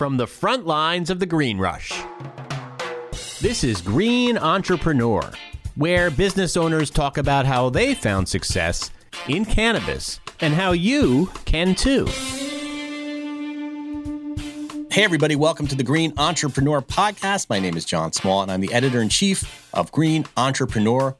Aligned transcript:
from 0.00 0.16
the 0.16 0.26
front 0.26 0.66
lines 0.66 1.10
of 1.10 1.20
the 1.20 1.26
green 1.26 1.58
rush. 1.58 1.92
This 3.42 3.62
is 3.62 3.82
Green 3.82 4.38
Entrepreneur, 4.38 5.30
where 5.74 6.10
business 6.10 6.56
owners 6.56 6.88
talk 6.88 7.18
about 7.18 7.44
how 7.44 7.68
they 7.68 7.94
found 7.94 8.26
success 8.26 8.90
in 9.28 9.44
cannabis 9.44 10.18
and 10.40 10.54
how 10.54 10.72
you 10.72 11.30
can 11.44 11.74
too. 11.74 12.06
Hey, 14.90 15.04
everybody, 15.04 15.36
welcome 15.36 15.66
to 15.66 15.74
the 15.74 15.84
Green 15.84 16.14
Entrepreneur 16.16 16.80
Podcast. 16.80 17.50
My 17.50 17.58
name 17.58 17.76
is 17.76 17.84
John 17.84 18.10
Small, 18.14 18.40
and 18.40 18.50
I'm 18.50 18.62
the 18.62 18.72
editor 18.72 19.02
in 19.02 19.10
chief 19.10 19.68
of 19.74 19.92
Green 19.92 20.24
Entrepreneur. 20.38 21.14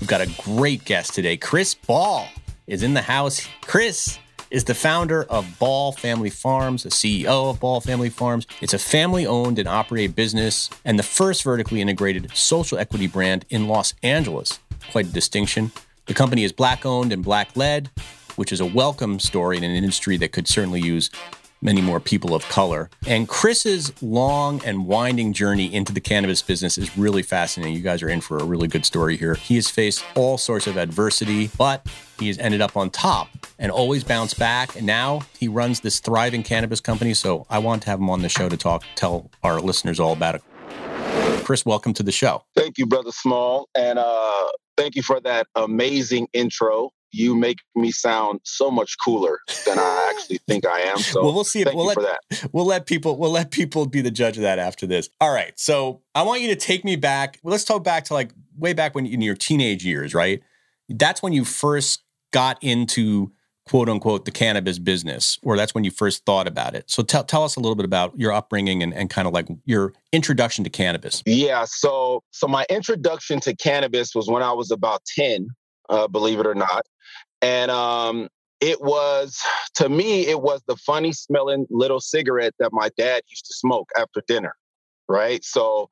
We've 0.00 0.08
got 0.08 0.22
a 0.22 0.42
great 0.42 0.86
guest 0.86 1.12
today. 1.12 1.36
Chris 1.36 1.74
Ball 1.74 2.26
is 2.66 2.82
in 2.82 2.94
the 2.94 3.02
house. 3.02 3.46
Chris 3.60 4.18
is 4.52 4.64
the 4.64 4.74
founder 4.74 5.24
of 5.24 5.58
Ball 5.58 5.92
Family 5.92 6.28
Farms, 6.28 6.82
the 6.82 6.90
CEO 6.90 7.48
of 7.50 7.58
Ball 7.58 7.80
Family 7.80 8.10
Farms. 8.10 8.46
It's 8.60 8.74
a 8.74 8.78
family 8.78 9.26
owned 9.26 9.58
and 9.58 9.66
operated 9.66 10.14
business 10.14 10.68
and 10.84 10.98
the 10.98 11.02
first 11.02 11.42
vertically 11.42 11.80
integrated 11.80 12.30
social 12.36 12.76
equity 12.76 13.06
brand 13.06 13.46
in 13.48 13.66
Los 13.66 13.94
Angeles. 14.02 14.60
Quite 14.90 15.06
a 15.06 15.12
distinction. 15.12 15.72
The 16.04 16.12
company 16.12 16.44
is 16.44 16.52
black 16.52 16.84
owned 16.84 17.14
and 17.14 17.24
black 17.24 17.56
led, 17.56 17.88
which 18.36 18.52
is 18.52 18.60
a 18.60 18.66
welcome 18.66 19.18
story 19.18 19.56
in 19.56 19.64
an 19.64 19.74
industry 19.74 20.18
that 20.18 20.32
could 20.32 20.46
certainly 20.46 20.82
use 20.82 21.10
many 21.62 21.80
more 21.80 22.00
people 22.00 22.34
of 22.34 22.46
color. 22.48 22.90
And 23.06 23.28
Chris's 23.28 23.92
long 24.02 24.60
and 24.64 24.86
winding 24.86 25.32
journey 25.32 25.72
into 25.72 25.92
the 25.92 26.00
cannabis 26.00 26.42
business 26.42 26.76
is 26.76 26.98
really 26.98 27.22
fascinating. 27.22 27.74
You 27.74 27.82
guys 27.82 28.02
are 28.02 28.08
in 28.08 28.20
for 28.20 28.36
a 28.38 28.44
really 28.44 28.68
good 28.68 28.84
story 28.84 29.16
here. 29.16 29.34
He 29.34 29.54
has 29.54 29.68
faced 29.68 30.04
all 30.16 30.36
sorts 30.36 30.66
of 30.66 30.76
adversity, 30.76 31.50
but 31.56 31.86
he 32.18 32.26
has 32.26 32.38
ended 32.38 32.60
up 32.60 32.76
on 32.76 32.90
top 32.90 33.28
and 33.58 33.70
always 33.70 34.04
bounced 34.04 34.38
back. 34.38 34.76
And 34.76 34.86
now 34.86 35.20
he 35.38 35.48
runs 35.48 35.80
this 35.80 36.00
thriving 36.00 36.42
cannabis 36.42 36.80
company. 36.80 37.14
So 37.14 37.46
I 37.48 37.60
want 37.60 37.82
to 37.82 37.90
have 37.90 38.00
him 38.00 38.10
on 38.10 38.22
the 38.22 38.28
show 38.28 38.48
to 38.48 38.56
talk, 38.56 38.82
tell 38.96 39.30
our 39.42 39.60
listeners 39.60 40.00
all 40.00 40.12
about 40.12 40.34
it. 40.34 40.42
Chris, 41.44 41.64
welcome 41.64 41.92
to 41.94 42.02
the 42.02 42.12
show. 42.12 42.44
Thank 42.56 42.78
you, 42.78 42.86
Brother 42.86 43.12
Small. 43.12 43.68
And 43.74 43.98
uh, 43.98 44.48
thank 44.76 44.94
you 44.94 45.02
for 45.02 45.20
that 45.20 45.46
amazing 45.54 46.28
intro 46.32 46.90
you 47.12 47.34
make 47.34 47.58
me 47.74 47.90
sound 47.90 48.40
so 48.44 48.70
much 48.70 48.96
cooler 49.04 49.38
than 49.66 49.78
I 49.78 50.12
actually 50.14 50.38
think 50.48 50.66
I 50.66 50.80
am. 50.80 50.98
So 50.98 51.22
well, 51.22 51.34
we'll 51.34 51.44
see. 51.44 51.62
If, 51.62 51.74
we'll 51.74 51.86
let, 51.86 51.98
We'll 52.52 52.66
let 52.66 52.86
people. 52.86 53.16
We'll 53.18 53.30
let 53.30 53.50
people 53.50 53.86
be 53.86 54.00
the 54.00 54.10
judge 54.10 54.36
of 54.36 54.42
that 54.42 54.58
after 54.58 54.86
this. 54.86 55.08
All 55.20 55.32
right. 55.32 55.52
So 55.56 56.02
I 56.14 56.22
want 56.22 56.40
you 56.40 56.48
to 56.48 56.56
take 56.56 56.84
me 56.84 56.96
back. 56.96 57.38
Let's 57.42 57.64
talk 57.64 57.84
back 57.84 58.04
to 58.04 58.14
like 58.14 58.32
way 58.56 58.72
back 58.72 58.94
when 58.94 59.06
in 59.06 59.20
your 59.20 59.34
teenage 59.34 59.84
years, 59.84 60.14
right? 60.14 60.42
That's 60.88 61.22
when 61.22 61.32
you 61.32 61.44
first 61.44 62.02
got 62.32 62.62
into 62.62 63.32
quote 63.66 63.88
unquote 63.88 64.24
the 64.24 64.30
cannabis 64.30 64.78
business, 64.78 65.38
or 65.42 65.56
that's 65.56 65.74
when 65.74 65.84
you 65.84 65.90
first 65.90 66.24
thought 66.24 66.48
about 66.48 66.74
it. 66.74 66.90
So 66.90 67.02
tell 67.02 67.24
tell 67.24 67.44
us 67.44 67.56
a 67.56 67.60
little 67.60 67.76
bit 67.76 67.84
about 67.84 68.18
your 68.18 68.32
upbringing 68.32 68.82
and, 68.82 68.92
and 68.94 69.08
kind 69.08 69.28
of 69.28 69.34
like 69.34 69.48
your 69.64 69.92
introduction 70.12 70.64
to 70.64 70.70
cannabis. 70.70 71.22
Yeah. 71.26 71.64
So 71.66 72.22
so 72.30 72.48
my 72.48 72.66
introduction 72.68 73.40
to 73.40 73.54
cannabis 73.54 74.14
was 74.14 74.28
when 74.28 74.42
I 74.42 74.52
was 74.52 74.70
about 74.70 75.04
10, 75.16 75.48
uh, 75.88 76.08
believe 76.08 76.40
it 76.40 76.46
or 76.46 76.54
not. 76.54 76.86
And 77.42 77.70
um, 77.70 78.28
it 78.60 78.80
was, 78.80 79.38
to 79.74 79.88
me, 79.88 80.26
it 80.26 80.40
was 80.40 80.62
the 80.66 80.76
funny 80.76 81.12
smelling 81.12 81.66
little 81.70 82.00
cigarette 82.00 82.54
that 82.58 82.72
my 82.72 82.90
dad 82.96 83.22
used 83.28 83.46
to 83.46 83.54
smoke 83.54 83.90
after 83.96 84.22
dinner. 84.26 84.54
Right. 85.08 85.44
So 85.44 85.90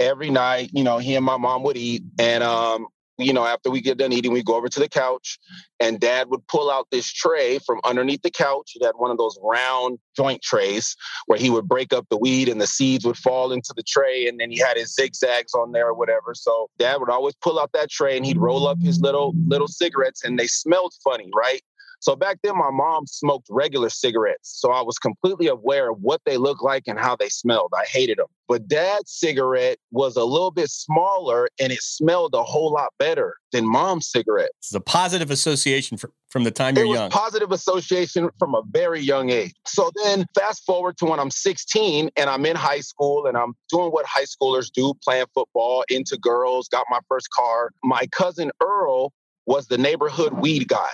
every 0.00 0.30
night, 0.30 0.70
you 0.72 0.84
know, 0.84 0.98
he 0.98 1.14
and 1.16 1.24
my 1.24 1.36
mom 1.36 1.62
would 1.64 1.76
eat. 1.76 2.04
And 2.18 2.42
um, 2.42 2.86
you 3.22 3.32
know, 3.32 3.44
after 3.44 3.70
we 3.70 3.80
get 3.80 3.98
done 3.98 4.12
eating, 4.12 4.32
we 4.32 4.42
go 4.42 4.54
over 4.56 4.68
to 4.68 4.80
the 4.80 4.88
couch 4.88 5.38
and 5.80 6.00
dad 6.00 6.28
would 6.28 6.46
pull 6.46 6.70
out 6.70 6.86
this 6.90 7.12
tray 7.12 7.58
from 7.58 7.80
underneath 7.84 8.22
the 8.22 8.30
couch. 8.30 8.72
He 8.74 8.84
had 8.84 8.94
one 8.96 9.10
of 9.10 9.18
those 9.18 9.38
round 9.42 9.98
joint 10.16 10.42
trays 10.42 10.96
where 11.26 11.38
he 11.38 11.50
would 11.50 11.68
break 11.68 11.92
up 11.92 12.06
the 12.10 12.16
weed 12.16 12.48
and 12.48 12.60
the 12.60 12.66
seeds 12.66 13.04
would 13.04 13.16
fall 13.16 13.52
into 13.52 13.72
the 13.76 13.82
tray. 13.82 14.28
And 14.28 14.38
then 14.38 14.50
he 14.50 14.58
had 14.58 14.76
his 14.76 14.94
zigzags 14.94 15.54
on 15.54 15.72
there 15.72 15.88
or 15.88 15.94
whatever. 15.94 16.34
So 16.34 16.68
dad 16.78 17.00
would 17.00 17.10
always 17.10 17.34
pull 17.36 17.58
out 17.58 17.72
that 17.72 17.90
tray 17.90 18.16
and 18.16 18.24
he'd 18.26 18.38
roll 18.38 18.66
up 18.66 18.80
his 18.80 19.00
little, 19.00 19.34
little 19.46 19.68
cigarettes 19.68 20.24
and 20.24 20.38
they 20.38 20.46
smelled 20.46 20.94
funny, 21.02 21.30
right? 21.34 21.62
So 22.02 22.16
back 22.16 22.38
then, 22.42 22.58
my 22.58 22.70
mom 22.72 23.06
smoked 23.06 23.46
regular 23.48 23.88
cigarettes. 23.88 24.58
So 24.60 24.72
I 24.72 24.82
was 24.82 24.98
completely 24.98 25.46
aware 25.46 25.92
of 25.92 25.98
what 26.00 26.20
they 26.26 26.36
looked 26.36 26.62
like 26.62 26.82
and 26.88 26.98
how 26.98 27.14
they 27.14 27.28
smelled. 27.28 27.72
I 27.76 27.84
hated 27.84 28.18
them. 28.18 28.26
But 28.48 28.66
dad's 28.66 29.12
cigarette 29.12 29.78
was 29.92 30.16
a 30.16 30.24
little 30.24 30.50
bit 30.50 30.68
smaller 30.68 31.48
and 31.60 31.72
it 31.72 31.80
smelled 31.80 32.34
a 32.34 32.42
whole 32.42 32.72
lot 32.72 32.88
better 32.98 33.36
than 33.52 33.64
mom's 33.64 34.10
cigarette. 34.10 34.50
It's 34.58 34.74
a 34.74 34.80
positive 34.80 35.30
association 35.30 35.96
for, 35.96 36.10
from 36.28 36.42
the 36.42 36.50
time 36.50 36.74
you're 36.74 36.86
it 36.86 36.88
was 36.88 36.98
young. 36.98 37.10
Positive 37.12 37.52
association 37.52 38.30
from 38.36 38.56
a 38.56 38.62
very 38.68 39.00
young 39.00 39.30
age. 39.30 39.54
So 39.64 39.92
then 40.02 40.26
fast 40.34 40.64
forward 40.66 40.96
to 40.98 41.04
when 41.04 41.20
I'm 41.20 41.30
16 41.30 42.10
and 42.16 42.28
I'm 42.28 42.44
in 42.44 42.56
high 42.56 42.80
school 42.80 43.26
and 43.26 43.36
I'm 43.36 43.54
doing 43.68 43.92
what 43.92 44.06
high 44.06 44.24
schoolers 44.24 44.72
do, 44.72 44.92
playing 45.04 45.26
football, 45.34 45.84
into 45.88 46.18
girls, 46.18 46.66
got 46.66 46.84
my 46.90 46.98
first 47.08 47.30
car. 47.30 47.70
My 47.84 48.08
cousin 48.10 48.50
Earl 48.60 49.12
was 49.46 49.68
the 49.68 49.78
neighborhood 49.78 50.32
weed 50.32 50.66
guy 50.66 50.90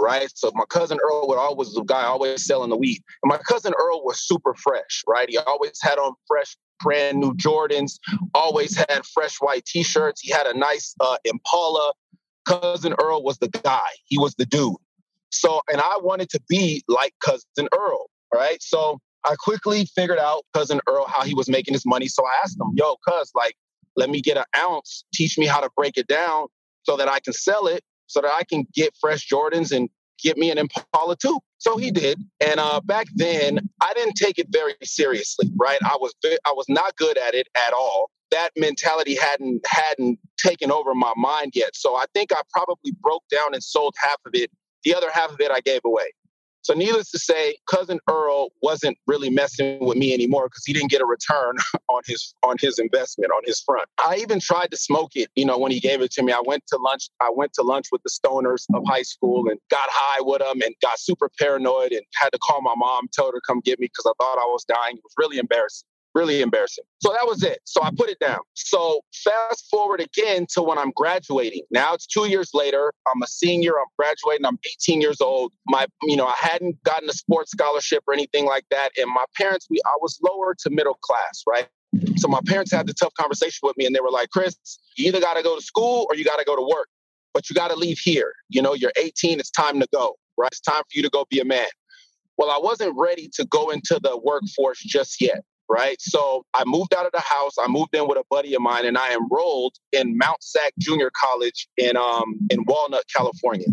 right? 0.00 0.30
So 0.34 0.50
my 0.54 0.64
cousin 0.68 0.98
Earl 1.02 1.28
would 1.28 1.38
always 1.38 1.72
the 1.72 1.82
guy 1.82 2.04
always 2.04 2.44
selling 2.44 2.70
the 2.70 2.76
weed. 2.76 3.02
And 3.22 3.30
my 3.30 3.38
cousin 3.38 3.72
Earl 3.78 4.02
was 4.04 4.20
super 4.20 4.54
fresh, 4.54 5.04
right? 5.06 5.28
He 5.28 5.38
always 5.38 5.78
had 5.82 5.98
on 5.98 6.14
fresh, 6.26 6.56
brand 6.80 7.18
new 7.18 7.34
Jordans, 7.34 7.98
always 8.34 8.76
had 8.76 9.04
fresh 9.06 9.36
white 9.36 9.64
t-shirts. 9.66 10.20
He 10.20 10.32
had 10.32 10.46
a 10.46 10.56
nice 10.56 10.94
uh, 11.00 11.16
Impala. 11.24 11.92
Cousin 12.46 12.94
Earl 13.00 13.22
was 13.22 13.38
the 13.38 13.48
guy. 13.48 13.88
He 14.06 14.18
was 14.18 14.34
the 14.34 14.46
dude. 14.46 14.76
So, 15.30 15.60
and 15.70 15.80
I 15.80 15.98
wanted 16.00 16.30
to 16.30 16.40
be 16.48 16.82
like 16.88 17.14
cousin 17.24 17.68
Earl, 17.72 18.06
right? 18.34 18.60
So 18.62 18.98
I 19.24 19.34
quickly 19.38 19.86
figured 19.94 20.18
out 20.18 20.44
cousin 20.54 20.80
Earl 20.88 21.06
how 21.06 21.22
he 21.22 21.34
was 21.34 21.48
making 21.48 21.74
his 21.74 21.86
money. 21.86 22.08
So 22.08 22.24
I 22.24 22.30
asked 22.42 22.58
him, 22.58 22.72
"Yo, 22.74 22.96
cuz, 23.06 23.30
like, 23.34 23.54
let 23.96 24.10
me 24.10 24.20
get 24.20 24.36
an 24.36 24.44
ounce. 24.58 25.04
Teach 25.14 25.38
me 25.38 25.46
how 25.46 25.60
to 25.60 25.70
break 25.76 25.96
it 25.96 26.08
down 26.08 26.48
so 26.82 26.96
that 26.96 27.08
I 27.08 27.20
can 27.20 27.32
sell 27.32 27.66
it 27.66 27.84
so 28.10 28.20
that 28.20 28.32
I 28.32 28.42
can 28.42 28.66
get 28.74 28.94
fresh 29.00 29.28
Jordans 29.28 29.74
and 29.74 29.88
get 30.22 30.36
me 30.36 30.50
an 30.50 30.58
Impala 30.58 31.16
too. 31.16 31.38
So 31.58 31.76
he 31.76 31.90
did. 31.90 32.18
And 32.40 32.58
uh, 32.58 32.80
back 32.80 33.06
then, 33.14 33.70
I 33.80 33.92
didn't 33.94 34.14
take 34.14 34.38
it 34.38 34.48
very 34.50 34.74
seriously, 34.82 35.50
right? 35.56 35.78
I 35.84 35.96
was 36.00 36.12
I 36.24 36.52
was 36.52 36.66
not 36.68 36.96
good 36.96 37.16
at 37.16 37.34
it 37.34 37.46
at 37.56 37.72
all. 37.72 38.10
That 38.32 38.50
mentality 38.56 39.16
hadn't 39.16 39.64
hadn't 39.66 40.18
taken 40.38 40.72
over 40.72 40.94
my 40.94 41.12
mind 41.16 41.52
yet. 41.54 41.70
So 41.74 41.96
I 41.96 42.04
think 42.12 42.32
I 42.32 42.40
probably 42.52 42.92
broke 43.00 43.22
down 43.30 43.54
and 43.54 43.62
sold 43.62 43.94
half 43.98 44.18
of 44.26 44.32
it. 44.34 44.50
The 44.84 44.94
other 44.94 45.10
half 45.12 45.30
of 45.30 45.40
it 45.40 45.50
I 45.50 45.60
gave 45.60 45.80
away. 45.84 46.12
So, 46.62 46.74
needless 46.74 47.10
to 47.12 47.18
say, 47.18 47.56
cousin 47.70 47.98
Earl 48.08 48.50
wasn't 48.62 48.98
really 49.06 49.30
messing 49.30 49.84
with 49.84 49.96
me 49.96 50.12
anymore 50.12 50.46
because 50.46 50.64
he 50.64 50.72
didn't 50.72 50.90
get 50.90 51.00
a 51.00 51.06
return 51.06 51.56
on 51.88 52.02
his 52.06 52.34
on 52.42 52.56
his 52.60 52.78
investment 52.78 53.32
on 53.32 53.42
his 53.44 53.60
front. 53.60 53.88
I 54.04 54.16
even 54.16 54.40
tried 54.40 54.70
to 54.70 54.76
smoke 54.76 55.12
it. 55.14 55.30
You 55.36 55.44
know, 55.44 55.58
when 55.58 55.72
he 55.72 55.80
gave 55.80 56.02
it 56.02 56.10
to 56.12 56.22
me, 56.22 56.32
I 56.32 56.42
went 56.44 56.66
to 56.68 56.76
lunch. 56.78 57.08
I 57.20 57.30
went 57.34 57.52
to 57.54 57.62
lunch 57.62 57.86
with 57.92 58.02
the 58.02 58.10
stoners 58.10 58.66
of 58.74 58.82
high 58.86 59.02
school 59.02 59.48
and 59.48 59.58
got 59.70 59.88
high 59.90 60.20
with 60.22 60.40
them 60.40 60.60
and 60.62 60.74
got 60.82 60.98
super 60.98 61.30
paranoid 61.38 61.92
and 61.92 62.02
had 62.14 62.30
to 62.30 62.38
call 62.38 62.60
my 62.60 62.74
mom, 62.76 63.08
tell 63.12 63.26
her 63.26 63.32
to 63.32 63.40
come 63.46 63.60
get 63.60 63.78
me 63.80 63.86
because 63.86 64.06
I 64.06 64.12
thought 64.22 64.38
I 64.38 64.46
was 64.46 64.64
dying. 64.64 64.96
It 64.96 65.04
was 65.04 65.14
really 65.16 65.38
embarrassing 65.38 65.86
really 66.14 66.40
embarrassing. 66.42 66.84
So 67.00 67.12
that 67.12 67.26
was 67.26 67.42
it. 67.42 67.60
So 67.64 67.82
I 67.82 67.90
put 67.96 68.08
it 68.08 68.18
down. 68.18 68.38
So 68.54 69.00
fast 69.24 69.68
forward 69.70 70.00
again 70.00 70.46
to 70.54 70.62
when 70.62 70.78
I'm 70.78 70.92
graduating. 70.94 71.62
Now 71.70 71.94
it's 71.94 72.06
two 72.06 72.28
years 72.28 72.50
later. 72.52 72.92
I'm 73.06 73.22
a 73.22 73.26
senior. 73.26 73.72
I'm 73.78 73.86
graduating. 73.98 74.44
I'm 74.46 74.58
18 74.66 75.00
years 75.00 75.20
old. 75.20 75.52
My, 75.66 75.86
you 76.02 76.16
know, 76.16 76.26
I 76.26 76.34
hadn't 76.36 76.82
gotten 76.84 77.08
a 77.08 77.12
sports 77.12 77.52
scholarship 77.52 78.02
or 78.06 78.14
anything 78.14 78.46
like 78.46 78.64
that. 78.70 78.90
And 78.96 79.12
my 79.12 79.24
parents, 79.36 79.66
we, 79.70 79.80
I 79.86 79.96
was 80.00 80.18
lower 80.22 80.54
to 80.60 80.70
middle 80.70 80.98
class, 81.02 81.44
right? 81.46 81.68
So 82.16 82.28
my 82.28 82.40
parents 82.46 82.72
had 82.72 82.86
the 82.86 82.94
tough 82.94 83.14
conversation 83.14 83.60
with 83.64 83.76
me, 83.76 83.84
and 83.84 83.94
they 83.94 84.00
were 84.00 84.12
like, 84.12 84.30
"Chris, 84.30 84.56
you 84.96 85.08
either 85.08 85.20
got 85.20 85.34
to 85.34 85.42
go 85.42 85.56
to 85.56 85.62
school 85.62 86.06
or 86.08 86.14
you 86.14 86.24
got 86.24 86.38
to 86.38 86.44
go 86.44 86.54
to 86.54 86.62
work, 86.62 86.88
but 87.34 87.50
you 87.50 87.54
got 87.54 87.68
to 87.68 87.76
leave 87.76 87.98
here. 87.98 88.32
You 88.48 88.62
know, 88.62 88.74
you're 88.74 88.92
18. 88.96 89.40
It's 89.40 89.50
time 89.50 89.80
to 89.80 89.88
go. 89.92 90.14
Right? 90.36 90.50
It's 90.52 90.60
time 90.60 90.82
for 90.82 90.94
you 90.94 91.02
to 91.02 91.10
go 91.10 91.24
be 91.28 91.40
a 91.40 91.44
man." 91.44 91.66
Well, 92.38 92.48
I 92.48 92.58
wasn't 92.58 92.96
ready 92.96 93.28
to 93.34 93.44
go 93.44 93.70
into 93.70 94.00
the 94.02 94.16
workforce 94.16 94.78
just 94.78 95.20
yet 95.20 95.42
right? 95.70 95.96
So 96.00 96.44
I 96.52 96.64
moved 96.66 96.92
out 96.92 97.06
of 97.06 97.12
the 97.12 97.20
house. 97.20 97.54
I 97.58 97.68
moved 97.68 97.94
in 97.94 98.08
with 98.08 98.18
a 98.18 98.24
buddy 98.28 98.54
of 98.54 98.60
mine, 98.60 98.84
and 98.84 98.98
I 98.98 99.14
enrolled 99.14 99.76
in 99.92 100.18
Mount 100.18 100.42
Sac 100.42 100.72
Junior 100.78 101.10
College 101.14 101.68
in 101.78 101.96
um 101.96 102.34
in 102.50 102.64
Walnut, 102.66 103.04
California. 103.14 103.68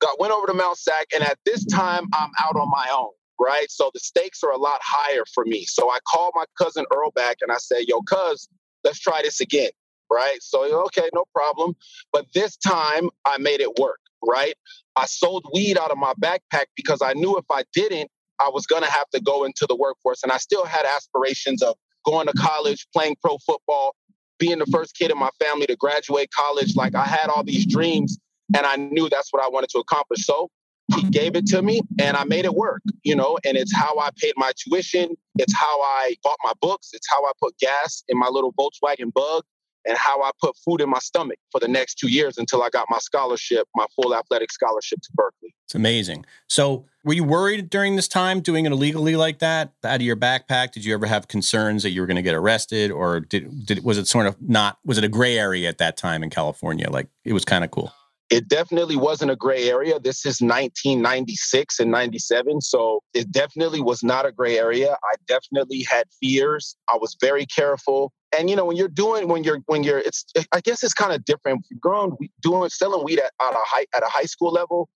Got 0.00 0.20
went 0.20 0.32
over 0.32 0.46
to 0.46 0.54
Mount 0.54 0.76
Sac, 0.76 1.06
and 1.14 1.24
at 1.24 1.38
this 1.46 1.64
time 1.64 2.06
I'm 2.12 2.30
out 2.38 2.56
on 2.56 2.70
my 2.70 2.88
own. 2.92 3.10
Right. 3.40 3.70
So 3.70 3.90
the 3.94 4.00
stakes 4.00 4.42
are 4.44 4.50
a 4.50 4.58
lot 4.58 4.80
higher 4.84 5.24
for 5.34 5.46
me. 5.46 5.64
So 5.64 5.90
I 5.90 5.98
called 6.06 6.32
my 6.34 6.44
cousin 6.58 6.84
Earl 6.94 7.10
back 7.12 7.38
and 7.40 7.50
I 7.50 7.56
said, 7.56 7.84
Yo, 7.88 8.02
cuz, 8.02 8.46
let's 8.84 9.00
try 9.00 9.22
this 9.22 9.40
again. 9.40 9.70
Right. 10.12 10.36
So, 10.42 10.84
okay, 10.86 11.08
no 11.14 11.24
problem. 11.34 11.74
But 12.12 12.26
this 12.34 12.58
time 12.58 13.08
I 13.24 13.38
made 13.38 13.60
it 13.60 13.78
work. 13.78 14.00
Right. 14.22 14.52
I 14.94 15.06
sold 15.06 15.46
weed 15.54 15.78
out 15.78 15.90
of 15.90 15.96
my 15.96 16.12
backpack 16.20 16.66
because 16.76 17.00
I 17.00 17.14
knew 17.14 17.38
if 17.38 17.46
I 17.50 17.64
didn't, 17.72 18.10
I 18.40 18.50
was 18.50 18.66
going 18.66 18.82
to 18.82 18.90
have 18.90 19.08
to 19.10 19.20
go 19.20 19.44
into 19.44 19.66
the 19.68 19.76
workforce. 19.76 20.22
And 20.22 20.32
I 20.32 20.38
still 20.38 20.64
had 20.64 20.84
aspirations 20.84 21.62
of 21.62 21.76
going 22.04 22.26
to 22.26 22.32
college, 22.32 22.86
playing 22.92 23.16
pro 23.22 23.38
football, 23.38 23.94
being 24.38 24.58
the 24.58 24.66
first 24.66 24.96
kid 24.96 25.10
in 25.10 25.18
my 25.18 25.30
family 25.38 25.66
to 25.66 25.76
graduate 25.76 26.30
college. 26.34 26.74
Like 26.74 26.94
I 26.94 27.04
had 27.04 27.28
all 27.28 27.44
these 27.44 27.66
dreams 27.66 28.18
and 28.56 28.66
I 28.66 28.76
knew 28.76 29.08
that's 29.08 29.32
what 29.32 29.44
I 29.44 29.48
wanted 29.48 29.70
to 29.70 29.78
accomplish. 29.78 30.24
So 30.24 30.48
he 30.94 31.02
gave 31.10 31.36
it 31.36 31.46
to 31.46 31.62
me 31.62 31.82
and 32.00 32.16
I 32.16 32.24
made 32.24 32.44
it 32.44 32.54
work, 32.54 32.82
you 33.04 33.14
know, 33.14 33.38
and 33.44 33.56
it's 33.56 33.74
how 33.74 33.98
I 33.98 34.10
paid 34.16 34.32
my 34.36 34.52
tuition. 34.56 35.16
It's 35.38 35.54
how 35.54 35.80
I 35.82 36.16
bought 36.22 36.38
my 36.42 36.52
books. 36.60 36.90
It's 36.92 37.06
how 37.08 37.24
I 37.24 37.32
put 37.40 37.56
gas 37.58 38.02
in 38.08 38.18
my 38.18 38.28
little 38.28 38.52
Volkswagen 38.54 39.12
bug 39.12 39.44
and 39.86 39.96
how 39.96 40.22
I 40.22 40.30
put 40.40 40.56
food 40.64 40.80
in 40.80 40.90
my 40.90 40.98
stomach 40.98 41.38
for 41.52 41.60
the 41.60 41.68
next 41.68 41.96
two 41.96 42.08
years 42.08 42.38
until 42.38 42.62
I 42.62 42.70
got 42.70 42.86
my 42.90 42.98
scholarship, 42.98 43.66
my 43.74 43.86
full 43.96 44.14
athletic 44.14 44.52
scholarship 44.52 45.00
to 45.00 45.08
Berkeley. 45.14 45.54
It's 45.66 45.74
amazing. 45.74 46.26
So, 46.48 46.86
were 47.04 47.14
you 47.14 47.24
worried 47.24 47.70
during 47.70 47.96
this 47.96 48.08
time 48.08 48.40
doing 48.40 48.66
it 48.66 48.72
illegally 48.72 49.16
like 49.16 49.38
that 49.38 49.72
out 49.84 49.96
of 49.96 50.02
your 50.02 50.16
backpack? 50.16 50.72
Did 50.72 50.84
you 50.84 50.94
ever 50.94 51.06
have 51.06 51.28
concerns 51.28 51.82
that 51.82 51.90
you 51.90 52.00
were 52.00 52.06
going 52.06 52.16
to 52.16 52.22
get 52.22 52.34
arrested, 52.34 52.90
or 52.90 53.20
did, 53.20 53.66
did 53.66 53.84
was 53.84 53.98
it 53.98 54.06
sort 54.06 54.26
of 54.26 54.40
not? 54.40 54.78
Was 54.84 54.98
it 54.98 55.04
a 55.04 55.08
gray 55.08 55.38
area 55.38 55.68
at 55.68 55.78
that 55.78 55.96
time 55.96 56.22
in 56.22 56.30
California? 56.30 56.90
Like 56.90 57.08
it 57.24 57.32
was 57.32 57.44
kind 57.44 57.64
of 57.64 57.70
cool. 57.70 57.92
It 58.28 58.46
definitely 58.46 58.96
wasn't 58.96 59.32
a 59.32 59.36
gray 59.36 59.68
area. 59.68 59.98
This 59.98 60.24
is 60.24 60.40
1996 60.40 61.80
and 61.80 61.90
97. 61.90 62.60
So 62.60 63.02
it 63.12 63.32
definitely 63.32 63.80
was 63.80 64.04
not 64.04 64.24
a 64.24 64.30
gray 64.30 64.56
area. 64.56 64.92
I 64.92 65.14
definitely 65.26 65.82
had 65.82 66.06
fears. 66.20 66.76
I 66.88 66.96
was 66.96 67.16
very 67.20 67.44
careful. 67.44 68.12
And 68.38 68.48
you 68.48 68.54
know, 68.54 68.64
when 68.64 68.76
you're 68.76 68.86
doing, 68.86 69.26
when 69.26 69.42
you're, 69.42 69.58
when 69.66 69.82
you're, 69.82 69.98
it's, 69.98 70.24
I 70.52 70.60
guess 70.60 70.84
it's 70.84 70.94
kind 70.94 71.12
of 71.12 71.24
different. 71.24 71.66
You're 71.70 71.80
growing, 71.80 72.16
doing, 72.40 72.68
selling 72.70 73.04
weed 73.04 73.18
at, 73.18 73.32
at 73.42 73.52
a 73.52 73.64
high, 73.66 73.86
at 73.92 74.04
a 74.04 74.08
high 74.08 74.26
school 74.26 74.52
level. 74.52 74.88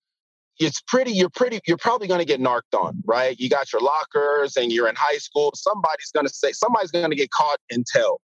It's 0.58 0.80
pretty, 0.82 1.12
you're 1.12 1.30
pretty, 1.30 1.60
you're 1.66 1.76
probably 1.76 2.06
going 2.06 2.20
to 2.20 2.26
get 2.26 2.40
narked 2.40 2.74
on, 2.74 3.02
right? 3.04 3.38
You 3.38 3.48
got 3.48 3.72
your 3.72 3.82
lockers 3.82 4.56
and 4.56 4.70
you're 4.70 4.88
in 4.88 4.94
high 4.96 5.18
school. 5.18 5.52
Somebody's 5.54 6.10
going 6.12 6.26
to 6.26 6.32
say, 6.32 6.52
somebody's 6.52 6.90
going 6.90 7.10
to 7.10 7.16
get 7.16 7.30
caught 7.30 7.58
and 7.70 7.84
tell 7.86 8.20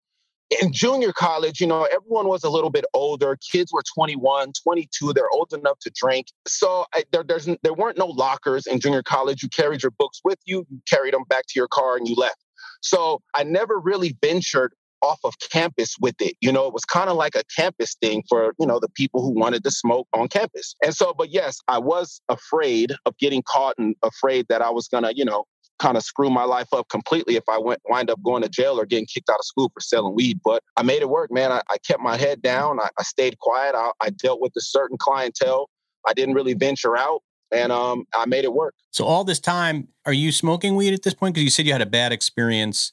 in 0.61 0.73
junior 0.73 1.13
college, 1.13 1.61
you 1.61 1.67
know, 1.67 1.83
everyone 1.91 2.27
was 2.27 2.43
a 2.43 2.49
little 2.49 2.69
bit 2.69 2.85
older. 2.93 3.37
Kids 3.51 3.71
were 3.71 3.83
21, 3.93 4.53
22. 4.63 5.13
They're 5.13 5.29
old 5.31 5.53
enough 5.53 5.79
to 5.79 5.91
drink. 5.93 6.27
So 6.47 6.85
I, 6.93 7.03
there, 7.11 7.23
there's, 7.23 7.47
there 7.61 7.73
weren't 7.73 7.97
no 7.97 8.07
lockers 8.07 8.65
in 8.65 8.79
junior 8.79 9.03
college. 9.03 9.43
You 9.43 9.49
carried 9.49 9.83
your 9.83 9.91
books 9.91 10.19
with 10.23 10.39
you, 10.45 10.65
you 10.69 10.81
carried 10.89 11.13
them 11.13 11.23
back 11.29 11.43
to 11.49 11.53
your 11.55 11.67
car, 11.67 11.97
and 11.97 12.07
you 12.07 12.15
left. 12.15 12.43
So 12.81 13.21
I 13.35 13.43
never 13.43 13.77
really 13.77 14.17
ventured 14.21 14.73
off 15.01 15.19
of 15.23 15.33
campus 15.51 15.95
with 15.99 16.15
it. 16.19 16.35
You 16.41 16.51
know, 16.51 16.67
it 16.67 16.73
was 16.73 16.85
kind 16.85 17.09
of 17.09 17.15
like 17.15 17.35
a 17.35 17.43
campus 17.55 17.95
thing 18.01 18.23
for, 18.27 18.53
you 18.59 18.67
know, 18.67 18.79
the 18.79 18.89
people 18.89 19.21
who 19.21 19.31
wanted 19.31 19.63
to 19.63 19.71
smoke 19.71 20.07
on 20.13 20.27
campus. 20.27 20.75
And 20.83 20.95
so, 20.95 21.13
but 21.17 21.29
yes, 21.31 21.59
I 21.67 21.79
was 21.79 22.21
afraid 22.29 22.93
of 23.05 23.17
getting 23.17 23.43
caught 23.43 23.75
and 23.77 23.95
afraid 24.03 24.47
that 24.49 24.61
I 24.61 24.69
was 24.69 24.87
going 24.87 25.03
to, 25.03 25.15
you 25.15 25.25
know, 25.25 25.45
kind 25.79 25.97
of 25.97 26.03
screw 26.03 26.29
my 26.29 26.43
life 26.43 26.67
up 26.73 26.89
completely 26.89 27.35
if 27.35 27.43
I 27.49 27.57
went 27.57 27.81
wind 27.89 28.09
up 28.09 28.21
going 28.21 28.43
to 28.43 28.49
jail 28.49 28.79
or 28.79 28.85
getting 28.85 29.05
kicked 29.05 29.29
out 29.29 29.39
of 29.39 29.45
school 29.45 29.71
for 29.73 29.79
selling 29.79 30.13
weed. 30.13 30.39
But 30.43 30.61
I 30.77 30.83
made 30.83 31.01
it 31.01 31.09
work, 31.09 31.31
man. 31.31 31.51
I, 31.51 31.61
I 31.69 31.77
kept 31.77 32.01
my 32.01 32.17
head 32.17 32.41
down. 32.41 32.79
I, 32.79 32.89
I 32.97 33.03
stayed 33.03 33.39
quiet. 33.39 33.75
I, 33.75 33.91
I, 34.01 34.09
dealt 34.09 34.41
with 34.41 34.51
a 34.57 34.61
certain 34.61 34.97
clientele. 34.97 35.69
I 36.05 36.13
didn't 36.13 36.35
really 36.35 36.53
venture 36.53 36.97
out, 36.97 37.21
and 37.51 37.71
um, 37.71 38.05
I 38.13 38.25
made 38.25 38.43
it 38.43 38.53
work. 38.53 38.75
So 38.91 39.05
all 39.05 39.23
this 39.23 39.39
time, 39.39 39.87
are 40.05 40.13
you 40.13 40.31
smoking 40.31 40.75
weed 40.75 40.93
at 40.93 41.03
this 41.03 41.13
point? 41.13 41.35
Because 41.35 41.43
you 41.43 41.49
said 41.49 41.65
you 41.65 41.71
had 41.71 41.81
a 41.81 41.85
bad 41.85 42.11
experience. 42.11 42.91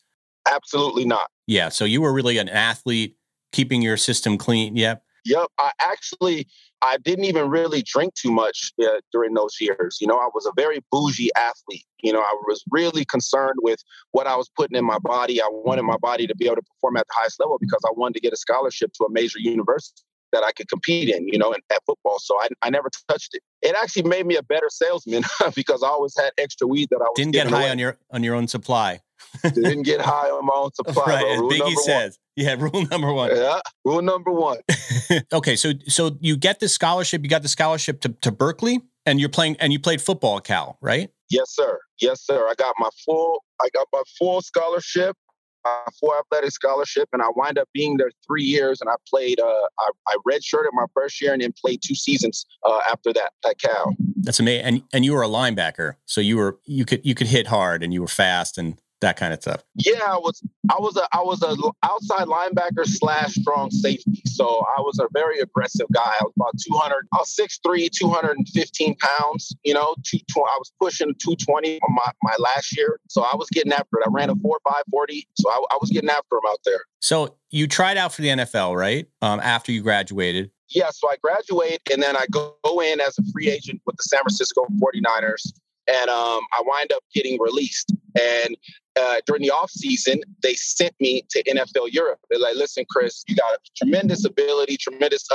Absolutely 0.53 1.05
not. 1.05 1.29
Yeah. 1.47 1.69
So 1.69 1.85
you 1.85 2.01
were 2.01 2.13
really 2.13 2.39
an 2.39 2.49
athlete, 2.49 3.17
keeping 3.53 3.83
your 3.83 3.97
system 3.97 4.39
clean. 4.39 4.77
Yep. 4.77 5.03
Yep. 5.25 5.49
I 5.59 5.73
actually 5.81 6.47
I 6.83 6.99
didn't 6.99 7.25
even 7.25 7.49
really 7.49 7.83
drink 7.83 8.15
too 8.15 8.31
much 8.31 8.73
uh, 8.83 9.01
during 9.13 9.35
those 9.35 9.57
years. 9.61 9.99
You 10.01 10.07
know, 10.07 10.17
I 10.17 10.29
was 10.35 10.47
a 10.47 10.53
very 10.57 10.81
bougie 10.93 11.31
athlete. 11.37 11.85
You 12.03 12.13
know, 12.13 12.21
I 12.21 12.37
was 12.47 12.63
really 12.71 13.05
concerned 13.05 13.59
with 13.63 13.81
what 14.13 14.27
I 14.27 14.37
was 14.37 14.49
putting 14.57 14.77
in 14.77 14.85
my 14.85 14.99
body. 14.99 15.41
I 15.41 15.49
wanted 15.51 15.83
my 15.83 15.97
body 15.97 16.27
to 16.27 16.37
be 16.37 16.47
able 16.47 16.57
to 16.57 16.63
perform 16.63 16.97
at 16.97 17.07
the 17.09 17.15
highest 17.17 17.41
level 17.41 17.59
because 17.61 17.81
I 17.87 17.91
wanted 17.97 18.15
to 18.15 18.21
get 18.21 18.33
a 18.33 18.37
scholarship 18.37 18.93
to 18.95 19.05
a 19.05 19.11
major 19.11 19.39
university 19.39 20.03
that 20.33 20.45
I 20.45 20.53
could 20.53 20.69
compete 20.69 21.09
in, 21.09 21.27
you 21.29 21.39
know, 21.39 21.53
in, 21.53 21.61
at 21.71 21.81
football. 21.87 22.19
So 22.19 22.37
I, 22.41 22.49
I 22.63 22.71
never 22.71 22.91
touched 23.09 23.35
it. 23.35 23.43
It 23.63 23.75
actually 23.81 24.03
made 24.05 24.27
me 24.27 24.37
a 24.37 24.43
better 24.43 24.69
salesman 24.69 25.23
because 25.55 25.83
I 25.83 25.89
always 25.89 26.15
had 26.17 26.33
extra 26.39 26.67
weed 26.67 26.89
that 26.91 27.01
I 27.01 27.05
was 27.05 27.13
didn't 27.17 27.33
get 27.33 27.49
high 27.49 27.63
away. 27.63 27.71
on 27.71 27.79
your 27.79 27.99
on 28.11 28.23
your 28.23 28.35
own 28.35 28.49
supply. 28.49 29.01
Didn't 29.43 29.83
get 29.83 30.01
high 30.01 30.29
on 30.29 30.47
my 30.47 30.55
own 30.55 30.73
supply. 30.75 31.05
Right, 31.07 31.27
as 31.27 31.41
Biggie 31.41 31.75
says. 31.77 32.19
One. 32.19 32.27
Yeah, 32.37 32.55
rule 32.59 32.87
number 32.91 33.13
one. 33.13 33.35
Yeah, 33.35 33.61
rule 33.85 34.03
number 34.03 34.31
one. 34.31 34.59
okay, 35.33 35.57
so 35.57 35.73
so 35.89 36.19
you 36.21 36.37
get 36.37 36.61
the 36.61 36.69
scholarship. 36.69 37.23
You 37.23 37.29
got 37.29 37.43
the 37.43 37.49
scholarship 37.49 38.01
to, 38.03 38.11
to 38.21 38.31
Berkeley, 38.31 38.83
and 39.07 39.19
you're 39.19 39.31
playing 39.31 39.57
and 39.59 39.73
you 39.73 39.81
played 39.81 40.03
football 40.03 40.37
at 40.39 40.45
Cal, 40.45 40.79
right? 40.81 41.11
Yes, 41.31 41.51
sir. 41.51 41.79
Yes, 42.01 42.25
sir. 42.25 42.47
I 42.47 42.55
got 42.55 42.75
my 42.79 42.91
full. 43.05 43.43
I 43.61 43.69
got 43.75 43.89
my 43.93 44.03
full 44.19 44.43
scholarship, 44.43 45.17
my 45.65 45.85
full 45.99 46.15
athletic 46.15 46.51
scholarship, 46.51 47.09
and 47.13 47.23
I 47.23 47.29
wind 47.35 47.59
up 47.59 47.69
being 47.73 47.97
there 47.97 48.11
three 48.27 48.45
years. 48.45 48.83
And 48.83 48.91
I 48.91 48.95
played. 49.09 49.41
Uh, 49.41 49.47
I, 49.79 49.91
I 50.09 50.17
redshirted 50.29 50.69
my 50.73 50.85
first 50.95 51.21
year, 51.23 51.33
and 51.33 51.41
then 51.41 51.55
played 51.59 51.81
two 51.83 51.95
seasons 51.95 52.45
uh, 52.65 52.81
after 52.91 53.15
that 53.15 53.31
at 53.49 53.59
Cal. 53.59 53.97
That's 54.17 54.41
amazing. 54.41 54.67
And 54.67 54.83
and 54.93 55.05
you 55.07 55.15
were 55.15 55.23
a 55.23 55.29
linebacker, 55.29 55.95
so 56.05 56.21
you 56.21 56.37
were 56.37 56.59
you 56.67 56.85
could 56.85 57.05
you 57.05 57.15
could 57.15 57.29
hit 57.29 57.47
hard, 57.47 57.83
and 57.83 57.95
you 57.95 58.03
were 58.03 58.09
fast, 58.09 58.59
and 58.59 58.79
that 59.07 59.17
kind 59.17 59.33
of 59.33 59.41
stuff. 59.41 59.63
Yeah, 59.77 60.03
I 60.05 60.19
was 60.19 60.43
I 60.69 60.77
was 60.81 60.97
a 60.97 61.07
I 61.13 61.23
was 61.23 61.43
a 61.43 61.55
outside 61.85 62.27
linebacker 62.27 62.85
slash 62.85 63.35
strong 63.35 63.71
safety. 63.71 64.21
So 64.27 64.65
I 64.77 64.81
was 64.81 64.99
a 64.99 65.07
very 65.13 65.39
aggressive 65.39 65.87
guy. 65.93 66.13
I 66.21 66.25
was 66.25 66.33
about 66.37 66.55
200, 66.59 67.07
I 67.13 67.19
was 67.19 67.35
6'3, 67.35 67.89
215 67.91 68.97
pounds, 68.97 69.55
you 69.63 69.75
know, 69.75 69.95
two, 70.05 70.19
I 70.37 70.57
was 70.59 70.73
pushing 70.81 71.15
220 71.23 71.81
on 71.81 71.95
my, 71.95 72.13
my 72.23 72.35
last 72.39 72.77
year. 72.77 72.99
So 73.09 73.23
I 73.23 73.37
was 73.37 73.49
getting 73.51 73.73
after 73.73 73.99
it. 73.99 74.07
I 74.07 74.11
ran 74.11 74.29
a 74.29 74.35
4 74.35 74.59
5 74.69 74.83
40. 74.91 75.29
So 75.35 75.51
I, 75.51 75.65
I 75.71 75.79
was 75.81 75.91
getting 75.91 76.11
after 76.11 76.37
him 76.37 76.43
out 76.49 76.59
there. 76.65 76.81
So 77.01 77.37
you 77.51 77.69
tried 77.69 77.97
out 77.97 78.13
for 78.13 78.23
the 78.23 78.29
NFL, 78.29 78.77
right? 78.77 79.07
Um, 79.23 79.39
after 79.41 79.71
you 79.71 79.83
graduated. 79.83 80.51
Yeah, 80.69 80.91
so 80.91 81.09
I 81.09 81.17
graduate 81.23 81.81
and 81.93 82.03
then 82.03 82.17
I 82.17 82.27
go, 82.33 82.57
go 82.65 82.81
in 82.81 83.01
as 83.01 83.17
a 83.19 83.23
free 83.33 83.49
agent 83.49 83.81
with 83.87 83.97
the 83.97 84.03
San 84.03 84.21
Francisco 84.23 84.67
49ers 84.83 85.53
and 85.89 86.11
um, 86.11 86.41
I 86.53 86.63
wind 86.65 86.93
up 86.93 87.03
getting 87.15 87.41
released. 87.41 87.95
And 88.19 88.57
uh, 88.99 89.17
during 89.27 89.43
the 89.43 89.51
off 89.51 89.71
season, 89.71 90.21
they 90.43 90.55
sent 90.55 90.95
me 91.01 91.23
to 91.31 91.43
NFL 91.45 91.93
Europe. 91.93 92.19
They're 92.31 92.41
like, 92.41 92.57
"Listen, 92.57 92.85
Chris, 92.89 93.25
you 93.29 93.37
got 93.37 93.55
a 93.55 93.59
tremendous 93.77 94.25
ability, 94.25 94.79
tremendous 94.79 95.27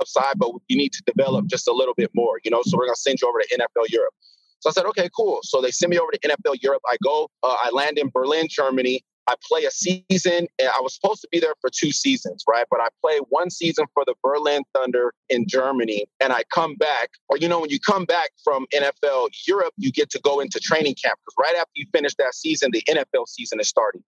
upside, 0.00 0.38
but 0.38 0.50
you 0.68 0.76
need 0.76 0.92
to 0.92 1.02
develop 1.06 1.46
just 1.46 1.66
a 1.66 1.72
little 1.72 1.94
bit 1.94 2.10
more. 2.14 2.40
You 2.44 2.50
know, 2.50 2.62
so 2.64 2.76
we're 2.76 2.86
gonna 2.86 2.96
send 2.96 3.20
you 3.20 3.28
over 3.28 3.40
to 3.40 3.58
NFL 3.58 3.86
Europe." 3.90 4.14
So 4.60 4.70
I 4.70 4.72
said, 4.72 4.86
"Okay, 4.86 5.08
cool." 5.16 5.40
So 5.42 5.60
they 5.60 5.70
send 5.70 5.90
me 5.90 5.98
over 5.98 6.12
to 6.12 6.18
NFL 6.18 6.56
Europe. 6.62 6.82
I 6.88 6.96
go, 7.02 7.28
uh, 7.42 7.56
I 7.62 7.70
land 7.70 7.98
in 7.98 8.10
Berlin, 8.10 8.46
Germany. 8.48 9.04
I 9.28 9.34
play 9.46 9.64
a 9.64 9.70
season, 9.70 10.48
and 10.58 10.68
I 10.68 10.80
was 10.80 10.94
supposed 10.94 11.20
to 11.20 11.28
be 11.30 11.38
there 11.38 11.54
for 11.60 11.68
two 11.70 11.92
seasons, 11.92 12.44
right? 12.48 12.64
But 12.70 12.80
I 12.80 12.88
play 13.02 13.18
one 13.28 13.50
season 13.50 13.84
for 13.92 14.04
the 14.06 14.14
Berlin 14.24 14.62
Thunder 14.74 15.12
in 15.28 15.46
Germany, 15.46 16.06
and 16.18 16.32
I 16.32 16.44
come 16.52 16.76
back. 16.76 17.10
Or 17.28 17.36
you 17.36 17.46
know, 17.46 17.60
when 17.60 17.70
you 17.70 17.78
come 17.78 18.06
back 18.06 18.30
from 18.42 18.66
NFL 18.74 19.28
Europe, 19.46 19.74
you 19.76 19.92
get 19.92 20.08
to 20.10 20.20
go 20.20 20.40
into 20.40 20.58
training 20.60 20.94
camp 21.02 21.18
because 21.20 21.34
right 21.38 21.56
after 21.56 21.72
you 21.74 21.86
finish 21.92 22.14
that 22.14 22.34
season, 22.34 22.70
the 22.72 22.82
NFL 22.88 23.28
season 23.28 23.60
is 23.60 23.68
starting. 23.68 24.02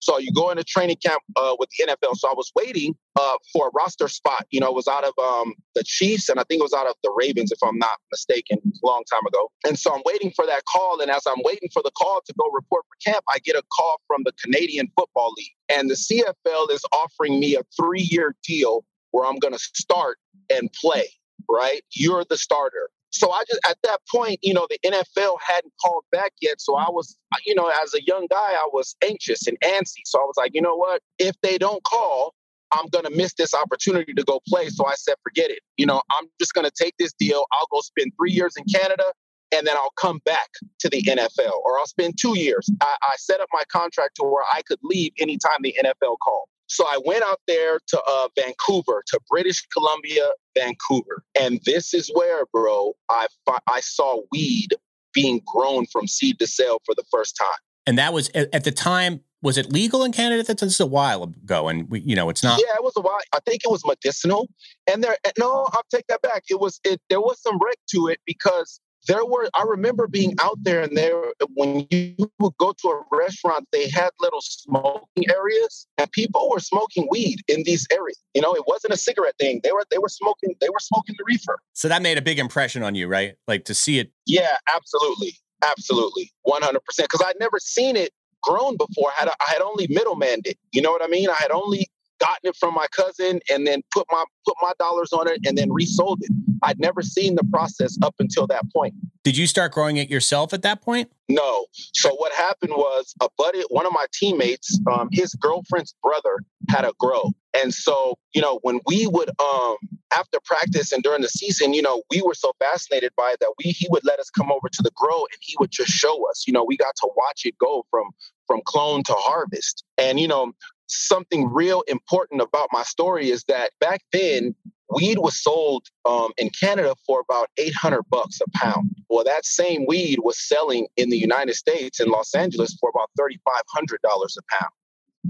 So 0.00 0.18
you 0.18 0.32
go 0.32 0.50
into 0.50 0.64
training 0.64 0.96
camp 1.04 1.22
uh, 1.36 1.56
with 1.58 1.68
the 1.78 1.86
NFL. 1.86 2.16
So 2.16 2.28
I 2.28 2.34
was 2.34 2.50
waiting 2.54 2.94
uh, 3.16 3.36
for 3.52 3.68
a 3.68 3.70
roster 3.74 4.08
spot. 4.08 4.46
You 4.50 4.60
know, 4.60 4.68
it 4.68 4.74
was 4.74 4.88
out 4.88 5.04
of 5.04 5.12
um, 5.18 5.54
the 5.74 5.82
Chiefs 5.84 6.28
and 6.28 6.38
I 6.38 6.44
think 6.44 6.60
it 6.60 6.62
was 6.62 6.72
out 6.72 6.86
of 6.86 6.94
the 7.02 7.12
Ravens, 7.16 7.50
if 7.50 7.58
I'm 7.62 7.78
not 7.78 7.96
mistaken, 8.10 8.58
a 8.64 8.86
long 8.86 9.02
time 9.10 9.26
ago. 9.26 9.50
And 9.66 9.78
so 9.78 9.94
I'm 9.94 10.02
waiting 10.04 10.32
for 10.34 10.46
that 10.46 10.62
call. 10.72 11.00
And 11.00 11.10
as 11.10 11.22
I'm 11.26 11.42
waiting 11.44 11.68
for 11.72 11.82
the 11.82 11.90
call 11.96 12.20
to 12.24 12.34
go 12.38 12.44
report 12.52 12.84
for 12.88 13.12
camp, 13.12 13.24
I 13.28 13.38
get 13.38 13.56
a 13.56 13.62
call 13.76 14.00
from 14.06 14.22
the 14.24 14.32
Canadian 14.42 14.88
Football 14.96 15.32
League. 15.36 15.54
And 15.68 15.90
the 15.90 15.94
CFL 15.94 16.70
is 16.70 16.82
offering 16.92 17.40
me 17.40 17.56
a 17.56 17.62
three 17.76 18.02
year 18.02 18.34
deal 18.44 18.84
where 19.10 19.26
I'm 19.26 19.38
going 19.38 19.54
to 19.54 19.58
start 19.58 20.18
and 20.50 20.72
play, 20.72 21.06
right? 21.50 21.82
You're 21.92 22.24
the 22.28 22.36
starter. 22.36 22.90
So 23.16 23.32
I 23.32 23.42
just 23.48 23.60
at 23.66 23.78
that 23.82 24.00
point, 24.12 24.38
you 24.42 24.52
know, 24.52 24.66
the 24.68 24.78
NFL 24.84 25.36
hadn't 25.46 25.72
called 25.82 26.04
back 26.12 26.32
yet. 26.40 26.60
So 26.60 26.76
I 26.76 26.90
was, 26.90 27.16
you 27.44 27.54
know, 27.54 27.72
as 27.82 27.94
a 27.94 28.02
young 28.02 28.26
guy, 28.30 28.36
I 28.36 28.68
was 28.72 28.96
anxious 29.02 29.46
and 29.46 29.58
antsy. 29.60 30.02
So 30.04 30.18
I 30.18 30.24
was 30.24 30.34
like, 30.36 30.52
you 30.54 30.60
know 30.60 30.76
what? 30.76 31.02
If 31.18 31.34
they 31.42 31.58
don't 31.58 31.82
call, 31.84 32.34
I'm 32.72 32.86
gonna 32.88 33.10
miss 33.10 33.34
this 33.34 33.54
opportunity 33.54 34.12
to 34.12 34.24
go 34.24 34.40
play. 34.48 34.68
So 34.68 34.86
I 34.86 34.94
said, 34.94 35.14
forget 35.22 35.50
it. 35.50 35.60
You 35.76 35.86
know, 35.86 36.02
I'm 36.18 36.26
just 36.40 36.52
gonna 36.52 36.70
take 36.70 36.94
this 36.98 37.12
deal. 37.12 37.44
I'll 37.52 37.68
go 37.70 37.80
spend 37.80 38.12
three 38.18 38.32
years 38.32 38.54
in 38.56 38.64
Canada 38.64 39.04
and 39.52 39.66
then 39.66 39.76
I'll 39.76 39.94
come 39.96 40.20
back 40.24 40.48
to 40.80 40.88
the 40.88 41.02
NFL 41.02 41.52
or 41.64 41.78
I'll 41.78 41.86
spend 41.86 42.18
two 42.20 42.38
years. 42.38 42.68
I, 42.80 42.96
I 43.02 43.14
set 43.16 43.40
up 43.40 43.48
my 43.52 43.62
contract 43.70 44.16
to 44.16 44.24
where 44.24 44.44
I 44.52 44.62
could 44.62 44.80
leave 44.82 45.12
anytime 45.18 45.58
the 45.62 45.74
NFL 45.82 46.16
called. 46.22 46.48
So 46.68 46.84
I 46.86 46.98
went 47.04 47.22
out 47.22 47.40
there 47.46 47.78
to 47.86 48.02
uh, 48.08 48.28
Vancouver, 48.36 49.02
to 49.06 49.20
British 49.30 49.64
Columbia, 49.68 50.28
Vancouver, 50.56 51.22
and 51.38 51.60
this 51.64 51.94
is 51.94 52.10
where, 52.14 52.44
bro, 52.52 52.94
I 53.08 53.26
I 53.68 53.80
saw 53.80 54.22
weed 54.32 54.70
being 55.12 55.40
grown 55.46 55.86
from 55.86 56.06
seed 56.06 56.38
to 56.38 56.46
sale 56.46 56.80
for 56.84 56.94
the 56.94 57.04
first 57.10 57.36
time. 57.36 57.58
And 57.86 57.98
that 57.98 58.12
was 58.12 58.30
at 58.34 58.64
the 58.64 58.72
time. 58.72 59.20
Was 59.42 59.58
it 59.58 59.70
legal 59.70 60.02
in 60.02 60.12
Canada? 60.12 60.42
That's 60.42 60.80
a 60.80 60.86
while 60.86 61.22
ago, 61.22 61.68
and 61.68 61.88
we, 61.88 62.00
you 62.00 62.16
know, 62.16 62.30
it's 62.30 62.42
not. 62.42 62.58
Yeah, 62.58 62.74
it 62.74 62.82
was 62.82 62.94
a 62.96 63.00
while. 63.00 63.18
I 63.32 63.38
think 63.46 63.62
it 63.64 63.70
was 63.70 63.84
medicinal, 63.86 64.48
and 64.90 65.04
there. 65.04 65.16
No, 65.38 65.68
I'll 65.72 65.84
take 65.90 66.06
that 66.08 66.22
back. 66.22 66.44
It 66.48 66.58
was. 66.58 66.80
It 66.84 67.00
there 67.10 67.20
was 67.20 67.40
some 67.42 67.58
rec 67.62 67.76
to 67.90 68.08
it 68.08 68.18
because 68.26 68.80
there 69.06 69.24
were 69.24 69.48
i 69.54 69.62
remember 69.66 70.06
being 70.06 70.34
out 70.40 70.58
there 70.62 70.82
and 70.82 70.96
there 70.96 71.32
when 71.54 71.86
you 71.90 72.14
would 72.38 72.56
go 72.58 72.72
to 72.72 72.88
a 72.88 73.02
restaurant 73.16 73.66
they 73.72 73.88
had 73.88 74.10
little 74.20 74.40
smoking 74.40 75.24
areas 75.30 75.86
and 75.98 76.10
people 76.12 76.48
were 76.50 76.60
smoking 76.60 77.06
weed 77.10 77.40
in 77.48 77.62
these 77.64 77.86
areas. 77.92 78.18
You 78.34 78.42
know 78.42 78.54
it 78.54 78.64
wasn't 78.66 78.92
a 78.92 78.96
cigarette 78.96 79.34
thing. 79.38 79.60
They 79.62 79.72
were 79.72 79.84
they 79.90 79.98
were 79.98 80.08
smoking 80.08 80.54
they 80.60 80.68
were 80.68 80.80
smoking 80.80 81.14
the 81.18 81.24
reefer. 81.26 81.58
So 81.72 81.88
that 81.88 82.02
made 82.02 82.18
a 82.18 82.22
big 82.22 82.38
impression 82.38 82.82
on 82.82 82.94
you 82.94 83.08
right? 83.08 83.34
Like 83.46 83.64
to 83.66 83.74
see 83.74 83.98
it. 83.98 84.12
Yeah 84.26 84.56
absolutely. 84.74 85.34
Absolutely. 85.64 86.32
100% 86.46 86.74
because 86.98 87.22
i'd 87.24 87.40
never 87.40 87.58
seen 87.58 87.96
it 87.96 88.12
grown 88.42 88.76
before. 88.76 89.10
I 89.18 89.24
had, 89.24 89.28
I 89.28 89.52
had 89.52 89.62
only 89.62 89.88
middlemaned 89.88 90.46
it. 90.46 90.56
You 90.72 90.82
know 90.82 90.92
what 90.92 91.02
i 91.02 91.08
mean? 91.08 91.28
I 91.28 91.34
had 91.34 91.50
only 91.50 91.88
gotten 92.18 92.48
it 92.48 92.56
from 92.56 92.74
my 92.74 92.86
cousin 92.92 93.40
and 93.50 93.66
then 93.66 93.82
put 93.92 94.06
my 94.10 94.24
put 94.44 94.56
my 94.62 94.72
dollars 94.78 95.12
on 95.12 95.28
it 95.28 95.40
and 95.46 95.56
then 95.56 95.72
resold 95.72 96.20
it. 96.22 96.30
I'd 96.62 96.78
never 96.78 97.02
seen 97.02 97.34
the 97.34 97.44
process 97.44 97.98
up 98.02 98.14
until 98.18 98.46
that 98.48 98.64
point. 98.72 98.94
Did 99.24 99.36
you 99.36 99.46
start 99.46 99.72
growing 99.72 99.96
it 99.96 100.08
yourself 100.08 100.54
at 100.54 100.62
that 100.62 100.82
point? 100.82 101.10
No. 101.28 101.66
So 101.72 102.14
what 102.14 102.32
happened 102.32 102.72
was 102.72 103.14
a 103.20 103.28
buddy, 103.36 103.62
one 103.70 103.86
of 103.86 103.92
my 103.92 104.06
teammates, 104.12 104.78
um, 104.90 105.08
his 105.12 105.34
girlfriend's 105.34 105.94
brother 106.02 106.40
had 106.68 106.84
a 106.84 106.92
grow, 106.98 107.30
and 107.56 107.74
so 107.74 108.14
you 108.32 108.40
know 108.40 108.60
when 108.62 108.80
we 108.86 109.06
would 109.06 109.30
um 109.40 109.76
after 110.16 110.38
practice 110.44 110.92
and 110.92 111.02
during 111.02 111.22
the 111.22 111.28
season, 111.28 111.74
you 111.74 111.82
know 111.82 112.02
we 112.10 112.22
were 112.22 112.34
so 112.34 112.52
fascinated 112.60 113.12
by 113.16 113.32
it 113.32 113.40
that 113.40 113.52
we 113.58 113.70
he 113.70 113.86
would 113.90 114.04
let 114.04 114.20
us 114.20 114.30
come 114.30 114.50
over 114.52 114.68
to 114.68 114.82
the 114.82 114.92
grow 114.94 115.18
and 115.18 115.38
he 115.40 115.54
would 115.58 115.70
just 115.70 115.90
show 115.90 116.28
us. 116.30 116.44
You 116.46 116.52
know 116.52 116.64
we 116.64 116.76
got 116.76 116.94
to 116.96 117.10
watch 117.16 117.42
it 117.44 117.58
go 117.58 117.84
from 117.90 118.10
from 118.46 118.60
clone 118.64 119.02
to 119.04 119.12
harvest. 119.12 119.84
And, 119.98 120.18
you 120.20 120.28
know, 120.28 120.52
something 120.86 121.52
real 121.52 121.82
important 121.88 122.40
about 122.40 122.68
my 122.72 122.82
story 122.82 123.30
is 123.30 123.44
that 123.44 123.70
back 123.80 124.02
then 124.12 124.54
weed 124.90 125.18
was 125.18 125.42
sold 125.42 125.86
um, 126.08 126.30
in 126.38 126.50
Canada 126.50 126.94
for 127.06 127.20
about 127.20 127.50
800 127.56 128.02
bucks 128.08 128.40
a 128.40 128.58
pound. 128.58 128.90
Well, 129.08 129.24
that 129.24 129.44
same 129.44 129.84
weed 129.86 130.20
was 130.22 130.38
selling 130.38 130.86
in 130.96 131.10
the 131.10 131.18
United 131.18 131.54
States 131.54 132.00
in 132.00 132.08
Los 132.08 132.34
Angeles 132.34 132.76
for 132.80 132.90
about 132.90 133.10
$3,500 133.18 133.96
a 134.04 134.56
pound. 134.56 134.70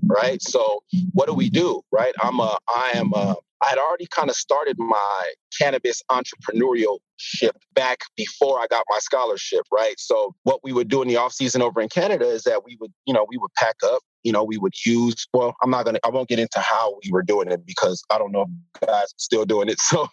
Right. 0.07 0.43
So 0.43 0.83
what 1.13 1.27
do 1.27 1.35
we 1.35 1.49
do? 1.49 1.81
Right. 1.91 2.15
I'm 2.21 2.39
a, 2.39 2.59
I 2.69 2.93
am 2.95 3.13
a, 3.15 3.37
I 3.63 3.71
had 3.71 3.79
already 3.79 4.07
kind 4.07 4.29
of 4.29 4.37
started 4.37 4.77
my 4.79 5.33
cannabis 5.59 6.03
entrepreneurial 6.11 6.99
ship 7.17 7.57
back 7.75 8.01
before 8.17 8.61
I 8.61 8.67
got 8.69 8.85
my 8.91 8.99
scholarship, 8.99 9.63
right? 9.73 9.99
So 9.99 10.35
what 10.43 10.61
we 10.63 10.73
would 10.73 10.89
do 10.89 11.01
in 11.01 11.09
the 11.09 11.17
off 11.17 11.33
season 11.33 11.63
over 11.63 11.81
in 11.81 11.89
Canada 11.89 12.27
is 12.29 12.43
that 12.43 12.65
we 12.65 12.77
would, 12.81 12.93
you 13.07 13.15
know, 13.15 13.27
we 13.29 13.39
would 13.39 13.53
pack 13.55 13.77
up, 13.83 14.03
you 14.27 14.33
know, 14.33 14.43
we 14.43 14.59
would 14.59 14.75
use, 14.85 15.29
well, 15.33 15.55
I'm 15.63 15.71
not 15.71 15.85
gonna 15.85 16.01
I 16.05 16.09
won't 16.09 16.29
get 16.29 16.41
into 16.41 16.59
how 16.59 16.99
we 17.05 17.13
were 17.13 17.23
doing 17.23 17.49
it 17.49 17.65
because 17.65 18.03
I 18.11 18.19
don't 18.19 18.33
know 18.33 18.43
if 18.43 18.81
guys 18.81 19.15
still 19.17 19.45
doing 19.45 19.69
it. 19.69 19.81
So 19.87 20.09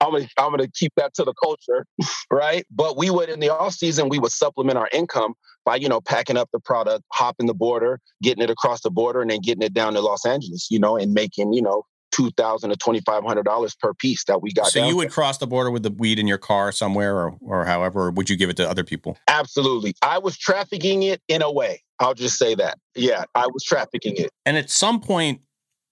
I'm 0.00 0.12
gonna 0.12 0.28
I'm 0.38 0.50
gonna 0.50 0.68
keep 0.68 0.94
that 0.96 1.12
to 1.14 1.24
the 1.24 1.34
culture, 1.34 1.84
right? 2.30 2.64
But 2.70 2.96
we 2.96 3.10
would 3.10 3.28
in 3.28 3.40
the 3.40 3.50
off 3.50 3.74
season, 3.74 4.08
we 4.08 4.18
would 4.18 4.32
supplement 4.32 4.78
our 4.78 4.88
income 4.90 5.34
by, 5.66 5.76
you 5.76 5.86
know, 5.86 6.00
packing 6.00 6.38
up 6.38 6.48
the 6.50 6.60
product, 6.60 7.04
hopping 7.12 7.46
the 7.46 7.52
border, 7.52 8.00
getting 8.22 8.42
it 8.42 8.48
across 8.48 8.80
the 8.80 8.90
border, 8.90 9.20
and 9.20 9.30
then 9.30 9.40
getting 9.40 9.62
it 9.62 9.74
down 9.74 9.92
to 9.92 10.00
Los 10.00 10.24
Angeles, 10.24 10.68
you 10.70 10.78
know, 10.78 10.96
and 10.96 11.12
making, 11.12 11.52
you 11.52 11.60
know, 11.60 11.84
two 12.18 12.30
thousand 12.32 12.70
to 12.70 12.76
twenty 12.76 13.00
five 13.00 13.24
hundred 13.24 13.44
dollars 13.44 13.74
per 13.74 13.94
piece 13.94 14.24
that 14.24 14.42
we 14.42 14.52
got. 14.52 14.66
So 14.66 14.86
you 14.86 14.96
would 14.96 15.10
cross 15.10 15.38
the 15.38 15.46
border 15.46 15.70
with 15.70 15.82
the 15.82 15.90
weed 15.90 16.18
in 16.18 16.26
your 16.26 16.38
car 16.38 16.72
somewhere, 16.72 17.16
or 17.16 17.36
or 17.40 17.64
however, 17.64 18.06
or 18.06 18.10
would 18.10 18.28
you 18.28 18.36
give 18.36 18.50
it 18.50 18.56
to 18.56 18.68
other 18.68 18.84
people? 18.84 19.16
Absolutely, 19.28 19.94
I 20.02 20.18
was 20.18 20.36
trafficking 20.36 21.04
it 21.04 21.22
in 21.28 21.42
a 21.42 21.50
way. 21.50 21.82
I'll 22.00 22.14
just 22.14 22.38
say 22.38 22.54
that. 22.56 22.78
Yeah, 22.94 23.24
I 23.34 23.46
was 23.46 23.64
trafficking 23.64 24.16
it. 24.16 24.30
And 24.46 24.56
at 24.56 24.70
some 24.70 25.00
point, 25.00 25.40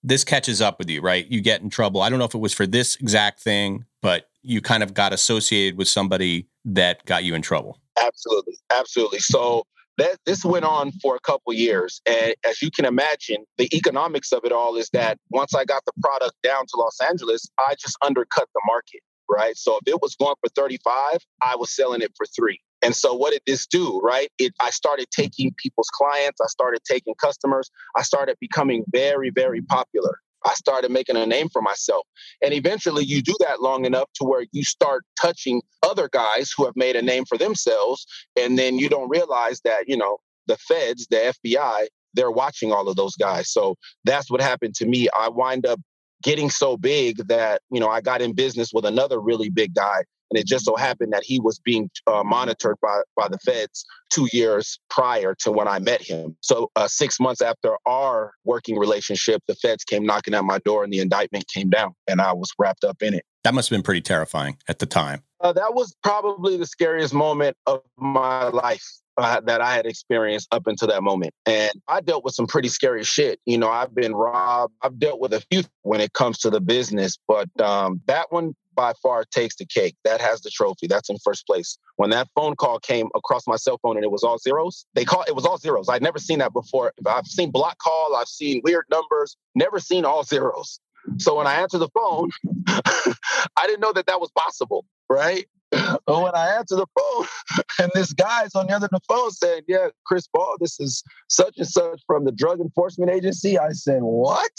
this 0.03 0.25
catches 0.25 0.61
up 0.61 0.79
with 0.79 0.89
you, 0.89 1.01
right? 1.01 1.27
You 1.29 1.41
get 1.41 1.63
in 1.63 1.71
trouble. 1.71 2.01
I 2.01 2.11
don't 2.11 2.19
know 2.19 2.25
if 2.25 2.35
it 2.35 2.39
was 2.39 2.55
for 2.55 2.67
this 2.67 2.97
exact 2.97 3.41
thing, 3.41 3.85
but 4.03 4.29
you 4.43 4.61
kind 4.61 4.83
of 4.83 4.95
got 4.95 5.13
associated 5.13 5.77
with 5.77 5.89
somebody 5.89 6.49
that 6.65 7.05
got 7.07 7.25
you 7.25 7.35
in 7.35 7.43
trouble. 7.43 7.81
Absolutely, 8.01 8.57
absolutely. 8.71 9.19
So 9.19 9.65
that 9.99 10.19
this 10.27 10.45
went 10.45 10.65
on 10.65 10.93
for 11.03 11.17
a 11.17 11.21
couple 11.21 11.53
years 11.53 12.01
and 12.07 12.35
as 12.45 12.63
you 12.63 12.71
can 12.71 12.85
imagine 12.85 13.45
the 13.59 13.69
economics 13.75 14.33
of 14.33 14.45
it 14.45 14.53
all 14.53 14.77
is 14.77 14.91
that 14.93 15.19
once 15.31 15.55
i 15.55 15.65
got 15.65 15.83
the 15.87 15.93
product 16.01 16.35
down 16.43 16.65
to 16.67 16.77
los 16.77 17.01
angeles 17.01 17.49
i 17.59 17.75
just 17.79 17.97
undercut 18.03 18.49
the 18.55 18.61
market 18.67 19.01
right? 19.29 19.57
So 19.57 19.79
if 19.79 19.89
it 19.93 20.01
was 20.01 20.15
going 20.17 20.35
for 20.41 20.49
35 20.55 21.19
i 21.43 21.57
was 21.57 21.75
selling 21.75 22.03
it 22.03 22.13
for 22.17 22.27
three. 22.27 22.61
And 22.83 22.95
so 22.95 23.15
what 23.15 23.33
did 23.33 23.43
this 23.47 23.67
do 23.67 24.01
right? 24.03 24.31
It 24.39 24.53
i 24.61 24.71
started 24.71 25.07
taking 25.11 25.55
people's 25.63 25.91
clients 25.93 26.41
i 26.41 26.47
started 26.47 26.81
taking 26.89 27.15
customers 27.15 27.71
i 27.97 28.03
started 28.03 28.37
becoming 28.41 28.85
very 28.93 29.31
very 29.31 29.63
popular. 29.63 30.19
I 30.45 30.55
started 30.55 30.93
making 30.93 31.17
a 31.17 31.27
name 31.27 31.49
for 31.49 31.61
myself. 31.61 32.07
And 32.41 32.55
eventually 32.55 33.05
you 33.05 33.21
do 33.21 33.35
that 33.41 33.61
long 33.63 33.85
enough 33.85 34.09
to 34.17 34.25
where 34.25 34.47
you 34.53 34.63
start 34.63 35.03
touching 35.21 35.61
other 35.87 36.09
guys 36.09 36.53
who 36.57 36.65
have 36.65 36.77
made 36.77 36.97
a 36.97 37.03
name 37.03 37.25
for 37.25 37.39
themselves. 37.39 38.07
And 38.39 38.59
then 38.59 38.79
you 38.79 38.89
don't 38.89 39.09
realize 39.09 39.61
that, 39.65 39.89
you 39.89 39.97
know, 39.97 40.19
the 40.47 40.57
feds, 40.57 41.07
the 41.11 41.35
FBI, 41.45 41.87
they're 42.15 42.31
watching 42.31 42.73
all 42.73 42.89
of 42.89 42.97
those 42.97 43.15
guys. 43.17 43.51
So 43.51 43.77
that's 44.05 44.31
what 44.31 44.41
happened 44.41 44.75
to 44.77 44.87
me. 44.87 45.09
I 45.17 45.29
wind 45.29 45.67
up 45.67 45.81
getting 46.23 46.51
so 46.51 46.77
big 46.77 47.29
that, 47.29 47.61
you 47.71 47.81
know, 47.81 47.89
I 47.89 48.01
got 48.01 48.23
in 48.23 48.33
business 48.33 48.71
with 48.73 48.85
another 48.85 49.21
really 49.21 49.51
big 49.51 49.75
guy 49.75 50.03
and 50.31 50.39
it 50.39 50.47
just 50.47 50.65
so 50.65 50.77
happened 50.77 51.13
that 51.13 51.23
he 51.25 51.39
was 51.39 51.59
being 51.59 51.91
uh, 52.07 52.23
monitored 52.25 52.77
by, 52.83 53.03
by 53.17 53.29
the 53.29 53.39
feds 53.39 53.85
two 54.11 54.29
years 54.33 54.79
prior 54.91 55.35
to 55.41 55.53
when 55.53 55.69
I 55.69 55.79
met 55.79 56.03
him. 56.03 56.37
So, 56.41 56.71
uh, 56.77 56.89
six 56.89 57.21
months 57.21 57.41
after 57.41 57.77
our 57.87 58.33
working 58.45 58.79
relationship, 58.79 59.43
the 59.47 59.55
feds 59.55 59.85
came 59.85 60.05
knocking 60.05 60.35
at 60.35 60.45
my 60.45 60.59
door 60.61 60.85
and 60.85 60.93
the 60.93 61.01
indictment 61.01 61.47
came 61.49 61.71
down, 61.71 61.95
and 62.09 62.21
I 62.21 62.33
was 62.33 62.53
wrapped 62.59 62.85
up 62.85 63.03
in 63.03 63.15
it. 63.15 63.25
That 63.45 63.55
must 63.55 63.69
have 63.71 63.77
been 63.77 63.83
pretty 63.83 64.01
terrifying 64.01 64.59
at 64.69 64.79
the 64.79 64.87
time. 64.87 65.23
Uh, 65.41 65.53
that 65.53 65.75
was 65.75 65.95
probably 66.03 66.57
the 66.57 66.67
scariest 66.67 67.15
moment 67.15 67.57
of 67.67 67.83
my 67.97 68.49
life. 68.49 68.85
Uh, 69.19 69.41
that 69.41 69.63
I 69.63 69.73
had 69.75 69.87
experienced 69.87 70.47
up 70.53 70.67
until 70.67 70.89
that 70.89 71.03
moment. 71.03 71.33
And 71.47 71.73
I 71.89 72.03
dealt 72.03 72.23
with 72.23 72.35
some 72.35 72.47
pretty 72.47 72.69
scary 72.69 73.03
shit. 73.03 73.41
You 73.47 73.57
know, 73.57 73.71
I've 73.71 73.95
been 73.95 74.15
robbed. 74.15 74.75
I've 74.83 74.99
dealt 74.99 75.21
with 75.21 75.33
a 75.33 75.41
few 75.51 75.63
when 75.85 76.03
it 76.03 76.13
comes 76.13 76.37
to 76.41 76.51
the 76.51 76.61
business, 76.61 77.17
but 77.27 77.49
um, 77.59 78.03
that 78.09 78.31
one 78.31 78.55
by 78.75 78.93
far 79.03 79.25
takes 79.25 79.57
the 79.57 79.65
cake. 79.65 79.97
That 80.05 80.21
has 80.21 80.43
the 80.43 80.51
trophy. 80.51 80.87
That's 80.87 81.09
in 81.09 81.17
first 81.25 81.47
place. 81.47 81.79
When 81.97 82.11
that 82.11 82.29
phone 82.35 82.55
call 82.57 82.79
came 82.79 83.09
across 83.15 83.47
my 83.47 83.57
cell 83.57 83.79
phone 83.83 83.97
and 83.97 84.05
it 84.05 84.11
was 84.11 84.23
all 84.23 84.37
zeros, 84.37 84.87
they 84.95 85.07
call 85.07 85.23
it 85.23 85.35
was 85.35 85.47
all 85.47 85.57
zeros. 85.57 85.89
I'd 85.89 86.03
never 86.03 86.19
seen 86.19 86.39
that 86.41 86.53
before. 86.53 86.93
I've 87.07 87.27
seen 87.27 87.51
block 87.51 87.79
call, 87.79 88.15
I've 88.15 88.29
seen 88.29 88.61
weird 88.63 88.85
numbers, 88.91 89.37
never 89.55 89.81
seen 89.81 90.05
all 90.05 90.23
zeros. 90.23 90.79
So 91.19 91.37
when 91.37 91.47
I 91.47 91.55
answered 91.55 91.79
the 91.79 91.89
phone, 91.89 92.31
I 92.67 93.67
didn't 93.67 93.81
know 93.81 93.93
that 93.93 94.07
that 94.07 94.21
was 94.21 94.31
possible, 94.33 94.85
right? 95.09 95.47
But 95.71 96.23
when 96.23 96.35
I 96.35 96.57
answered 96.57 96.77
the 96.77 96.87
phone, 96.99 97.65
and 97.81 97.91
this 97.95 98.13
guy's 98.13 98.55
on 98.55 98.67
the 98.67 98.75
other 98.75 98.89
the 98.91 99.01
phone 99.09 99.31
saying, 99.31 99.63
"Yeah, 99.67 99.89
Chris 100.07 100.29
Ball, 100.33 100.57
this 100.61 100.79
is 100.81 101.03
such 101.29 101.55
and 101.59 101.67
such 101.67 102.01
from 102.07 102.25
the 102.25 102.33
Drug 102.33 102.61
Enforcement 102.61 103.11
Agency." 103.11 103.59
I 103.59 103.71
said, 103.71 104.03
"What? 104.03 104.51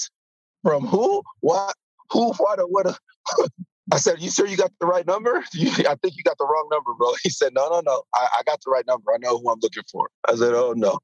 From 0.64 0.86
who? 0.86 1.24
What? 1.40 1.76
Who? 2.12 2.34
What? 2.34 2.60
What? 2.70 3.00
I 3.92 3.98
said, 3.98 4.22
"You 4.22 4.30
sure 4.30 4.48
you 4.48 4.58
got 4.58 4.72
the 4.82 4.88
right 4.88 5.08
number? 5.08 5.44
You, 5.54 5.72
I 5.88 5.96
think 5.96 6.18
you 6.18 6.24
got 6.24 6.38
the 6.38 6.46
wrong 6.46 6.68
number, 6.72 6.94
bro." 6.98 7.14
He 7.24 7.30
said, 7.30 7.54
"No, 7.54 7.70
no, 7.70 7.82
no. 7.86 8.04
I, 8.14 8.28
I 8.40 8.44
got 8.44 8.60
the 8.66 8.72
right 8.72 8.86
number. 8.86 9.12
I 9.14 9.18
know 9.20 9.38
who 9.38 9.50
I'm 9.50 9.60
looking 9.62 9.84
for." 9.92 10.10
I 10.28 10.36
said, 10.36 10.54
"Oh 10.54 10.74
no." 10.76 11.00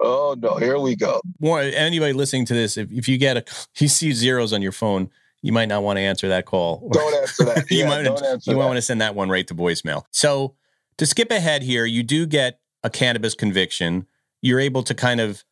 Oh 0.00 0.36
no, 0.38 0.56
here 0.56 0.78
we 0.78 0.96
go. 0.96 1.20
More 1.40 1.60
anybody 1.60 2.12
listening 2.12 2.44
to 2.46 2.54
this, 2.54 2.76
if, 2.76 2.90
if 2.92 3.08
you 3.08 3.18
get 3.18 3.36
a 3.36 3.44
you 3.78 3.88
see 3.88 4.12
zeros 4.12 4.52
on 4.52 4.62
your 4.62 4.72
phone, 4.72 5.10
you 5.42 5.52
might 5.52 5.68
not 5.68 5.82
want 5.82 5.96
to 5.96 6.00
answer 6.02 6.28
that 6.28 6.46
call. 6.46 6.88
Don't 6.92 7.14
answer 7.14 7.44
that. 7.44 7.64
you 7.70 7.78
yeah, 7.78 7.88
might 7.88 8.02
don't 8.02 8.22
answer 8.24 8.50
you 8.50 8.54
that. 8.54 8.60
might 8.60 8.66
want 8.66 8.76
to 8.76 8.82
send 8.82 9.00
that 9.00 9.14
one 9.14 9.28
right 9.28 9.46
to 9.46 9.54
voicemail. 9.54 10.04
So 10.10 10.54
to 10.98 11.06
skip 11.06 11.30
ahead 11.30 11.62
here, 11.62 11.84
you 11.84 12.02
do 12.02 12.26
get 12.26 12.60
a 12.82 12.90
cannabis 12.90 13.34
conviction. 13.34 14.06
You're 14.40 14.60
able 14.60 14.82
to 14.84 14.94
kind 14.94 15.20
of 15.20 15.44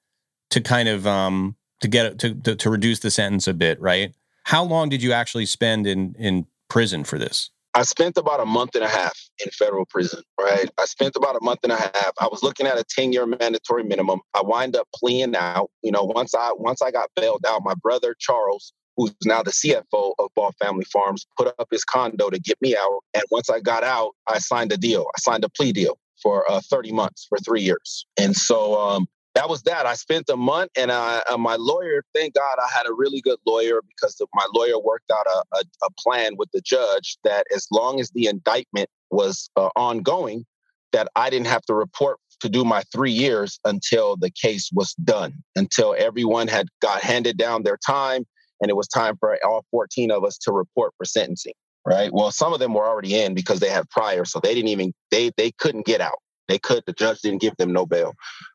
to 0.50 0.60
kind 0.60 0.88
of 0.88 1.06
um 1.06 1.56
to 1.80 1.88
get 1.88 2.18
to 2.20 2.34
to, 2.34 2.54
to 2.56 2.70
reduce 2.70 3.00
the 3.00 3.10
sentence 3.10 3.46
a 3.46 3.54
bit, 3.54 3.80
right? 3.80 4.14
How 4.44 4.62
long 4.62 4.88
did 4.88 5.02
you 5.02 5.12
actually 5.12 5.46
spend 5.46 5.86
in 5.86 6.14
in 6.18 6.46
prison 6.68 7.04
for 7.04 7.18
this? 7.18 7.50
I 7.76 7.82
spent 7.82 8.16
about 8.16 8.40
a 8.40 8.46
month 8.46 8.74
and 8.74 8.82
a 8.82 8.88
half 8.88 9.12
in 9.44 9.50
federal 9.50 9.84
prison, 9.84 10.22
right? 10.40 10.70
I 10.78 10.86
spent 10.86 11.14
about 11.14 11.36
a 11.36 11.44
month 11.44 11.60
and 11.62 11.72
a 11.72 11.76
half. 11.76 12.12
I 12.18 12.26
was 12.26 12.42
looking 12.42 12.66
at 12.66 12.78
a 12.78 12.84
10 12.88 13.12
year 13.12 13.26
mandatory 13.26 13.84
minimum. 13.84 14.20
I 14.32 14.40
wind 14.42 14.74
up 14.74 14.88
pleading 14.94 15.36
out. 15.36 15.70
You 15.82 15.92
know, 15.92 16.02
once 16.02 16.34
I 16.34 16.52
once 16.56 16.80
I 16.80 16.90
got 16.90 17.10
bailed 17.16 17.44
out, 17.46 17.60
my 17.66 17.74
brother 17.74 18.16
Charles, 18.18 18.72
who's 18.96 19.14
now 19.26 19.42
the 19.42 19.50
CFO 19.50 20.14
of 20.18 20.30
Ball 20.34 20.52
Family 20.58 20.86
Farms, 20.86 21.26
put 21.36 21.48
up 21.48 21.68
his 21.70 21.84
condo 21.84 22.30
to 22.30 22.40
get 22.40 22.56
me 22.62 22.74
out. 22.74 23.00
And 23.12 23.24
once 23.30 23.50
I 23.50 23.60
got 23.60 23.84
out, 23.84 24.12
I 24.26 24.38
signed 24.38 24.72
a 24.72 24.78
deal. 24.78 25.04
I 25.14 25.20
signed 25.20 25.44
a 25.44 25.50
plea 25.50 25.72
deal 25.72 25.98
for 26.22 26.50
uh, 26.50 26.62
30 26.70 26.92
months 26.92 27.26
for 27.28 27.36
three 27.40 27.60
years. 27.60 28.06
And 28.18 28.34
so 28.34 28.80
um, 28.80 29.06
that 29.36 29.50
was 29.50 29.62
that. 29.64 29.84
I 29.84 29.94
spent 29.94 30.30
a 30.30 30.36
month, 30.36 30.70
and 30.78 30.90
I, 30.90 31.22
uh, 31.30 31.36
my 31.36 31.56
lawyer, 31.56 32.02
thank 32.14 32.34
God, 32.34 32.56
I 32.58 32.68
had 32.74 32.86
a 32.86 32.94
really 32.94 33.20
good 33.20 33.38
lawyer 33.46 33.82
because 33.86 34.18
my 34.34 34.46
lawyer 34.54 34.78
worked 34.82 35.10
out 35.10 35.26
a, 35.26 35.58
a, 35.58 35.60
a, 35.82 35.90
plan 35.98 36.36
with 36.38 36.48
the 36.54 36.62
judge 36.62 37.18
that 37.22 37.46
as 37.54 37.66
long 37.70 38.00
as 38.00 38.10
the 38.12 38.28
indictment 38.28 38.88
was 39.10 39.50
uh, 39.56 39.68
ongoing, 39.76 40.46
that 40.92 41.08
I 41.16 41.28
didn't 41.28 41.48
have 41.48 41.60
to 41.62 41.74
report 41.74 42.16
to 42.40 42.48
do 42.48 42.64
my 42.64 42.82
three 42.90 43.12
years 43.12 43.60
until 43.66 44.16
the 44.16 44.30
case 44.30 44.70
was 44.72 44.94
done, 45.04 45.34
until 45.54 45.94
everyone 45.98 46.48
had 46.48 46.68
got 46.80 47.02
handed 47.02 47.36
down 47.36 47.62
their 47.62 47.78
time, 47.86 48.24
and 48.62 48.70
it 48.70 48.74
was 48.74 48.88
time 48.88 49.18
for 49.18 49.38
all 49.44 49.66
14 49.70 50.12
of 50.12 50.24
us 50.24 50.38
to 50.38 50.52
report 50.52 50.94
for 50.96 51.04
sentencing. 51.04 51.52
right? 51.84 52.10
Well, 52.10 52.32
some 52.32 52.54
of 52.54 52.58
them 52.58 52.72
were 52.72 52.86
already 52.86 53.20
in 53.20 53.34
because 53.34 53.60
they 53.60 53.68
had 53.68 53.88
prior, 53.90 54.24
so 54.24 54.40
they 54.40 54.54
didn't 54.54 54.70
even 54.70 54.94
they 55.10 55.30
they 55.36 55.50
couldn't 55.52 55.84
get 55.84 56.00
out. 56.00 56.20
They 56.48 56.58
could. 56.58 56.84
The 56.86 56.92
judge 56.92 57.20
didn't 57.20 57.40
give 57.40 57.56
them 57.56 57.72
no 57.72 57.86
bail, 57.86 58.14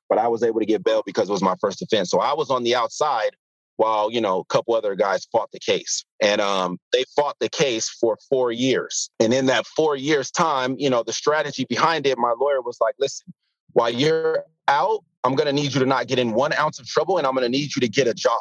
but 0.10 0.18
I 0.18 0.28
was 0.28 0.44
able 0.44 0.60
to 0.60 0.66
get 0.66 0.84
bail 0.84 1.04
because 1.06 1.30
it 1.30 1.32
was 1.32 1.42
my 1.42 1.56
first 1.60 1.82
offense. 1.82 2.10
So 2.10 2.20
I 2.20 2.34
was 2.34 2.50
on 2.50 2.64
the 2.64 2.76
outside 2.76 3.32
while 3.78 4.12
you 4.12 4.22
know 4.22 4.40
a 4.40 4.46
couple 4.46 4.76
other 4.76 4.96
guys 4.96 5.26
fought 5.32 5.52
the 5.52 5.60
case, 5.60 6.06
and 6.22 6.40
um, 6.42 6.80
they 6.94 7.04
fought 7.16 7.38
the 7.40 7.50
case 7.50 7.90
for 7.90 8.18
four 8.30 8.52
years. 8.52 9.10
And 9.20 9.34
in 9.34 9.48
that 9.48 9.66
four 9.66 9.96
years 9.96 10.32
time, 10.32 10.76
you 10.78 10.90
know, 10.90 11.04
the 11.04 11.14
strategy 11.14 11.66
behind 11.68 12.06
it, 12.06 12.18
my 12.18 12.34
lawyer 12.40 12.62
was 12.62 12.78
like, 12.80 12.96
"Listen, 13.00 13.34
while 13.74 13.90
you're 13.90 14.46
out, 14.68 15.04
I'm 15.24 15.36
going 15.36 15.48
to 15.48 15.54
need 15.54 15.74
you 15.74 15.80
to 15.80 15.86
not 15.86 16.08
get 16.08 16.20
in 16.20 16.34
one 16.34 16.54
ounce 16.54 16.80
of 16.80 16.88
trouble, 16.88 17.18
and 17.18 17.28
I'm 17.28 17.34
going 17.34 17.50
to 17.50 17.58
need 17.58 17.76
you 17.76 17.82
to 17.82 17.90
get 17.90 18.08
a 18.08 18.14
job." 18.14 18.40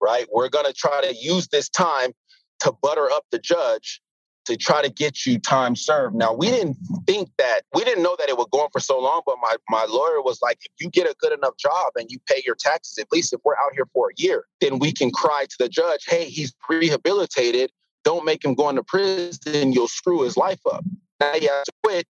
Right? 0.00 0.26
We're 0.32 0.48
going 0.48 0.66
to 0.66 0.72
try 0.72 1.00
to 1.02 1.14
use 1.14 1.48
this 1.48 1.68
time 1.68 2.12
to 2.60 2.72
butter 2.82 3.10
up 3.10 3.24
the 3.30 3.38
judge 3.38 4.00
to 4.48 4.56
try 4.56 4.80
to 4.80 4.88
get 4.88 5.26
you 5.26 5.38
time 5.38 5.76
served. 5.76 6.14
Now 6.14 6.32
we 6.32 6.48
didn't 6.48 6.76
think 7.06 7.28
that 7.36 7.62
we 7.74 7.84
didn't 7.84 8.02
know 8.02 8.16
that 8.18 8.28
it 8.30 8.38
would 8.38 8.50
go 8.50 8.60
on 8.60 8.70
for 8.72 8.80
so 8.80 8.98
long, 8.98 9.20
but 9.26 9.36
my 9.42 9.54
my 9.68 9.84
lawyer 9.84 10.22
was 10.22 10.40
like, 10.42 10.58
if 10.64 10.72
you 10.80 10.90
get 10.90 11.06
a 11.06 11.14
good 11.20 11.32
enough 11.32 11.56
job 11.58 11.92
and 11.96 12.10
you 12.10 12.18
pay 12.26 12.42
your 12.46 12.54
taxes, 12.54 12.98
at 12.98 13.06
least 13.12 13.32
if 13.34 13.40
we're 13.44 13.54
out 13.56 13.74
here 13.74 13.86
for 13.92 14.08
a 14.08 14.14
year, 14.16 14.46
then 14.60 14.78
we 14.78 14.90
can 14.90 15.10
cry 15.10 15.44
to 15.48 15.56
the 15.58 15.68
judge, 15.68 16.04
hey, 16.06 16.24
he's 16.24 16.54
rehabilitated. 16.68 17.70
Don't 18.04 18.24
make 18.24 18.42
him 18.42 18.54
go 18.54 18.70
into 18.70 18.82
prison. 18.82 19.72
You'll 19.72 19.88
screw 19.88 20.22
his 20.22 20.36
life 20.36 20.60
up. 20.70 20.82
Now 21.20 21.32
to 21.34 21.72
quit 21.82 22.06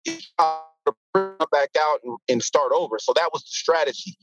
back 1.14 1.70
out 1.80 2.00
and, 2.04 2.18
and, 2.28 2.42
start 2.42 2.70
over. 2.74 2.98
So 2.98 3.12
that 3.14 3.30
was 3.32 3.42
the 3.42 3.50
strategy. 3.50 4.16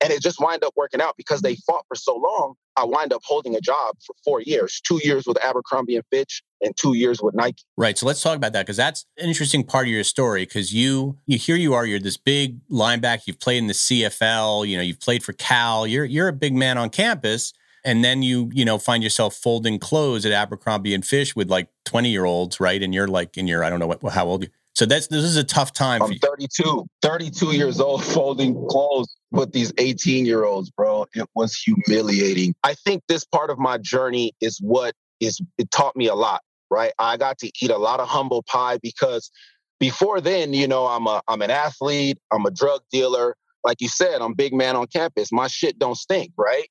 And 0.00 0.12
it 0.12 0.22
just 0.22 0.40
wind 0.40 0.64
up 0.64 0.72
working 0.76 1.00
out 1.00 1.16
because 1.16 1.42
they 1.42 1.56
fought 1.66 1.84
for 1.88 1.94
so 1.94 2.16
long. 2.16 2.54
I 2.76 2.84
wind 2.84 3.12
up 3.12 3.22
holding 3.24 3.54
a 3.54 3.60
job 3.60 3.96
for 4.04 4.14
four 4.24 4.40
years, 4.40 4.80
two 4.80 5.00
years 5.02 5.24
with 5.26 5.42
Abercrombie 5.44 5.96
and 5.96 6.04
Fitch 6.10 6.42
and 6.60 6.74
two 6.76 6.94
years 6.94 7.20
with 7.22 7.34
Nike. 7.34 7.62
Right. 7.76 7.96
So 7.96 8.06
let's 8.06 8.22
talk 8.22 8.36
about 8.36 8.52
that 8.54 8.64
because 8.64 8.76
that's 8.76 9.04
an 9.18 9.28
interesting 9.28 9.64
part 9.64 9.86
of 9.86 9.92
your 9.92 10.04
story. 10.04 10.44
Because 10.44 10.72
you, 10.72 11.18
you 11.26 11.38
here 11.38 11.56
you 11.56 11.74
are, 11.74 11.84
you're 11.84 12.00
this 12.00 12.16
big 12.16 12.66
linebacker. 12.68 13.26
You've 13.26 13.40
played 13.40 13.58
in 13.58 13.66
the 13.66 13.74
CFL. 13.74 14.66
You 14.66 14.76
know, 14.76 14.82
you've 14.82 15.00
played 15.00 15.22
for 15.22 15.32
Cal. 15.34 15.86
You're 15.86 16.04
you're 16.04 16.28
a 16.28 16.32
big 16.32 16.54
man 16.54 16.78
on 16.78 16.90
campus. 16.90 17.52
And 17.84 18.04
then 18.04 18.22
you, 18.22 18.50
you 18.52 18.64
know, 18.64 18.78
find 18.78 19.02
yourself 19.02 19.34
folding 19.34 19.78
clothes 19.78 20.26
at 20.26 20.32
Abercrombie 20.32 20.94
and 20.94 21.04
Fitch 21.04 21.34
with 21.34 21.50
like 21.50 21.68
20 21.86 22.10
year 22.10 22.24
olds, 22.24 22.60
right? 22.60 22.82
And 22.82 22.94
you're 22.94 23.08
like 23.08 23.38
in 23.38 23.46
your, 23.48 23.64
I 23.64 23.70
don't 23.70 23.80
know 23.80 23.86
what, 23.86 24.02
how 24.12 24.26
old 24.26 24.42
you 24.42 24.50
so 24.74 24.86
that's 24.86 25.08
this 25.08 25.24
is 25.24 25.36
a 25.36 25.44
tough 25.44 25.72
time. 25.72 26.02
I'm 26.02 26.14
32, 26.14 26.86
32 27.02 27.56
years 27.56 27.80
old, 27.80 28.04
folding 28.14 28.54
clothes 28.68 29.14
with 29.30 29.52
these 29.52 29.72
18 29.78 30.26
year 30.26 30.44
olds, 30.44 30.70
bro. 30.70 31.06
It 31.14 31.28
was 31.34 31.54
humiliating. 31.54 32.54
I 32.62 32.74
think 32.74 33.02
this 33.08 33.24
part 33.24 33.50
of 33.50 33.58
my 33.58 33.78
journey 33.78 34.32
is 34.40 34.58
what 34.60 34.94
is 35.20 35.40
it 35.58 35.70
taught 35.70 35.96
me 35.96 36.06
a 36.06 36.14
lot, 36.14 36.42
right? 36.70 36.92
I 36.98 37.16
got 37.16 37.38
to 37.38 37.50
eat 37.62 37.70
a 37.70 37.78
lot 37.78 38.00
of 38.00 38.08
humble 38.08 38.42
pie 38.44 38.78
because 38.82 39.30
before 39.78 40.20
then, 40.20 40.54
you 40.54 40.68
know, 40.68 40.86
I'm 40.86 41.06
a 41.06 41.20
I'm 41.28 41.42
an 41.42 41.50
athlete, 41.50 42.18
I'm 42.32 42.46
a 42.46 42.50
drug 42.50 42.82
dealer. 42.90 43.36
Like 43.62 43.80
you 43.80 43.88
said, 43.88 44.22
I'm 44.22 44.32
big 44.32 44.54
man 44.54 44.76
on 44.76 44.86
campus. 44.86 45.30
My 45.30 45.46
shit 45.46 45.78
don't 45.78 45.96
stink, 45.96 46.32
right? 46.38 46.68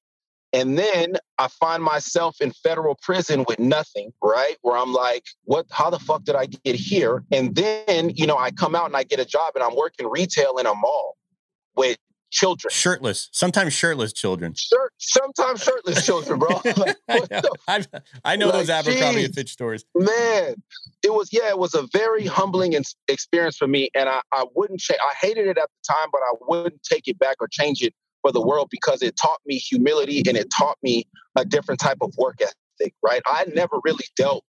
And 0.51 0.77
then 0.77 1.17
I 1.37 1.47
find 1.47 1.83
myself 1.83 2.37
in 2.41 2.51
federal 2.51 2.95
prison 3.01 3.45
with 3.47 3.59
nothing, 3.59 4.11
right? 4.21 4.57
Where 4.61 4.77
I'm 4.77 4.93
like, 4.93 5.25
what, 5.43 5.67
how 5.71 5.89
the 5.89 5.99
fuck 5.99 6.23
did 6.23 6.35
I 6.35 6.47
get 6.47 6.75
here? 6.75 7.23
And 7.31 7.55
then, 7.55 8.09
you 8.15 8.25
know, 8.25 8.37
I 8.37 8.51
come 8.51 8.75
out 8.75 8.85
and 8.85 8.97
I 8.97 9.03
get 9.03 9.19
a 9.19 9.25
job 9.25 9.53
and 9.55 9.63
I'm 9.63 9.75
working 9.75 10.09
retail 10.09 10.57
in 10.57 10.65
a 10.65 10.73
mall 10.73 11.17
with 11.75 11.97
children. 12.31 12.71
Shirtless, 12.71 13.29
sometimes 13.31 13.73
shirtless 13.73 14.11
children. 14.11 14.53
Shirt, 14.55 14.91
sometimes 14.97 15.63
shirtless 15.63 16.03
children, 16.03 16.39
bro. 16.39 16.49
like, 16.77 16.97
I, 17.67 17.85
I, 18.25 18.35
know 18.35 18.47
like, 18.47 18.55
those 18.55 18.69
Abercrombie 18.69 19.25
and 19.25 19.35
Fitch 19.35 19.51
stories. 19.51 19.85
Man, 19.95 20.55
it 21.03 21.13
was, 21.13 21.29
yeah, 21.31 21.49
it 21.49 21.59
was 21.59 21.75
a 21.75 21.87
very 21.93 22.25
humbling 22.25 22.73
experience 23.07 23.57
for 23.57 23.67
me. 23.67 23.89
And 23.93 24.09
I, 24.09 24.21
I 24.31 24.45
wouldn't 24.55 24.79
change, 24.79 24.99
I 24.99 25.13
hated 25.25 25.47
it 25.47 25.57
at 25.59 25.69
the 25.69 25.93
time, 25.93 26.09
but 26.11 26.21
I 26.21 26.33
wouldn't 26.41 26.81
take 26.83 27.07
it 27.07 27.19
back 27.19 27.37
or 27.39 27.47
change 27.47 27.83
it 27.83 27.93
for 28.21 28.31
the 28.31 28.41
world 28.41 28.67
because 28.69 29.01
it 29.01 29.15
taught 29.17 29.39
me 29.45 29.57
humility 29.57 30.23
and 30.27 30.37
it 30.37 30.49
taught 30.55 30.77
me 30.83 31.07
a 31.35 31.45
different 31.45 31.79
type 31.79 31.97
of 32.01 32.13
work 32.17 32.39
ethic, 32.41 32.93
right? 33.03 33.21
I 33.25 33.45
never 33.53 33.79
really 33.83 34.05
dealt 34.15 34.43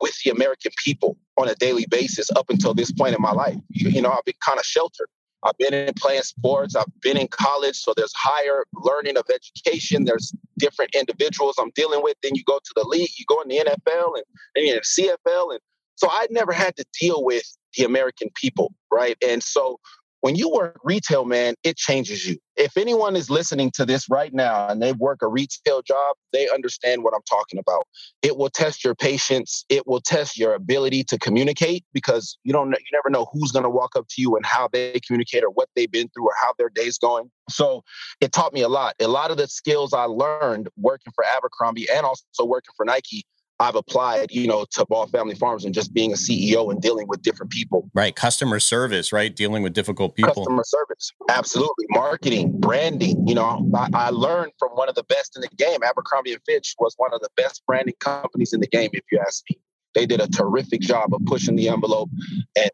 with 0.00 0.14
the 0.24 0.30
American 0.30 0.72
people 0.84 1.16
on 1.36 1.48
a 1.48 1.54
daily 1.54 1.86
basis 1.86 2.30
up 2.36 2.50
until 2.50 2.74
this 2.74 2.92
point 2.92 3.14
in 3.14 3.22
my 3.22 3.32
life. 3.32 3.56
You, 3.70 3.90
you 3.90 4.02
know, 4.02 4.10
I've 4.10 4.24
been 4.24 4.34
kind 4.44 4.58
of 4.58 4.64
sheltered. 4.64 5.08
I've 5.44 5.56
been 5.58 5.74
in 5.74 5.92
playing 5.94 6.22
sports. 6.22 6.74
I've 6.74 6.86
been 7.02 7.16
in 7.16 7.28
college. 7.28 7.76
So 7.76 7.92
there's 7.94 8.12
higher 8.16 8.64
learning 8.74 9.18
of 9.18 9.24
education. 9.32 10.04
There's 10.04 10.34
different 10.58 10.94
individuals 10.94 11.56
I'm 11.58 11.70
dealing 11.74 12.02
with. 12.02 12.16
Then 12.22 12.34
you 12.34 12.42
go 12.44 12.58
to 12.58 12.72
the 12.74 12.84
league, 12.84 13.10
you 13.18 13.24
go 13.28 13.42
in 13.42 13.48
the 13.48 13.58
NFL 13.58 14.16
and 14.16 14.24
you're 14.56 14.76
in 14.76 14.80
the 14.96 15.18
CFL. 15.26 15.52
And 15.52 15.60
so 15.96 16.08
I 16.10 16.26
never 16.30 16.52
had 16.52 16.76
to 16.76 16.84
deal 16.98 17.22
with 17.22 17.44
the 17.76 17.84
American 17.84 18.30
people, 18.34 18.74
right? 18.90 19.16
And 19.26 19.42
so 19.42 19.78
when 20.24 20.36
you 20.36 20.48
work 20.48 20.78
retail, 20.82 21.26
man, 21.26 21.54
it 21.64 21.76
changes 21.76 22.26
you. 22.26 22.38
If 22.56 22.78
anyone 22.78 23.14
is 23.14 23.28
listening 23.28 23.70
to 23.72 23.84
this 23.84 24.08
right 24.08 24.32
now 24.32 24.68
and 24.68 24.80
they 24.80 24.94
work 24.94 25.20
a 25.20 25.28
retail 25.28 25.82
job, 25.82 26.16
they 26.32 26.48
understand 26.48 27.04
what 27.04 27.12
I'm 27.14 27.24
talking 27.28 27.58
about. 27.58 27.86
It 28.22 28.38
will 28.38 28.48
test 28.48 28.82
your 28.82 28.94
patience. 28.94 29.66
It 29.68 29.86
will 29.86 30.00
test 30.00 30.38
your 30.38 30.54
ability 30.54 31.04
to 31.04 31.18
communicate 31.18 31.84
because 31.92 32.38
you 32.42 32.54
don't 32.54 32.70
you 32.70 32.90
never 32.90 33.10
know 33.10 33.26
who's 33.34 33.52
going 33.52 33.64
to 33.64 33.68
walk 33.68 33.96
up 33.96 34.06
to 34.12 34.22
you 34.22 34.34
and 34.34 34.46
how 34.46 34.66
they 34.72 34.98
communicate 35.06 35.44
or 35.44 35.50
what 35.50 35.68
they've 35.76 35.92
been 35.92 36.08
through 36.08 36.24
or 36.24 36.34
how 36.40 36.54
their 36.56 36.70
day's 36.70 36.96
going. 36.96 37.30
So 37.50 37.84
it 38.22 38.32
taught 38.32 38.54
me 38.54 38.62
a 38.62 38.68
lot. 38.68 38.94
A 39.02 39.08
lot 39.08 39.30
of 39.30 39.36
the 39.36 39.46
skills 39.46 39.92
I 39.92 40.04
learned 40.04 40.70
working 40.78 41.12
for 41.14 41.22
Abercrombie 41.36 41.86
and 41.94 42.06
also 42.06 42.46
working 42.46 42.72
for 42.78 42.86
Nike 42.86 43.26
I've 43.60 43.76
applied, 43.76 44.32
you 44.32 44.48
know, 44.48 44.66
to 44.72 44.84
Ball 44.86 45.06
Family 45.06 45.34
Farms 45.34 45.64
and 45.64 45.72
just 45.72 45.94
being 45.94 46.12
a 46.12 46.16
CEO 46.16 46.70
and 46.70 46.80
dealing 46.80 47.06
with 47.08 47.22
different 47.22 47.52
people. 47.52 47.88
Right. 47.94 48.14
Customer 48.14 48.58
service, 48.58 49.12
right? 49.12 49.34
Dealing 49.34 49.62
with 49.62 49.72
difficult 49.72 50.16
people. 50.16 50.34
Customer 50.34 50.64
service. 50.64 51.12
Absolutely. 51.30 51.86
Marketing, 51.90 52.58
branding. 52.60 53.26
You 53.28 53.36
know, 53.36 53.70
I, 53.74 53.88
I 53.94 54.10
learned 54.10 54.52
from 54.58 54.70
one 54.70 54.88
of 54.88 54.96
the 54.96 55.04
best 55.04 55.36
in 55.36 55.42
the 55.42 55.48
game. 55.56 55.82
Abercrombie 55.84 56.32
and 56.32 56.42
Fitch 56.46 56.74
was 56.78 56.94
one 56.96 57.14
of 57.14 57.20
the 57.20 57.28
best 57.36 57.62
branding 57.66 57.94
companies 58.00 58.52
in 58.52 58.60
the 58.60 58.66
game, 58.66 58.90
if 58.92 59.04
you 59.12 59.18
ask 59.20 59.44
me. 59.50 59.58
They 59.94 60.06
did 60.06 60.20
a 60.20 60.26
terrific 60.26 60.80
job 60.80 61.14
of 61.14 61.24
pushing 61.26 61.54
the 61.54 61.68
envelope 61.68 62.10
and 62.56 62.70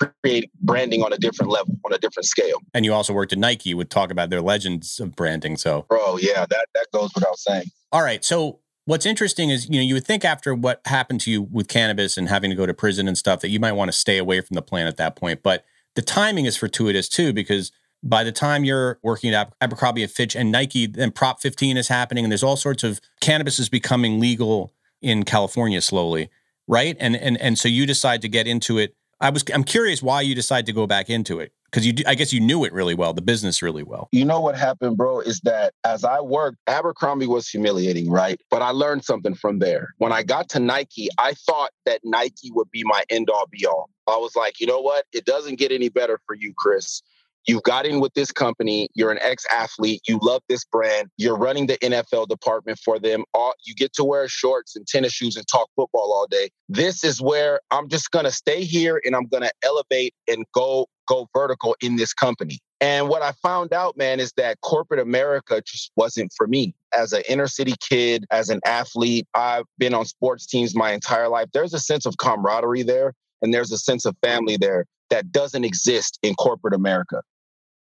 creating 0.00 0.50
branding 0.60 1.02
on 1.02 1.12
a 1.12 1.18
different 1.18 1.52
level, 1.52 1.76
on 1.84 1.92
a 1.92 1.98
different 1.98 2.26
scale. 2.26 2.58
And 2.74 2.84
you 2.84 2.92
also 2.92 3.12
worked 3.12 3.32
at 3.32 3.38
Nike, 3.38 3.74
would 3.74 3.90
talk 3.90 4.10
about 4.10 4.30
their 4.30 4.40
legends 4.40 4.98
of 4.98 5.14
branding. 5.14 5.56
So, 5.56 5.86
bro, 5.88 6.16
yeah, 6.16 6.46
that, 6.50 6.66
that 6.74 6.86
goes 6.92 7.10
without 7.14 7.38
saying. 7.38 7.66
All 7.92 8.02
right. 8.02 8.24
So, 8.24 8.58
What's 8.86 9.06
interesting 9.06 9.48
is, 9.48 9.68
you 9.68 9.76
know, 9.76 9.82
you 9.82 9.94
would 9.94 10.06
think 10.06 10.24
after 10.24 10.54
what 10.54 10.82
happened 10.84 11.20
to 11.22 11.30
you 11.30 11.42
with 11.42 11.68
cannabis 11.68 12.18
and 12.18 12.28
having 12.28 12.50
to 12.50 12.56
go 12.56 12.66
to 12.66 12.74
prison 12.74 13.08
and 13.08 13.16
stuff 13.16 13.40
that 13.40 13.48
you 13.48 13.58
might 13.58 13.72
want 13.72 13.88
to 13.90 13.96
stay 13.96 14.18
away 14.18 14.42
from 14.42 14.54
the 14.56 14.62
plant 14.62 14.88
at 14.88 14.98
that 14.98 15.16
point. 15.16 15.42
But 15.42 15.64
the 15.94 16.02
timing 16.02 16.44
is 16.44 16.56
fortuitous 16.56 17.08
too, 17.08 17.32
because 17.32 17.72
by 18.02 18.22
the 18.24 18.32
time 18.32 18.62
you're 18.64 18.98
working 19.02 19.32
at 19.32 19.54
Abercrombie 19.62 20.02
and 20.02 20.12
Fitch 20.12 20.36
and 20.36 20.52
Nike, 20.52 20.86
then 20.86 21.12
Prop 21.12 21.40
15 21.40 21.78
is 21.78 21.88
happening, 21.88 22.24
and 22.24 22.30
there's 22.30 22.42
all 22.42 22.56
sorts 22.56 22.84
of 22.84 23.00
cannabis 23.20 23.58
is 23.58 23.70
becoming 23.70 24.20
legal 24.20 24.74
in 25.00 25.24
California 25.24 25.80
slowly, 25.80 26.28
right? 26.68 26.96
And 27.00 27.16
and 27.16 27.40
and 27.40 27.58
so 27.58 27.68
you 27.68 27.86
decide 27.86 28.20
to 28.22 28.28
get 28.28 28.46
into 28.46 28.76
it. 28.76 28.94
I 29.18 29.30
was 29.30 29.44
I'm 29.52 29.64
curious 29.64 30.02
why 30.02 30.20
you 30.20 30.34
decide 30.34 30.66
to 30.66 30.72
go 30.72 30.86
back 30.86 31.08
into 31.08 31.40
it 31.40 31.52
because 31.74 31.84
you 31.84 31.92
I 32.06 32.14
guess 32.14 32.32
you 32.32 32.38
knew 32.38 32.64
it 32.64 32.72
really 32.72 32.94
well, 32.94 33.12
the 33.12 33.22
business 33.22 33.60
really 33.60 33.82
well. 33.82 34.08
You 34.12 34.24
know 34.24 34.40
what 34.40 34.56
happened, 34.56 34.96
bro, 34.96 35.18
is 35.18 35.40
that 35.40 35.74
as 35.82 36.04
I 36.04 36.20
worked, 36.20 36.58
Abercrombie 36.68 37.26
was 37.26 37.48
humiliating, 37.48 38.08
right? 38.08 38.40
But 38.48 38.62
I 38.62 38.70
learned 38.70 39.04
something 39.04 39.34
from 39.34 39.58
there. 39.58 39.88
When 39.98 40.12
I 40.12 40.22
got 40.22 40.48
to 40.50 40.60
Nike, 40.60 41.08
I 41.18 41.34
thought 41.34 41.70
that 41.84 42.00
Nike 42.04 42.52
would 42.52 42.70
be 42.70 42.84
my 42.84 43.02
end 43.10 43.28
all 43.28 43.46
be 43.50 43.66
all. 43.66 43.90
I 44.06 44.16
was 44.16 44.36
like, 44.36 44.60
you 44.60 44.68
know 44.68 44.80
what? 44.80 45.06
It 45.12 45.24
doesn't 45.24 45.58
get 45.58 45.72
any 45.72 45.88
better 45.88 46.20
for 46.26 46.36
you, 46.36 46.54
Chris. 46.56 47.02
You've 47.46 47.62
got 47.62 47.86
in 47.86 48.00
with 48.00 48.14
this 48.14 48.32
company. 48.32 48.88
You're 48.94 49.10
an 49.10 49.18
ex 49.20 49.44
athlete. 49.50 50.02
You 50.08 50.18
love 50.22 50.42
this 50.48 50.64
brand. 50.64 51.08
You're 51.16 51.36
running 51.36 51.66
the 51.66 51.78
NFL 51.78 52.28
department 52.28 52.78
for 52.84 52.98
them. 52.98 53.24
All, 53.34 53.52
you 53.64 53.74
get 53.74 53.92
to 53.94 54.04
wear 54.04 54.28
shorts 54.28 54.76
and 54.76 54.86
tennis 54.86 55.12
shoes 55.12 55.36
and 55.36 55.46
talk 55.46 55.68
football 55.76 56.12
all 56.12 56.26
day. 56.30 56.50
This 56.68 57.04
is 57.04 57.20
where 57.20 57.60
I'm 57.70 57.88
just 57.88 58.10
going 58.10 58.24
to 58.24 58.30
stay 58.30 58.64
here 58.64 59.00
and 59.04 59.14
I'm 59.14 59.26
going 59.26 59.42
to 59.42 59.52
elevate 59.62 60.14
and 60.28 60.44
go 60.54 60.86
go 61.06 61.28
vertical 61.34 61.76
in 61.82 61.96
this 61.96 62.14
company. 62.14 62.58
And 62.80 63.08
what 63.08 63.22
I 63.22 63.32
found 63.42 63.72
out, 63.72 63.96
man, 63.96 64.20
is 64.20 64.32
that 64.36 64.60
corporate 64.62 65.00
America 65.00 65.62
just 65.64 65.92
wasn't 65.96 66.32
for 66.36 66.46
me. 66.46 66.74
As 66.96 67.12
an 67.12 67.22
inner 67.28 67.46
city 67.46 67.74
kid, 67.80 68.24
as 68.30 68.48
an 68.48 68.60
athlete, 68.64 69.26
I've 69.34 69.64
been 69.78 69.94
on 69.94 70.06
sports 70.06 70.46
teams 70.46 70.74
my 70.74 70.92
entire 70.92 71.28
life. 71.28 71.48
There's 71.52 71.74
a 71.74 71.78
sense 71.78 72.06
of 72.06 72.16
camaraderie 72.18 72.82
there 72.82 73.14
and 73.42 73.52
there's 73.52 73.72
a 73.72 73.78
sense 73.78 74.04
of 74.04 74.16
family 74.22 74.56
there 74.56 74.86
that 75.10 75.30
doesn't 75.30 75.64
exist 75.64 76.18
in 76.22 76.34
corporate 76.34 76.74
America 76.74 77.22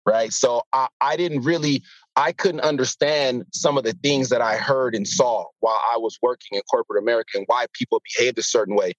right? 0.06 0.32
So 0.32 0.62
I, 0.72 0.88
I 1.00 1.16
didn't 1.16 1.42
really, 1.42 1.82
I 2.16 2.32
couldn't 2.32 2.60
understand 2.60 3.44
some 3.52 3.78
of 3.78 3.84
the 3.84 3.92
things 3.92 4.28
that 4.30 4.40
I 4.40 4.56
heard 4.56 4.94
and 4.94 5.06
saw 5.06 5.44
while 5.60 5.80
I 5.92 5.98
was 5.98 6.18
working 6.22 6.56
in 6.56 6.62
corporate 6.70 7.02
America 7.02 7.30
and 7.34 7.44
why 7.46 7.66
people 7.72 8.02
behaved 8.16 8.38
a 8.38 8.42
certain 8.42 8.74
way. 8.74 8.94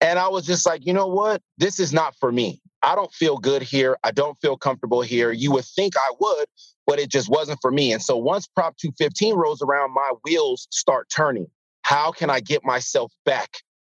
And 0.00 0.18
I 0.18 0.28
was 0.28 0.46
just 0.46 0.66
like, 0.66 0.86
you 0.86 0.92
know 0.92 1.06
what? 1.06 1.42
This 1.58 1.80
is 1.80 1.92
not 1.92 2.14
for 2.18 2.32
me. 2.32 2.60
I 2.82 2.94
don't 2.94 3.12
feel 3.12 3.38
good 3.38 3.62
here. 3.62 3.96
I 4.02 4.10
don't 4.10 4.38
feel 4.40 4.56
comfortable 4.56 5.02
here. 5.02 5.30
You 5.30 5.52
would 5.52 5.64
think 5.64 5.94
I 5.96 6.12
would, 6.20 6.46
but 6.86 6.98
it 6.98 7.10
just 7.10 7.28
wasn't 7.28 7.58
for 7.60 7.70
me. 7.70 7.92
And 7.92 8.02
so 8.02 8.16
once 8.16 8.46
Prop 8.46 8.76
215 8.76 9.34
rolls 9.34 9.62
around, 9.62 9.92
my 9.94 10.12
wheels 10.24 10.66
start 10.70 11.08
turning. 11.14 11.46
How 11.82 12.10
can 12.10 12.30
I 12.30 12.40
get 12.40 12.64
myself 12.64 13.12
back 13.24 13.50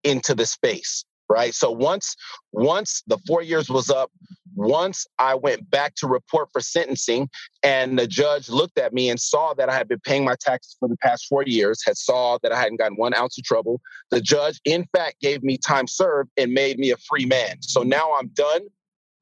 into 0.02 0.34
the 0.34 0.46
space? 0.46 1.04
Right? 1.32 1.54
So 1.54 1.70
once 1.70 2.14
once 2.52 3.02
the 3.06 3.18
four 3.26 3.42
years 3.42 3.70
was 3.70 3.88
up, 3.88 4.10
once 4.54 5.06
I 5.18 5.34
went 5.34 5.70
back 5.70 5.94
to 5.96 6.06
report 6.06 6.50
for 6.52 6.60
sentencing, 6.60 7.30
and 7.62 7.98
the 7.98 8.06
judge 8.06 8.50
looked 8.50 8.78
at 8.78 8.92
me 8.92 9.08
and 9.08 9.18
saw 9.18 9.54
that 9.54 9.70
I 9.70 9.74
had 9.74 9.88
been 9.88 10.00
paying 10.00 10.24
my 10.24 10.36
taxes 10.38 10.76
for 10.78 10.88
the 10.88 10.98
past 10.98 11.26
four 11.26 11.44
years, 11.44 11.82
had 11.84 11.96
saw 11.96 12.38
that 12.42 12.52
I 12.52 12.60
hadn't 12.60 12.76
gotten 12.76 12.98
one 12.98 13.14
ounce 13.14 13.38
of 13.38 13.44
trouble. 13.44 13.80
The 14.10 14.20
judge, 14.20 14.60
in 14.66 14.86
fact, 14.94 15.20
gave 15.20 15.42
me 15.42 15.56
time 15.56 15.86
served 15.86 16.30
and 16.36 16.52
made 16.52 16.78
me 16.78 16.90
a 16.90 16.96
free 17.08 17.24
man. 17.24 17.62
So 17.62 17.82
now 17.82 18.12
I'm 18.18 18.28
done 18.28 18.68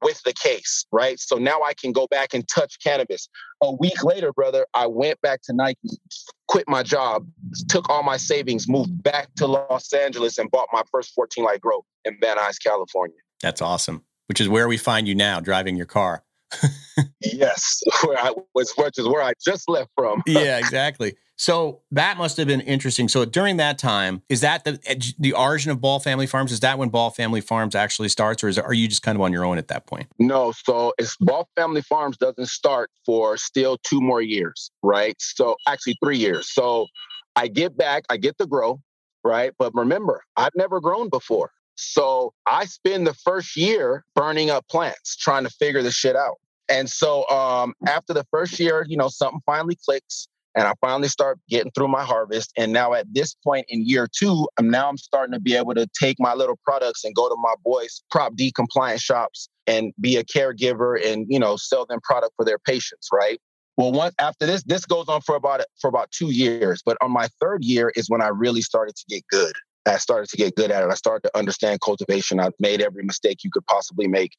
with 0.01 0.21
the 0.23 0.33
case, 0.33 0.85
right? 0.91 1.19
So 1.19 1.37
now 1.37 1.61
I 1.63 1.73
can 1.73 1.91
go 1.91 2.07
back 2.07 2.33
and 2.33 2.47
touch 2.47 2.77
cannabis. 2.83 3.29
A 3.61 3.71
week 3.71 4.03
later, 4.03 4.33
brother, 4.33 4.65
I 4.73 4.87
went 4.87 5.21
back 5.21 5.41
to 5.43 5.53
Nike, 5.53 5.99
quit 6.47 6.67
my 6.67 6.83
job, 6.83 7.27
took 7.69 7.89
all 7.89 8.03
my 8.03 8.17
savings, 8.17 8.67
moved 8.67 9.03
back 9.03 9.33
to 9.35 9.47
Los 9.47 9.93
Angeles, 9.93 10.37
and 10.37 10.49
bought 10.51 10.67
my 10.71 10.83
first 10.91 11.13
14 11.13 11.43
light 11.43 11.61
grow 11.61 11.85
in 12.05 12.17
Van 12.21 12.37
Nuys, 12.37 12.57
California. 12.63 13.17
That's 13.41 13.61
awesome. 13.61 14.03
Which 14.27 14.41
is 14.41 14.47
where 14.47 14.67
we 14.67 14.77
find 14.77 15.07
you 15.07 15.15
now, 15.15 15.39
driving 15.39 15.75
your 15.75 15.85
car. 15.85 16.23
Yes, 17.21 17.81
where 18.05 18.17
I 18.17 18.33
was, 18.53 18.73
which 18.77 18.97
is 18.97 19.07
where 19.07 19.21
I 19.21 19.33
just 19.43 19.69
left 19.69 19.89
from. 19.95 20.21
yeah, 20.27 20.57
exactly. 20.57 21.15
So 21.37 21.81
that 21.89 22.17
must 22.17 22.37
have 22.37 22.45
been 22.45 22.61
interesting. 22.61 23.07
So 23.07 23.25
during 23.25 23.57
that 23.57 23.79
time, 23.79 24.21
is 24.29 24.41
that 24.41 24.63
the 24.63 24.79
the 25.17 25.33
origin 25.33 25.71
of 25.71 25.81
Ball 25.81 25.99
Family 25.99 26.27
Farms? 26.27 26.51
Is 26.51 26.59
that 26.59 26.77
when 26.77 26.89
Ball 26.89 27.09
Family 27.09 27.41
Farms 27.41 27.73
actually 27.73 28.09
starts, 28.09 28.43
or 28.43 28.47
is, 28.47 28.59
are 28.59 28.73
you 28.73 28.87
just 28.87 29.01
kind 29.01 29.15
of 29.15 29.21
on 29.21 29.33
your 29.33 29.43
own 29.43 29.57
at 29.57 29.67
that 29.69 29.87
point? 29.87 30.07
No. 30.19 30.51
So 30.51 30.93
it's 30.99 31.17
Ball 31.17 31.49
Family 31.55 31.81
Farms 31.81 32.17
doesn't 32.17 32.47
start 32.47 32.91
for 33.05 33.37
still 33.37 33.77
two 33.83 34.01
more 34.01 34.21
years, 34.21 34.69
right? 34.83 35.15
So 35.19 35.55
actually 35.67 35.95
three 36.03 36.17
years. 36.17 36.53
So 36.53 36.85
I 37.35 37.47
get 37.47 37.75
back, 37.75 38.03
I 38.09 38.17
get 38.17 38.37
the 38.37 38.45
grow, 38.45 38.79
right? 39.23 39.51
But 39.57 39.73
remember, 39.73 40.23
I've 40.37 40.55
never 40.55 40.79
grown 40.79 41.09
before. 41.09 41.51
So 41.83 42.33
I 42.45 42.65
spend 42.65 43.07
the 43.07 43.13
first 43.15 43.57
year 43.57 44.05
burning 44.15 44.51
up 44.51 44.67
plants, 44.67 45.15
trying 45.15 45.45
to 45.45 45.49
figure 45.49 45.81
the 45.81 45.91
shit 45.91 46.15
out. 46.15 46.35
And 46.69 46.87
so 46.87 47.27
um, 47.27 47.73
after 47.87 48.13
the 48.13 48.23
first 48.29 48.59
year, 48.59 48.85
you 48.87 48.95
know, 48.95 49.09
something 49.09 49.41
finally 49.47 49.77
clicks 49.83 50.27
and 50.55 50.67
I 50.67 50.73
finally 50.79 51.07
start 51.07 51.39
getting 51.49 51.71
through 51.71 51.87
my 51.87 52.03
harvest. 52.03 52.51
And 52.55 52.71
now 52.71 52.93
at 52.93 53.11
this 53.11 53.33
point 53.43 53.65
in 53.67 53.83
year 53.83 54.07
two, 54.07 54.47
I'm 54.59 54.69
now 54.69 54.89
I'm 54.89 54.97
starting 54.97 55.33
to 55.33 55.39
be 55.39 55.55
able 55.55 55.73
to 55.73 55.87
take 55.99 56.17
my 56.19 56.35
little 56.35 56.59
products 56.63 57.03
and 57.03 57.15
go 57.15 57.27
to 57.27 57.35
my 57.37 57.55
boys' 57.63 58.03
Prop 58.11 58.35
D 58.35 58.51
compliant 58.51 59.01
shops 59.01 59.49
and 59.65 59.91
be 59.99 60.17
a 60.17 60.23
caregiver 60.23 61.03
and 61.03 61.25
you 61.29 61.39
know 61.39 61.55
sell 61.57 61.87
them 61.87 61.99
product 62.03 62.33
for 62.35 62.45
their 62.45 62.59
patients, 62.59 63.09
right? 63.11 63.39
Well, 63.77 63.91
once 63.91 64.13
after 64.19 64.45
this, 64.45 64.63
this 64.63 64.85
goes 64.85 65.07
on 65.07 65.21
for 65.21 65.35
about 65.35 65.61
for 65.79 65.87
about 65.87 66.11
two 66.11 66.31
years. 66.31 66.83
But 66.85 66.97
on 67.01 67.11
my 67.11 67.27
third 67.39 67.63
year 67.63 67.91
is 67.95 68.07
when 68.07 68.21
I 68.21 68.27
really 68.27 68.61
started 68.61 68.95
to 68.95 69.05
get 69.09 69.23
good. 69.29 69.53
I 69.85 69.97
started 69.97 70.29
to 70.29 70.37
get 70.37 70.55
good 70.55 70.71
at 70.71 70.83
it. 70.83 70.89
I 70.91 70.95
started 70.95 71.27
to 71.27 71.37
understand 71.37 71.81
cultivation. 71.81 72.39
I've 72.39 72.53
made 72.59 72.81
every 72.81 73.03
mistake 73.03 73.43
you 73.43 73.49
could 73.51 73.65
possibly 73.65 74.07
make. 74.07 74.33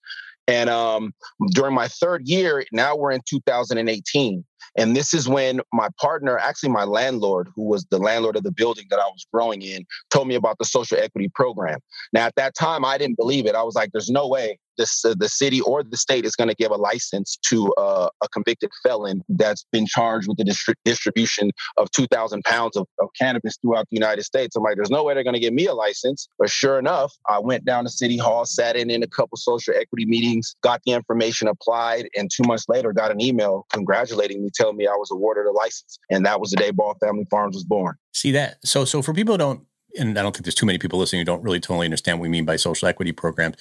And 0.48 0.68
um, 0.68 1.12
during 1.50 1.74
my 1.74 1.88
third 1.88 2.26
year, 2.26 2.64
now 2.72 2.96
we're 2.96 3.12
in 3.12 3.20
2018. 3.28 4.44
And 4.76 4.96
this 4.96 5.12
is 5.12 5.28
when 5.28 5.60
my 5.72 5.88
partner, 6.00 6.38
actually 6.38 6.70
my 6.70 6.84
landlord, 6.84 7.48
who 7.54 7.64
was 7.64 7.84
the 7.90 7.98
landlord 7.98 8.36
of 8.36 8.42
the 8.42 8.52
building 8.52 8.86
that 8.90 8.98
I 8.98 9.06
was 9.06 9.26
growing 9.32 9.62
in, 9.62 9.84
told 10.10 10.28
me 10.28 10.34
about 10.34 10.58
the 10.58 10.64
social 10.64 10.98
equity 10.98 11.28
program. 11.34 11.78
Now, 12.12 12.26
at 12.26 12.34
that 12.36 12.54
time, 12.54 12.84
I 12.84 12.96
didn't 12.96 13.16
believe 13.16 13.46
it. 13.46 13.54
I 13.54 13.62
was 13.62 13.74
like, 13.74 13.90
there's 13.92 14.10
no 14.10 14.26
way 14.26 14.58
uh, 14.78 15.14
the 15.18 15.28
city 15.28 15.60
or 15.62 15.82
the 15.82 15.96
state 15.96 16.24
is 16.24 16.36
going 16.36 16.48
to 16.48 16.54
give 16.54 16.70
a 16.70 16.76
license 16.76 17.38
to 17.48 17.72
uh, 17.74 18.08
a 18.22 18.28
convicted 18.28 18.70
felon 18.82 19.22
that's 19.28 19.64
been 19.72 19.86
charged 19.86 20.28
with 20.28 20.38
the 20.38 20.44
distri- 20.44 20.74
distribution 20.84 21.50
of 21.76 21.90
2,000 21.92 22.42
pounds 22.44 22.76
of, 22.76 22.86
of, 23.00 23.08
cannabis 23.18 23.58
throughout 23.58 23.86
the 23.90 23.96
United 23.96 24.22
States. 24.22 24.56
I'm 24.56 24.62
like, 24.62 24.76
there's 24.76 24.90
no 24.90 25.04
way 25.04 25.14
they're 25.14 25.24
going 25.24 25.34
to 25.34 25.40
give 25.40 25.52
me 25.52 25.66
a 25.66 25.74
license. 25.74 26.28
But 26.38 26.50
sure 26.50 26.78
enough, 26.78 27.12
I 27.28 27.38
went 27.38 27.64
down 27.64 27.84
to 27.84 27.90
City 27.90 28.16
Hall, 28.16 28.44
sat 28.46 28.74
in 28.74 28.90
in 28.90 29.02
a 29.02 29.06
couple 29.06 29.36
social 29.36 29.74
equity 29.74 30.06
meetings, 30.06 30.56
got 30.62 30.80
the 30.86 30.92
information 30.92 31.48
applied, 31.48 32.08
and 32.16 32.30
two 32.34 32.42
months 32.46 32.64
later 32.68 32.92
got 32.92 33.10
an 33.10 33.20
email 33.20 33.66
congratulating 33.72 34.42
me, 34.42 34.50
telling 34.54 34.76
me 34.76 34.86
I 34.86 34.94
was 34.94 35.10
awarded 35.10 35.46
a 35.46 35.52
license. 35.52 35.98
And 36.10 36.24
that 36.26 36.40
was 36.40 36.50
the 36.50 36.56
day 36.56 36.70
Ball 36.70 36.96
Family 37.00 37.26
Farms 37.30 37.54
was 37.54 37.64
born. 37.64 37.96
See 38.12 38.32
that? 38.32 38.58
So, 38.64 38.84
so 38.84 39.02
for 39.02 39.12
people 39.12 39.34
who 39.34 39.38
don't, 39.38 39.66
and 39.98 40.18
I 40.18 40.22
don't 40.22 40.32
think 40.32 40.44
there's 40.44 40.54
too 40.54 40.66
many 40.66 40.78
people 40.78 40.98
listening 40.98 41.20
who 41.20 41.26
don't 41.26 41.42
really 41.42 41.60
totally 41.60 41.84
understand 41.84 42.18
what 42.18 42.22
we 42.22 42.28
mean 42.30 42.46
by 42.46 42.56
social 42.56 42.88
equity 42.88 43.12
programs 43.12 43.56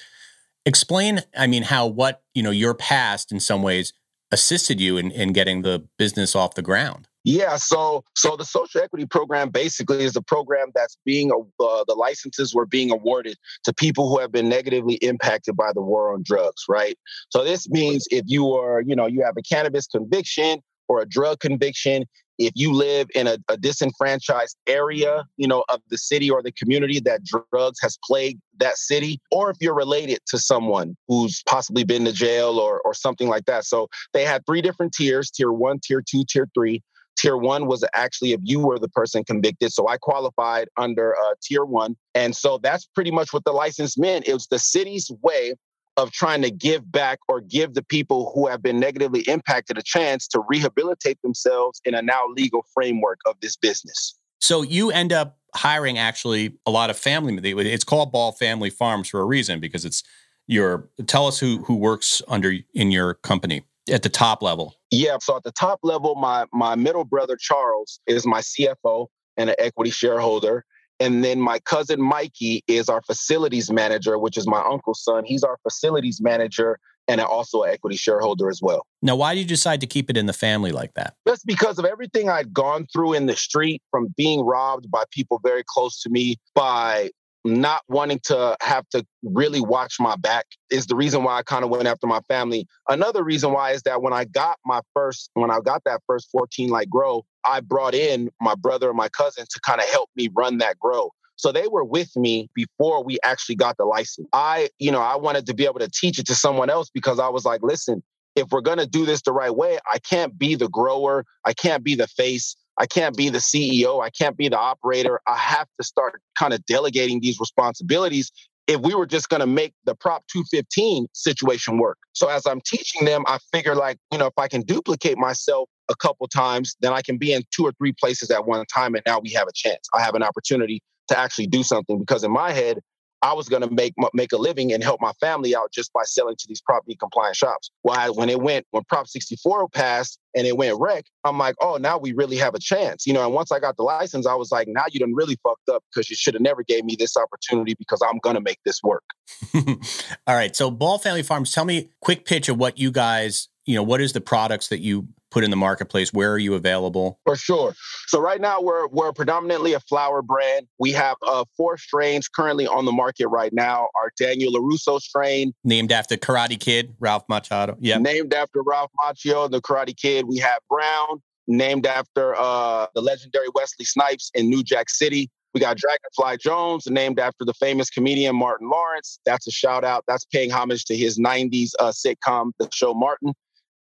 explain 0.64 1.20
i 1.36 1.46
mean 1.46 1.64
how 1.64 1.86
what 1.86 2.22
you 2.34 2.42
know 2.42 2.50
your 2.50 2.74
past 2.74 3.32
in 3.32 3.40
some 3.40 3.62
ways 3.62 3.92
assisted 4.32 4.80
you 4.80 4.96
in, 4.96 5.10
in 5.10 5.32
getting 5.32 5.62
the 5.62 5.86
business 5.98 6.34
off 6.34 6.54
the 6.54 6.62
ground? 6.62 7.06
Yeah 7.24 7.54
so 7.54 8.02
so 8.16 8.34
the 8.36 8.44
social 8.44 8.80
equity 8.80 9.06
program 9.06 9.50
basically 9.50 10.02
is 10.02 10.16
a 10.16 10.22
program 10.22 10.72
that's 10.74 10.96
being 11.04 11.30
uh, 11.30 11.84
the 11.86 11.94
licenses 11.94 12.52
were 12.52 12.66
being 12.66 12.90
awarded 12.90 13.36
to 13.62 13.72
people 13.72 14.08
who 14.08 14.18
have 14.18 14.32
been 14.32 14.48
negatively 14.48 14.94
impacted 14.94 15.54
by 15.54 15.70
the 15.72 15.80
war 15.80 16.12
on 16.12 16.22
drugs 16.24 16.64
right? 16.68 16.98
So 17.28 17.44
this 17.44 17.68
means 17.68 18.08
if 18.10 18.24
you 18.26 18.52
are 18.54 18.80
you 18.80 18.96
know 18.96 19.06
you 19.06 19.22
have 19.22 19.36
a 19.36 19.42
cannabis 19.42 19.86
conviction 19.86 20.62
or 20.88 21.00
a 21.00 21.06
drug 21.06 21.38
conviction 21.38 22.06
if 22.46 22.52
you 22.54 22.72
live 22.72 23.08
in 23.14 23.26
a, 23.26 23.38
a, 23.48 23.56
disenfranchised 23.56 24.56
area, 24.66 25.24
you 25.36 25.46
know, 25.46 25.64
of 25.68 25.80
the 25.88 25.98
city 25.98 26.30
or 26.30 26.42
the 26.42 26.52
community 26.52 27.00
that 27.00 27.20
drugs 27.24 27.78
has 27.80 27.98
plagued 28.04 28.40
that 28.58 28.76
city, 28.76 29.20
or 29.30 29.50
if 29.50 29.56
you're 29.60 29.74
related 29.74 30.18
to 30.26 30.38
someone 30.38 30.96
who's 31.08 31.42
possibly 31.46 31.84
been 31.84 32.04
to 32.04 32.12
jail 32.12 32.58
or 32.58 32.80
or 32.80 32.94
something 32.94 33.28
like 33.28 33.44
that. 33.46 33.64
So 33.64 33.88
they 34.12 34.24
had 34.24 34.44
three 34.46 34.62
different 34.62 34.92
tiers: 34.92 35.30
tier 35.30 35.52
one, 35.52 35.80
tier 35.82 36.02
two, 36.02 36.24
tier 36.28 36.48
three. 36.54 36.82
Tier 37.18 37.36
one 37.36 37.66
was 37.66 37.84
actually 37.94 38.32
if 38.32 38.40
you 38.42 38.60
were 38.60 38.78
the 38.78 38.88
person 38.88 39.22
convicted. 39.22 39.72
So 39.72 39.86
I 39.86 39.98
qualified 39.98 40.68
under 40.78 41.14
uh, 41.14 41.34
tier 41.42 41.64
one. 41.64 41.94
And 42.14 42.34
so 42.34 42.58
that's 42.58 42.86
pretty 42.86 43.10
much 43.10 43.32
what 43.32 43.44
the 43.44 43.52
license 43.52 43.98
meant. 43.98 44.26
It 44.26 44.32
was 44.32 44.46
the 44.46 44.58
city's 44.58 45.10
way 45.22 45.54
of 45.96 46.10
trying 46.12 46.42
to 46.42 46.50
give 46.50 46.90
back 46.90 47.18
or 47.28 47.40
give 47.40 47.74
the 47.74 47.82
people 47.82 48.32
who 48.34 48.46
have 48.46 48.62
been 48.62 48.80
negatively 48.80 49.20
impacted 49.22 49.76
a 49.76 49.82
chance 49.82 50.26
to 50.28 50.42
rehabilitate 50.48 51.20
themselves 51.22 51.80
in 51.84 51.94
a 51.94 52.02
now 52.02 52.26
legal 52.34 52.64
framework 52.74 53.18
of 53.26 53.36
this 53.40 53.56
business. 53.56 54.14
So 54.40 54.62
you 54.62 54.90
end 54.90 55.12
up 55.12 55.38
hiring 55.54 55.98
actually 55.98 56.58
a 56.66 56.70
lot 56.70 56.90
of 56.90 56.96
family. 56.96 57.36
It's 57.70 57.84
called 57.84 58.10
Ball 58.10 58.32
Family 58.32 58.70
Farms 58.70 59.08
for 59.08 59.20
a 59.20 59.24
reason 59.24 59.60
because 59.60 59.84
it's 59.84 60.02
your. 60.46 60.88
Tell 61.06 61.26
us 61.26 61.38
who 61.38 61.58
who 61.64 61.76
works 61.76 62.22
under 62.26 62.54
in 62.74 62.90
your 62.90 63.14
company 63.14 63.62
at 63.90 64.02
the 64.02 64.08
top 64.08 64.42
level. 64.42 64.74
Yeah, 64.90 65.18
so 65.20 65.36
at 65.36 65.44
the 65.44 65.52
top 65.52 65.80
level, 65.82 66.14
my 66.14 66.46
my 66.52 66.74
middle 66.74 67.04
brother 67.04 67.36
Charles 67.36 68.00
is 68.06 68.26
my 68.26 68.40
CFO 68.40 69.06
and 69.36 69.50
an 69.50 69.56
equity 69.58 69.90
shareholder. 69.90 70.64
And 71.02 71.24
then 71.24 71.40
my 71.40 71.58
cousin 71.58 72.00
Mikey 72.00 72.62
is 72.68 72.88
our 72.88 73.02
facilities 73.02 73.72
manager, 73.72 74.18
which 74.20 74.36
is 74.36 74.46
my 74.46 74.62
uncle's 74.62 75.02
son. 75.02 75.24
He's 75.24 75.42
our 75.42 75.58
facilities 75.64 76.20
manager 76.20 76.78
and 77.08 77.20
also 77.20 77.64
an 77.64 77.70
equity 77.70 77.96
shareholder 77.96 78.48
as 78.48 78.60
well. 78.62 78.86
Now, 79.02 79.16
why 79.16 79.34
did 79.34 79.40
you 79.40 79.46
decide 79.46 79.80
to 79.80 79.88
keep 79.88 80.08
it 80.10 80.16
in 80.16 80.26
the 80.26 80.32
family 80.32 80.70
like 80.70 80.94
that? 80.94 81.14
Just 81.26 81.44
because 81.44 81.80
of 81.80 81.84
everything 81.84 82.30
I'd 82.30 82.52
gone 82.52 82.86
through 82.92 83.14
in 83.14 83.26
the 83.26 83.34
street 83.34 83.82
from 83.90 84.14
being 84.16 84.42
robbed 84.42 84.88
by 84.92 85.02
people 85.10 85.40
very 85.42 85.64
close 85.66 86.00
to 86.02 86.08
me, 86.08 86.36
by 86.54 87.10
not 87.44 87.82
wanting 87.88 88.20
to 88.24 88.56
have 88.60 88.88
to 88.90 89.04
really 89.22 89.60
watch 89.60 89.96
my 89.98 90.16
back 90.16 90.46
is 90.70 90.86
the 90.86 90.94
reason 90.94 91.24
why 91.24 91.38
I 91.38 91.42
kind 91.42 91.64
of 91.64 91.70
went 91.70 91.86
after 91.86 92.06
my 92.06 92.20
family. 92.28 92.66
Another 92.88 93.24
reason 93.24 93.52
why 93.52 93.72
is 93.72 93.82
that 93.82 94.02
when 94.02 94.12
I 94.12 94.24
got 94.24 94.58
my 94.64 94.80
first, 94.94 95.30
when 95.34 95.50
I 95.50 95.60
got 95.60 95.82
that 95.84 96.02
first 96.06 96.28
14 96.30 96.70
light 96.70 96.88
grow, 96.88 97.24
I 97.44 97.60
brought 97.60 97.94
in 97.94 98.30
my 98.40 98.54
brother 98.54 98.88
and 98.88 98.96
my 98.96 99.08
cousin 99.08 99.46
to 99.48 99.60
kind 99.66 99.80
of 99.80 99.88
help 99.88 100.10
me 100.14 100.28
run 100.34 100.58
that 100.58 100.78
grow. 100.78 101.10
So 101.36 101.50
they 101.50 101.66
were 101.66 101.84
with 101.84 102.14
me 102.14 102.48
before 102.54 103.02
we 103.02 103.18
actually 103.24 103.56
got 103.56 103.76
the 103.76 103.84
license. 103.84 104.28
I, 104.32 104.70
you 104.78 104.92
know, 104.92 105.00
I 105.00 105.16
wanted 105.16 105.46
to 105.46 105.54
be 105.54 105.64
able 105.64 105.80
to 105.80 105.90
teach 105.90 106.18
it 106.18 106.26
to 106.26 106.34
someone 106.34 106.70
else 106.70 106.90
because 106.90 107.18
I 107.18 107.28
was 107.28 107.44
like, 107.44 107.62
listen, 107.62 108.02
if 108.36 108.50
we're 108.50 108.60
going 108.60 108.78
to 108.78 108.86
do 108.86 109.04
this 109.04 109.22
the 109.22 109.32
right 109.32 109.54
way, 109.54 109.78
I 109.92 109.98
can't 109.98 110.38
be 110.38 110.54
the 110.54 110.68
grower. 110.68 111.24
I 111.44 111.52
can't 111.52 111.82
be 111.82 111.94
the 111.94 112.06
face. 112.06 112.56
I 112.82 112.86
can't 112.86 113.16
be 113.16 113.28
the 113.28 113.38
CEO. 113.38 114.02
I 114.02 114.10
can't 114.10 114.36
be 114.36 114.48
the 114.48 114.58
operator. 114.58 115.20
I 115.28 115.36
have 115.36 115.68
to 115.80 115.86
start 115.86 116.20
kind 116.36 116.52
of 116.52 116.66
delegating 116.66 117.20
these 117.20 117.38
responsibilities 117.38 118.32
if 118.66 118.80
we 118.80 118.92
were 118.92 119.06
just 119.06 119.28
going 119.28 119.40
to 119.40 119.46
make 119.46 119.72
the 119.84 119.94
Prop 119.94 120.24
215 120.32 121.06
situation 121.12 121.78
work. 121.78 121.96
So 122.12 122.28
as 122.28 122.44
I'm 122.44 122.60
teaching 122.60 123.04
them, 123.04 123.22
I 123.28 123.38
figure 123.52 123.76
like, 123.76 123.98
you 124.10 124.18
know, 124.18 124.26
if 124.26 124.32
I 124.36 124.48
can 124.48 124.62
duplicate 124.62 125.16
myself 125.16 125.68
a 125.88 125.94
couple 125.94 126.26
times, 126.26 126.74
then 126.80 126.92
I 126.92 127.02
can 127.02 127.18
be 127.18 127.32
in 127.32 127.44
two 127.54 127.64
or 127.64 127.72
three 127.78 127.92
places 127.92 128.32
at 128.32 128.46
one 128.46 128.64
time. 128.66 128.96
And 128.96 129.02
now 129.06 129.20
we 129.20 129.30
have 129.30 129.46
a 129.46 129.52
chance. 129.54 129.86
I 129.94 130.02
have 130.02 130.16
an 130.16 130.24
opportunity 130.24 130.82
to 131.06 131.16
actually 131.16 131.46
do 131.46 131.62
something 131.62 132.00
because 132.00 132.24
in 132.24 132.32
my 132.32 132.50
head, 132.50 132.80
I 133.22 133.32
was 133.32 133.48
going 133.48 133.62
to 133.62 133.70
make 133.70 133.94
make 134.12 134.32
a 134.32 134.36
living 134.36 134.72
and 134.72 134.82
help 134.82 135.00
my 135.00 135.12
family 135.20 135.54
out 135.54 135.72
just 135.72 135.92
by 135.92 136.02
selling 136.04 136.36
to 136.36 136.44
these 136.48 136.60
Prop 136.60 136.84
D 136.86 136.96
compliant 136.96 137.36
shops. 137.36 137.70
Why 137.82 138.10
when 138.10 138.28
it 138.28 138.40
went 138.40 138.66
when 138.72 138.82
Prop 138.84 139.06
64 139.06 139.68
passed 139.68 140.18
and 140.34 140.46
it 140.46 140.56
went 140.56 140.78
rec, 140.80 141.04
I'm 141.24 141.38
like, 141.38 141.54
oh, 141.60 141.76
now 141.76 141.98
we 141.98 142.12
really 142.12 142.36
have 142.36 142.54
a 142.54 142.58
chance, 142.58 143.06
you 143.06 143.12
know. 143.12 143.24
And 143.24 143.32
once 143.32 143.52
I 143.52 143.60
got 143.60 143.76
the 143.76 143.84
license, 143.84 144.26
I 144.26 144.34
was 144.34 144.50
like, 144.50 144.66
now 144.68 144.84
you 144.90 144.98
done 145.00 145.14
really 145.14 145.38
fucked 145.42 145.68
up 145.68 145.84
because 145.92 146.10
you 146.10 146.16
should 146.16 146.34
have 146.34 146.42
never 146.42 146.62
gave 146.62 146.84
me 146.84 146.96
this 146.98 147.16
opportunity 147.16 147.74
because 147.78 148.00
I'm 148.02 148.18
going 148.18 148.34
to 148.34 148.40
make 148.40 148.58
this 148.64 148.82
work. 148.82 149.04
All 149.54 150.34
right, 150.34 150.54
so 150.54 150.70
Ball 150.70 150.98
Family 150.98 151.22
Farms, 151.22 151.52
tell 151.52 151.64
me 151.64 151.90
quick 152.00 152.24
pitch 152.24 152.48
of 152.48 152.58
what 152.58 152.78
you 152.78 152.90
guys, 152.90 153.48
you 153.66 153.76
know, 153.76 153.82
what 153.82 154.00
is 154.00 154.12
the 154.12 154.20
products 154.20 154.68
that 154.68 154.80
you 154.80 155.08
put 155.32 155.44
in 155.44 155.50
the 155.50 155.56
marketplace? 155.56 156.12
Where 156.12 156.30
are 156.32 156.38
you 156.38 156.54
available? 156.54 157.18
For 157.24 157.36
sure. 157.36 157.74
So 158.06 158.20
right 158.20 158.40
now 158.40 158.60
we're 158.60 158.86
we're 158.88 159.12
predominantly 159.12 159.72
a 159.72 159.80
flower 159.80 160.22
brand. 160.22 160.66
We 160.78 160.92
have 160.92 161.16
uh, 161.26 161.44
four 161.56 161.78
strains 161.78 162.28
currently 162.28 162.66
on 162.66 162.84
the 162.84 162.92
market 162.92 163.28
right 163.28 163.52
now. 163.52 163.88
Our 163.96 164.12
Daniel 164.18 164.52
LaRusso 164.52 165.00
strain, 165.00 165.52
named 165.64 165.92
after 165.92 166.16
Karate 166.16 166.60
Kid, 166.60 166.94
Ralph 167.00 167.26
Macchio. 167.28 167.76
Yeah. 167.80 167.98
Named 167.98 168.34
after 168.34 168.62
Ralph 168.62 168.90
Macchio, 169.04 169.50
the 169.50 169.60
Karate 169.60 169.96
Kid. 169.96 170.26
We 170.26 170.38
have 170.38 170.60
Brown, 170.68 171.22
named 171.46 171.86
after 171.86 172.34
uh, 172.36 172.86
the 172.94 173.00
legendary 173.00 173.48
Wesley 173.54 173.84
Snipes 173.84 174.30
in 174.34 174.48
New 174.48 174.62
Jack 174.62 174.90
City. 174.90 175.30
We 175.54 175.60
got 175.60 175.76
Dragonfly 175.76 176.38
Jones, 176.38 176.86
named 176.86 177.18
after 177.18 177.44
the 177.44 177.52
famous 177.54 177.90
comedian 177.90 178.36
Martin 178.36 178.70
Lawrence. 178.70 179.18
That's 179.26 179.46
a 179.46 179.50
shout 179.50 179.84
out. 179.84 180.04
That's 180.08 180.24
paying 180.24 180.50
homage 180.50 180.86
to 180.86 180.96
his 180.96 181.18
90s 181.18 181.70
uh, 181.78 181.92
sitcom, 181.92 182.52
The 182.58 182.68
Show 182.72 182.94
Martin. 182.94 183.34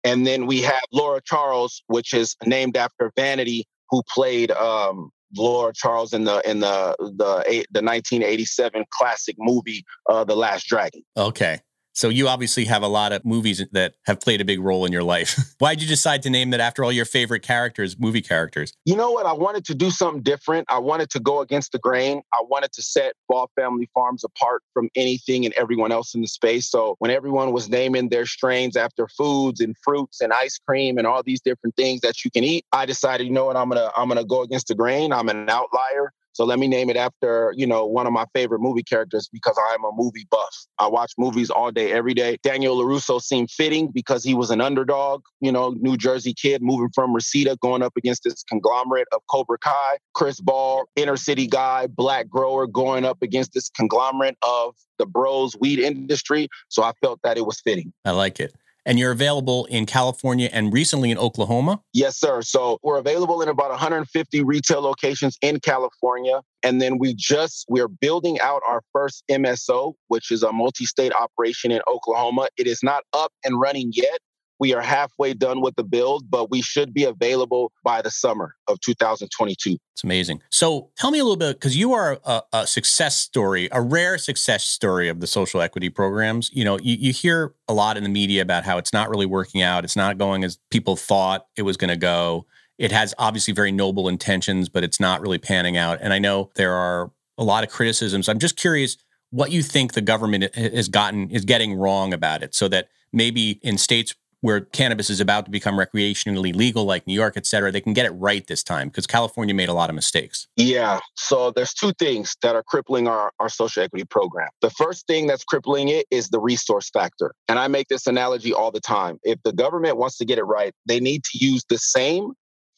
And 0.08 0.26
then 0.26 0.46
we 0.46 0.62
have 0.62 0.82
Laura 0.94 1.20
Charles, 1.24 1.84
which 1.88 2.14
is 2.14 2.38
named 2.46 2.78
after 2.78 3.12
Vanity, 3.18 3.66
who 3.90 4.02
played 4.14 4.52
um, 4.52 5.12
Laura 5.36 5.74
Charles 5.76 6.14
in 6.14 6.24
the 6.24 6.42
in 6.50 6.62
the 6.62 6.96
the 7.00 7.66
the 7.72 7.82
1987 7.82 8.86
classic 8.92 9.36
movie 9.38 9.84
uh, 10.10 10.24
The 10.24 10.36
Last 10.36 10.68
Dragon. 10.68 11.04
Okay. 11.18 11.60
So 11.98 12.10
you 12.10 12.28
obviously 12.28 12.66
have 12.66 12.84
a 12.84 12.88
lot 12.88 13.12
of 13.12 13.26
movies 13.26 13.66
that 13.72 13.96
have 14.06 14.22
played 14.22 14.40
a 14.40 14.46
big 14.46 14.60
role 14.60 14.86
in 14.86 14.92
your 14.92 15.02
life. 15.02 15.36
Why 15.58 15.74
did 15.74 15.82
you 15.82 15.88
decide 15.88 16.22
to 16.24 16.30
name 16.30 16.52
that 16.52 16.60
after 16.60 16.84
all 16.84 16.92
your 16.92 17.06
favorite 17.06 17.42
characters, 17.42 17.98
movie 17.98 18.22
characters? 18.22 18.72
You 18.86 18.96
know 18.96 19.10
what? 19.10 19.26
I 19.26 19.34
wanted 19.34 19.66
to 19.66 19.74
do 19.74 19.90
something 19.90 20.22
different. 20.22 20.68
I 20.70 20.78
wanted 20.78 21.10
to 21.10 21.20
go 21.20 21.42
against 21.42 21.72
the 21.72 21.80
grain. 21.80 22.22
I 22.32 22.44
wanted 22.48 22.72
to 22.74 22.84
set 22.84 23.14
Ball 23.28 23.50
Family 23.56 23.90
Farms 23.96 24.24
apart 24.24 24.62
from 24.76 24.90
anything 24.96 25.44
and 25.44 25.56
everyone 25.56 25.92
else 25.92 26.14
in 26.14 26.22
the 26.22 26.28
space. 26.28 26.70
So 26.70 26.98
when 27.00 27.10
everyone 27.10 27.52
was 27.52 27.68
naming 27.68 28.10
their 28.10 28.28
strains 28.28 28.78
after 28.78 29.08
foods 29.08 29.60
and 29.60 29.76
fruits 29.84 30.22
and 30.22 30.32
ice 30.32 30.60
cream 30.60 31.00
and 31.00 31.08
all 31.08 31.24
these 31.24 31.42
different 31.42 31.76
things 31.78 32.02
that 32.02 32.24
you 32.24 32.30
can 32.30 32.44
eat, 32.44 32.64
I 32.72 32.86
decided, 32.86 33.26
you 33.26 33.34
know 33.34 33.46
what, 33.46 33.58
I'm 33.58 33.70
gonna 33.70 33.90
I'm 33.98 34.08
gonna 34.08 34.24
go 34.24 34.44
against 34.44 34.68
the 34.68 34.76
grain. 34.76 35.12
I'm 35.12 35.30
an 35.30 35.50
outlier. 35.50 36.14
So 36.38 36.46
let 36.46 36.60
me 36.60 36.68
name 36.68 36.92
it 36.92 36.98
after, 36.98 37.52
you 37.58 37.66
know, 37.66 37.88
one 37.88 38.06
of 38.06 38.14
my 38.14 38.26
favorite 38.32 38.60
movie 38.60 38.84
characters 38.84 39.28
because 39.34 39.60
I'm 39.72 39.84
a 39.84 39.90
movie 39.92 40.28
buff. 40.30 40.68
I 40.78 40.86
watch 40.86 41.14
movies 41.18 41.50
all 41.50 41.72
day, 41.72 41.92
every 41.92 42.14
day. 42.14 42.38
Daniel 42.44 42.78
LaRusso 42.78 43.20
seemed 43.20 43.50
fitting 43.50 43.88
because 43.88 44.24
he 44.24 44.36
was 44.36 44.52
an 44.52 44.62
underdog, 44.62 45.24
you 45.42 45.52
know, 45.52 45.70
New 45.80 45.98
Jersey 45.98 46.36
kid 46.40 46.62
moving 46.62 46.92
from 46.94 47.12
Reseda, 47.12 47.58
going 47.60 47.82
up 47.82 47.94
against 47.98 48.24
this 48.24 48.44
conglomerate 48.44 49.08
of 49.14 49.22
Cobra 49.32 49.58
Kai. 49.58 49.98
Chris 50.14 50.40
Ball, 50.40 50.86
inner 50.96 51.18
city 51.18 51.48
guy, 51.48 51.88
black 51.88 52.30
grower, 52.30 52.68
going 52.68 53.04
up 53.04 53.18
against 53.24 53.54
this 53.54 53.70
conglomerate 53.70 54.38
of 54.44 54.76
the 55.00 55.08
bros 55.08 55.56
weed 55.60 55.80
industry. 55.80 56.50
So 56.68 56.84
I 56.84 56.92
felt 57.02 57.20
that 57.24 57.40
it 57.40 57.48
was 57.48 57.60
fitting. 57.62 57.92
I 58.06 58.12
like 58.12 58.40
it 58.40 58.54
and 58.88 58.98
you're 58.98 59.12
available 59.12 59.66
in 59.66 59.86
California 59.86 60.50
and 60.52 60.74
recently 60.74 61.12
in 61.12 61.18
Oklahoma? 61.18 61.82
Yes, 61.94 62.18
sir. 62.18 62.42
So 62.42 62.80
we're 62.82 62.98
available 62.98 63.42
in 63.42 63.50
about 63.50 63.70
150 63.70 64.44
retail 64.44 64.82
locations 64.82 65.38
in 65.42 65.60
California. 65.60 66.42
And 66.64 66.82
then 66.82 66.98
we 66.98 67.14
just, 67.14 67.66
we're 67.70 67.90
building 67.90 68.40
out 68.40 68.62
our 68.68 68.82
first 68.94 69.24
MSO, 69.30 69.94
which 70.08 70.32
is 70.32 70.42
a 70.42 70.54
multi 70.54 70.86
state 70.86 71.12
operation 71.14 71.72
in 71.72 71.82
Oklahoma. 71.88 72.48
It 72.58 72.66
is 72.66 72.80
not 72.82 73.04
up 73.12 73.32
and 73.44 73.60
running 73.60 73.92
yet, 73.94 74.20
we 74.60 74.74
are 74.74 74.82
halfway 74.82 75.34
done 75.34 75.62
with 75.62 75.76
the 75.76 75.84
build, 75.84 76.30
but 76.30 76.50
we 76.50 76.62
should 76.62 76.94
be 76.94 77.04
available 77.04 77.72
by 77.84 78.02
the 78.02 78.12
summer 78.12 78.56
of 78.68 78.80
2022. 78.82 79.78
It's 79.94 80.04
amazing. 80.04 80.42
So 80.50 80.90
tell 80.96 81.12
me 81.12 81.20
a 81.20 81.24
little 81.24 81.38
bit, 81.38 81.60
because 81.60 81.76
you 81.76 81.94
are 81.94 82.20
a, 82.24 82.42
a, 82.54 82.68
success 82.68 83.18
story, 83.18 83.68
a 83.72 83.82
rare 83.82 84.18
success 84.18 84.64
story 84.64 85.10
of 85.10 85.20
the 85.20 85.28
social 85.28 85.62
equity 85.62 85.90
programs. 85.90 86.52
You 86.54 86.66
know, 86.66 86.80
you, 86.80 86.96
you 87.00 87.14
hear 87.14 87.54
a 87.68 87.74
lot 87.74 87.98
in 87.98 88.04
the 88.04 88.10
media 88.10 88.42
about 88.42 88.64
how 88.64 88.78
it's 88.78 88.94
not 88.94 89.10
really 89.10 89.26
working 89.26 89.62
out, 89.62 89.84
it's 89.84 89.96
not 89.96 90.18
going 90.18 90.44
as 90.44 90.60
people 90.70 90.96
thought 90.96 91.48
it 91.56 91.64
was 91.64 91.78
going 91.78 91.90
to 91.90 91.98
go. 91.98 92.46
It 92.78 92.92
has 92.92 93.16
obviously 93.18 93.54
very 93.54 93.72
noble 93.72 94.08
intentions, 94.08 94.70
but 94.70 94.84
it's 94.84 95.00
not 95.00 95.22
really 95.22 95.40
panning 95.40 95.78
out. 95.78 95.98
And 96.00 96.14
I 96.14 96.20
know 96.20 96.52
there 96.56 96.74
are 96.74 97.12
a 97.38 97.44
lot 97.44 97.64
of 97.64 97.72
criticisms. 97.72 98.30
I'm 98.30 98.40
just 98.40 98.56
curious 98.56 98.98
what 99.30 99.52
you 99.52 99.62
think 99.62 99.94
the 99.94 100.02
government 100.02 100.56
has 100.56 100.88
gotten 100.88 101.30
is 101.30 101.44
getting 101.44 101.74
wrong 101.74 102.14
about 102.14 102.44
it 102.44 102.56
so 102.56 102.68
that 102.68 102.90
maybe 103.12 103.60
in 103.62 103.78
states 103.78 104.16
where 104.42 104.62
cannabis 104.62 105.10
is 105.10 105.20
about 105.20 105.46
to 105.46 105.52
become 105.52 105.76
recreationally 105.76 106.56
legal, 106.56 106.86
like 106.86 107.08
New 107.08 107.14
York, 107.14 107.36
et 107.38 107.46
cetera, 107.46 107.72
they 107.72 107.82
can 107.82 107.94
get 107.94 108.06
it 108.06 108.12
right 108.12 108.46
this 108.48 108.64
time 108.64 108.90
because 108.90 109.08
California 109.08 109.54
made 109.54 109.70
a 109.70 109.74
lot 109.74 109.90
of 109.90 109.96
mistakes. 109.96 110.48
Yeah. 110.56 111.00
So 111.16 111.52
there's 111.52 111.74
two 111.74 111.92
things 111.94 112.36
that 112.44 112.56
are 112.56 112.64
crippling 112.64 113.08
our, 113.08 113.32
our 113.40 113.50
social 113.50 113.84
equity 113.84 114.06
program. 114.06 114.50
The 114.62 114.70
first 114.70 115.08
thing 115.08 115.28
that's 115.28 115.44
crippling 115.44 115.90
it 115.90 116.06
is 116.12 116.30
the 116.30 116.40
resource 116.40 116.90
factor. 116.90 117.34
And 117.48 117.58
I 117.58 117.68
make 117.68 117.88
this 117.88 118.06
analogy 118.06 118.54
all 118.54 118.72
the 118.72 118.80
time. 118.80 119.18
If 119.24 119.40
the 119.44 119.54
government 119.54 119.98
wants 119.98 120.18
to 120.18 120.26
get 120.26 120.38
it 120.38 120.44
right, 120.44 120.74
they 120.86 121.00
need 121.00 121.24
to 121.24 121.46
use 121.46 121.64
the 121.68 121.78
same 121.78 122.34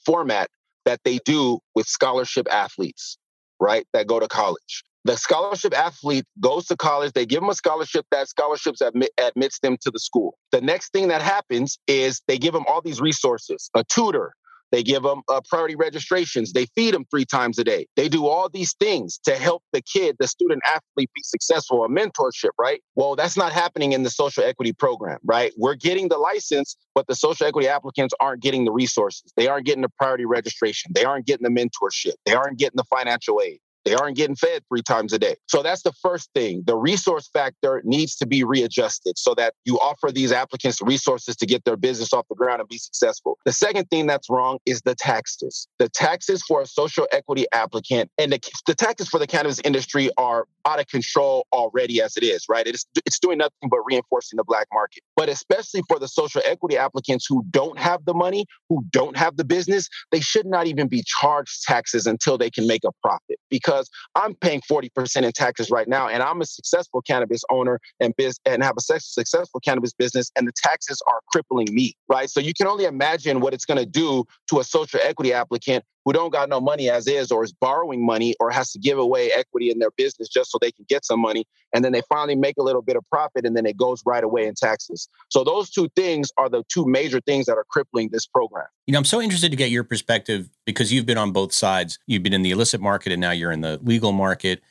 format 0.06 0.50
that 0.86 1.02
they 1.04 1.19
do 1.26 1.60
with 1.76 1.88
scholarship 1.88 2.48
athletes, 2.50 3.17
right? 3.60 3.86
That 3.93 4.08
go 4.08 4.19
to 4.19 4.28
college 4.28 4.84
the 5.05 5.15
scholarship 5.15 5.77
athlete 5.77 6.25
goes 6.39 6.65
to 6.67 6.75
college 6.75 7.13
they 7.13 7.25
give 7.25 7.41
them 7.41 7.49
a 7.49 7.55
scholarship 7.55 8.05
that 8.12 8.27
scholarships 8.27 8.81
admit, 8.81 9.12
admits 9.17 9.59
them 9.59 9.77
to 9.81 9.91
the 9.91 9.99
school. 9.99 10.38
The 10.51 10.62
next 10.62 10.91
thing 10.91 11.07
that 11.07 11.21
happens 11.21 11.79
is 11.88 12.21
they 12.27 12.38
give 12.38 12.53
them 12.53 12.65
all 12.67 12.81
these 12.81 13.01
resources 13.01 13.69
a 13.75 13.83
tutor 13.85 14.33
they 14.71 14.83
give 14.83 15.01
them 15.01 15.21
uh, 15.29 15.41
priority 15.49 15.75
registrations 15.75 16.53
they 16.53 16.67
feed 16.75 16.93
them 16.93 17.05
three 17.09 17.25
times 17.25 17.57
a 17.57 17.63
day. 17.63 17.88
They 17.95 18.07
do 18.07 18.27
all 18.27 18.49
these 18.49 18.75
things 18.79 19.19
to 19.23 19.35
help 19.35 19.63
the 19.73 19.81
kid 19.81 20.17
the 20.19 20.27
student 20.27 20.62
athlete 20.65 21.09
be 21.15 21.21
successful 21.23 21.83
a 21.83 21.89
mentorship 21.89 22.51
right? 22.59 22.81
Well 22.95 23.15
that's 23.15 23.38
not 23.38 23.51
happening 23.51 23.93
in 23.93 24.03
the 24.03 24.09
social 24.09 24.43
equity 24.43 24.73
program 24.73 25.19
right? 25.23 25.53
We're 25.57 25.75
getting 25.75 26.09
the 26.09 26.17
license 26.17 26.75
but 26.93 27.07
the 27.07 27.15
social 27.15 27.47
equity 27.47 27.67
applicants 27.67 28.13
aren't 28.19 28.41
getting 28.41 28.65
the 28.65 28.71
resources. 28.71 29.31
They 29.38 29.47
aren't 29.47 29.65
getting 29.65 29.81
the 29.81 29.89
priority 29.97 30.25
registration. 30.25 30.91
They 30.93 31.05
aren't 31.05 31.25
getting 31.25 31.51
the 31.51 31.62
mentorship. 31.62 32.13
They 32.25 32.33
aren't 32.33 32.59
getting 32.59 32.77
the 32.77 32.83
financial 32.83 33.41
aid 33.43 33.59
they 33.86 33.96
aren't 33.96 34.18
getting 34.18 34.36
fed 34.36 34.63
three 34.68 34.82
times 34.82 35.13
a 35.13 35.20
day. 35.20 35.36
So 35.48 35.63
that's 35.63 35.84
the 35.84 35.94
first 35.94 36.30
thing. 36.34 36.63
The 36.65 36.76
resource 36.76 37.30
factor 37.32 37.82
needs 37.86 38.15
to 38.18 38.28
be 38.28 38.44
readjusted 38.44 39.18
so 39.18 39.34
that 39.36 39.54
you 39.65 39.78
offer 39.80 40.12
these 40.12 40.32
applicants 40.32 40.82
resources 40.82 41.36
to 41.38 41.46
get 41.46 41.65
their 41.65 41.78
business 41.78 42.13
off 42.13 42.28
the 42.30 42.36
ground 42.36 42.60
and 42.60 42.70
be 42.70 42.78
successful. 42.78 43.38
The 43.46 43.54
second 43.54 43.89
thing 43.89 44.08
that's 44.08 44.30
wrong 44.30 44.60
is 44.65 44.82
the 44.82 44.96
taxes. 44.96 45.68
The 45.78 45.89
taxes 45.89 46.44
for 46.48 46.62
a 46.62 46.65
social 46.65 47.08
equity 47.12 47.46
applicant 47.52 48.12
and 48.18 48.34
the, 48.34 48.39
the 48.68 48.76
taxes 48.76 49.08
for 49.08 49.20
the 49.20 49.28
cannabis 49.28 49.60
industry 49.63 50.10
are 50.18 50.46
out 50.65 50.80
of 50.80 50.88
control 50.88 51.48
already 51.54 52.02
as 52.02 52.18
it 52.18 52.24
is, 52.24 52.46
right? 52.50 52.68
It's, 52.68 52.86
it's 53.06 53.20
doing 53.20 53.38
nothing 53.38 53.70
but 53.70 53.80
reinforcing 53.86 54.38
the 54.38 54.44
black 54.44 54.68
market. 54.74 55.04
But 55.15 55.30
especially 55.30 55.82
for 55.88 56.00
the 56.00 56.08
social 56.08 56.42
equity 56.46 56.78
applicants 56.78 57.26
who 57.28 57.46
don't 57.50 57.80
have 57.80 58.06
the 58.06 58.13
money, 58.13 58.46
who 58.68 58.84
don't 58.92 59.18
have 59.18 59.38
the 59.38 59.46
business, 59.46 59.89
they 60.12 60.20
should 60.20 60.46
not 60.46 60.68
even 60.68 60.88
be 60.88 61.04
charged 61.06 61.63
taxes 61.63 62.06
until 62.06 62.38
they 62.38 62.50
can 62.50 62.68
make 62.68 62.84
a 62.84 62.92
profit 63.02 63.39
because 63.50 63.68
because 63.69 63.89
I'm 64.15 64.34
paying 64.36 64.62
40% 64.62 65.23
in 65.23 65.32
taxes 65.32 65.69
right 65.69 65.88
now 65.88 66.08
and 66.08 66.23
I'm 66.23 66.41
a 66.41 66.45
successful 66.45 67.01
cannabis 67.01 67.43
owner 67.51 67.79
and 67.99 68.15
biz 68.15 68.39
and 68.45 68.63
have 68.63 68.75
a 68.77 68.82
successful 68.82 69.60
cannabis 69.60 69.93
business 69.93 70.32
and 70.36 70.47
the 70.47 70.51
taxes 70.55 71.01
are 71.08 71.21
crippling 71.32 71.67
me, 71.71 71.93
right? 72.08 72.29
So 72.29 72.39
you 72.39 72.53
can 72.53 72.65
only 72.65 72.86
imagine 72.86 73.41
what 73.41 73.53
it's 73.53 73.65
going 73.65 73.77
to 73.77 73.86
do 73.86 74.25
to 74.49 74.60
a 74.60 74.63
social 74.63 74.99
equity 75.03 75.34
applicant 75.34 75.86
who 76.05 76.13
don't 76.13 76.31
got 76.31 76.49
no 76.49 76.59
money 76.59 76.89
as 76.89 77.07
is 77.07 77.31
or 77.31 77.43
is 77.43 77.51
borrowing 77.51 78.05
money 78.05 78.35
or 78.39 78.49
has 78.49 78.71
to 78.71 78.79
give 78.79 78.97
away 78.97 79.31
equity 79.31 79.69
in 79.69 79.79
their 79.79 79.91
business 79.91 80.27
just 80.27 80.51
so 80.51 80.57
they 80.62 80.71
can 80.71 80.85
get 80.88 81.05
some 81.05 81.19
money 81.19 81.45
and 81.73 81.83
then 81.83 81.91
they 81.91 82.01
finally 82.09 82.35
make 82.35 82.57
a 82.57 82.63
little 82.63 82.81
bit 82.81 82.95
of 82.95 83.03
profit 83.09 83.45
and 83.45 83.55
then 83.55 83.65
it 83.65 83.77
goes 83.77 84.01
right 84.05 84.23
away 84.23 84.47
in 84.47 84.55
taxes. 84.55 85.09
So 85.29 85.43
those 85.43 85.69
two 85.69 85.89
things 85.95 86.31
are 86.38 86.49
the 86.49 86.63
two 86.71 86.85
major 86.85 87.19
things 87.21 87.45
that 87.45 87.57
are 87.57 87.65
crippling 87.69 88.09
this 88.12 88.25
program. 88.25 88.67
You 88.88 88.93
know 88.93 88.99
i'm 88.99 89.05
so 89.05 89.21
interested 89.21 89.51
to 89.51 89.57
get 89.57 89.69
your 89.69 89.83
perspective 89.83 90.49
because 90.65 90.91
you've 90.91 91.05
been 91.05 91.17
on 91.17 91.31
both 91.31 91.53
sides. 91.53 91.99
You've 92.07 92.23
been 92.23 92.33
in 92.33 92.41
the 92.41 92.51
illicit 92.51 92.81
market 92.81 93.12
and 93.12 93.21
now 93.21 93.31
you're 93.31 93.51
in 93.51 93.62
the 93.62 93.79
legal 93.83 94.12
market. 94.12 94.62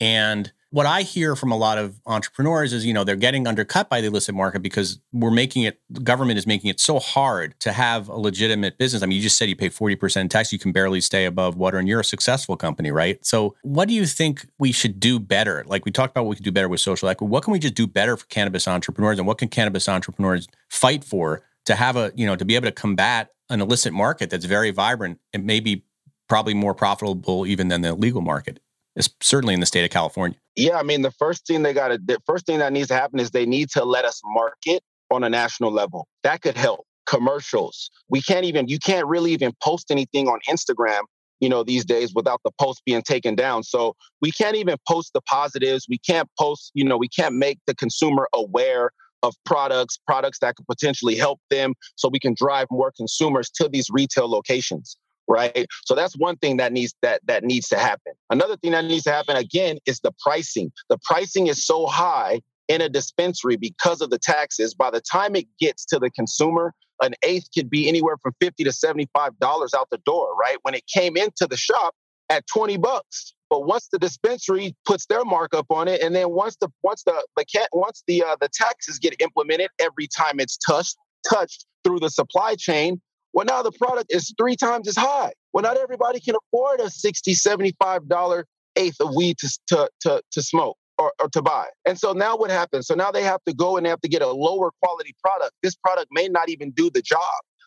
And 0.00 0.52
what 0.70 0.84
I 0.84 1.02
hear 1.02 1.34
from 1.34 1.50
a 1.50 1.56
lot 1.56 1.78
of 1.78 1.98
entrepreneurs 2.04 2.72
is, 2.74 2.84
you 2.84 2.92
know, 2.92 3.02
they're 3.02 3.16
getting 3.16 3.46
undercut 3.46 3.88
by 3.88 4.02
the 4.02 4.08
illicit 4.08 4.34
market 4.34 4.60
because 4.60 4.98
we're 5.12 5.30
making 5.30 5.62
it, 5.62 5.80
the 5.88 6.00
government 6.00 6.38
is 6.38 6.46
making 6.46 6.68
it 6.68 6.78
so 6.78 6.98
hard 6.98 7.58
to 7.60 7.72
have 7.72 8.08
a 8.08 8.16
legitimate 8.16 8.76
business. 8.76 9.02
I 9.02 9.06
mean, 9.06 9.16
you 9.16 9.22
just 9.22 9.38
said 9.38 9.48
you 9.48 9.56
pay 9.56 9.70
40% 9.70 10.28
tax, 10.28 10.52
you 10.52 10.58
can 10.58 10.72
barely 10.72 11.00
stay 11.00 11.24
above 11.24 11.56
water, 11.56 11.78
and 11.78 11.88
you're 11.88 12.00
a 12.00 12.04
successful 12.04 12.56
company, 12.56 12.90
right? 12.90 13.24
So, 13.24 13.56
what 13.62 13.88
do 13.88 13.94
you 13.94 14.04
think 14.04 14.46
we 14.58 14.72
should 14.72 15.00
do 15.00 15.18
better? 15.18 15.64
Like 15.66 15.86
we 15.86 15.90
talked 15.90 16.12
about 16.12 16.24
what 16.24 16.30
we 16.30 16.36
could 16.36 16.44
do 16.44 16.52
better 16.52 16.68
with 16.68 16.80
social 16.80 17.08
equity. 17.08 17.30
What 17.30 17.44
can 17.44 17.52
we 17.52 17.58
just 17.58 17.74
do 17.74 17.86
better 17.86 18.16
for 18.16 18.26
cannabis 18.26 18.68
entrepreneurs? 18.68 19.18
And 19.18 19.26
what 19.26 19.38
can 19.38 19.48
cannabis 19.48 19.88
entrepreneurs 19.88 20.48
fight 20.68 21.02
for 21.02 21.42
to 21.64 21.76
have 21.76 21.96
a, 21.96 22.12
you 22.14 22.26
know, 22.26 22.36
to 22.36 22.44
be 22.44 22.56
able 22.56 22.66
to 22.66 22.72
combat 22.72 23.30
an 23.48 23.62
illicit 23.62 23.94
market 23.94 24.28
that's 24.28 24.44
very 24.44 24.70
vibrant 24.70 25.18
and 25.32 25.44
maybe 25.44 25.84
probably 26.28 26.52
more 26.52 26.74
profitable 26.74 27.46
even 27.46 27.68
than 27.68 27.80
the 27.80 27.94
legal 27.94 28.20
market? 28.20 28.60
it's 28.98 29.08
certainly 29.20 29.54
in 29.54 29.60
the 29.60 29.66
state 29.66 29.84
of 29.84 29.90
California. 29.90 30.36
Yeah, 30.58 30.76
I 30.76 30.82
mean, 30.82 31.02
the 31.02 31.12
first 31.12 31.46
thing 31.46 31.62
they 31.62 31.72
got 31.72 31.88
to, 31.88 32.00
the 32.04 32.18
first 32.26 32.44
thing 32.44 32.58
that 32.58 32.72
needs 32.72 32.88
to 32.88 32.94
happen 32.94 33.20
is 33.20 33.30
they 33.30 33.46
need 33.46 33.70
to 33.70 33.84
let 33.84 34.04
us 34.04 34.20
market 34.24 34.82
on 35.08 35.22
a 35.22 35.30
national 35.30 35.70
level. 35.70 36.08
That 36.24 36.42
could 36.42 36.56
help. 36.56 36.84
Commercials. 37.08 37.90
We 38.08 38.20
can't 38.20 38.44
even, 38.44 38.66
you 38.66 38.80
can't 38.80 39.06
really 39.06 39.30
even 39.32 39.52
post 39.62 39.92
anything 39.92 40.26
on 40.26 40.40
Instagram, 40.48 41.02
you 41.38 41.48
know, 41.48 41.62
these 41.62 41.84
days 41.84 42.12
without 42.12 42.40
the 42.44 42.50
post 42.60 42.82
being 42.84 43.02
taken 43.02 43.36
down. 43.36 43.62
So 43.62 43.94
we 44.20 44.32
can't 44.32 44.56
even 44.56 44.76
post 44.86 45.12
the 45.14 45.20
positives. 45.20 45.86
We 45.88 45.98
can't 45.98 46.28
post, 46.36 46.72
you 46.74 46.84
know, 46.84 46.96
we 46.96 47.08
can't 47.08 47.36
make 47.36 47.60
the 47.68 47.74
consumer 47.76 48.28
aware 48.34 48.90
of 49.22 49.34
products, 49.44 49.96
products 50.08 50.40
that 50.40 50.56
could 50.56 50.66
potentially 50.66 51.14
help 51.14 51.38
them 51.50 51.74
so 51.94 52.08
we 52.08 52.18
can 52.18 52.34
drive 52.36 52.66
more 52.68 52.92
consumers 52.96 53.48
to 53.50 53.68
these 53.68 53.86
retail 53.92 54.28
locations 54.28 54.96
right? 55.28 55.66
So 55.84 55.94
that's 55.94 56.16
one 56.16 56.36
thing 56.36 56.56
that 56.56 56.72
needs 56.72 56.94
that 57.02 57.20
that 57.26 57.44
needs 57.44 57.68
to 57.68 57.78
happen. 57.78 58.12
Another 58.30 58.56
thing 58.56 58.72
that 58.72 58.84
needs 58.84 59.04
to 59.04 59.12
happen 59.12 59.36
again 59.36 59.78
is 59.86 60.00
the 60.00 60.12
pricing. 60.22 60.72
The 60.88 60.98
pricing 61.04 61.46
is 61.46 61.64
so 61.64 61.86
high 61.86 62.40
in 62.68 62.80
a 62.80 62.88
dispensary 62.88 63.56
because 63.56 64.00
of 64.00 64.10
the 64.10 64.18
taxes. 64.18 64.74
By 64.74 64.90
the 64.90 65.00
time 65.00 65.36
it 65.36 65.46
gets 65.58 65.84
to 65.86 65.98
the 65.98 66.10
consumer 66.10 66.74
an 67.00 67.14
eighth 67.22 67.48
could 67.54 67.70
be 67.70 67.88
anywhere 67.88 68.16
from 68.20 68.32
50 68.40 68.64
to 68.64 68.72
75 68.72 69.38
dollars 69.38 69.72
out 69.74 69.88
the 69.90 69.98
door 69.98 70.34
right? 70.34 70.56
When 70.62 70.74
it 70.74 70.84
came 70.86 71.16
into 71.16 71.46
the 71.48 71.56
shop 71.56 71.94
at 72.30 72.46
20 72.46 72.76
bucks. 72.76 73.34
But 73.50 73.64
once 73.66 73.88
the 73.90 73.98
dispensary 73.98 74.76
puts 74.84 75.06
their 75.06 75.24
markup 75.24 75.66
on 75.70 75.88
it, 75.88 76.02
and 76.02 76.14
then 76.14 76.30
once 76.30 76.56
the 76.60 76.68
once 76.82 77.02
the 77.04 77.24
once 77.72 78.02
the 78.06 78.22
uh, 78.22 78.36
the 78.40 78.48
taxes 78.52 78.98
get 78.98 79.14
implemented 79.20 79.70
every 79.78 80.06
time 80.06 80.38
it's 80.38 80.58
touched 80.58 80.96
touched 81.28 81.64
through 81.82 82.00
the 82.00 82.10
supply 82.10 82.56
chain, 82.56 83.00
well 83.32 83.44
now 83.44 83.62
the 83.62 83.72
product 83.72 84.06
is 84.10 84.32
three 84.38 84.56
times 84.56 84.88
as 84.88 84.96
high. 84.96 85.32
Well, 85.52 85.62
not 85.62 85.76
everybody 85.76 86.20
can 86.20 86.34
afford 86.36 86.80
a 86.80 86.84
$60, 86.84 87.34
75 87.34 88.08
dollar 88.08 88.46
eighth 88.76 89.00
of 89.00 89.14
weed 89.14 89.38
to 89.38 89.58
to 89.68 89.90
to, 90.02 90.22
to 90.32 90.42
smoke. 90.42 90.76
Or, 91.00 91.12
or, 91.22 91.28
to 91.28 91.40
buy. 91.40 91.66
And 91.86 91.96
so 91.96 92.12
now 92.12 92.36
what 92.36 92.50
happens? 92.50 92.88
So 92.88 92.96
now 92.96 93.12
they 93.12 93.22
have 93.22 93.38
to 93.46 93.54
go 93.54 93.76
and 93.76 93.86
they 93.86 93.90
have 93.90 94.00
to 94.00 94.08
get 94.08 94.20
a 94.20 94.26
lower 94.32 94.72
quality 94.82 95.14
product. 95.22 95.52
This 95.62 95.76
product 95.76 96.08
may 96.10 96.26
not 96.26 96.48
even 96.48 96.72
do 96.72 96.90
the 96.90 97.00
job. 97.00 97.22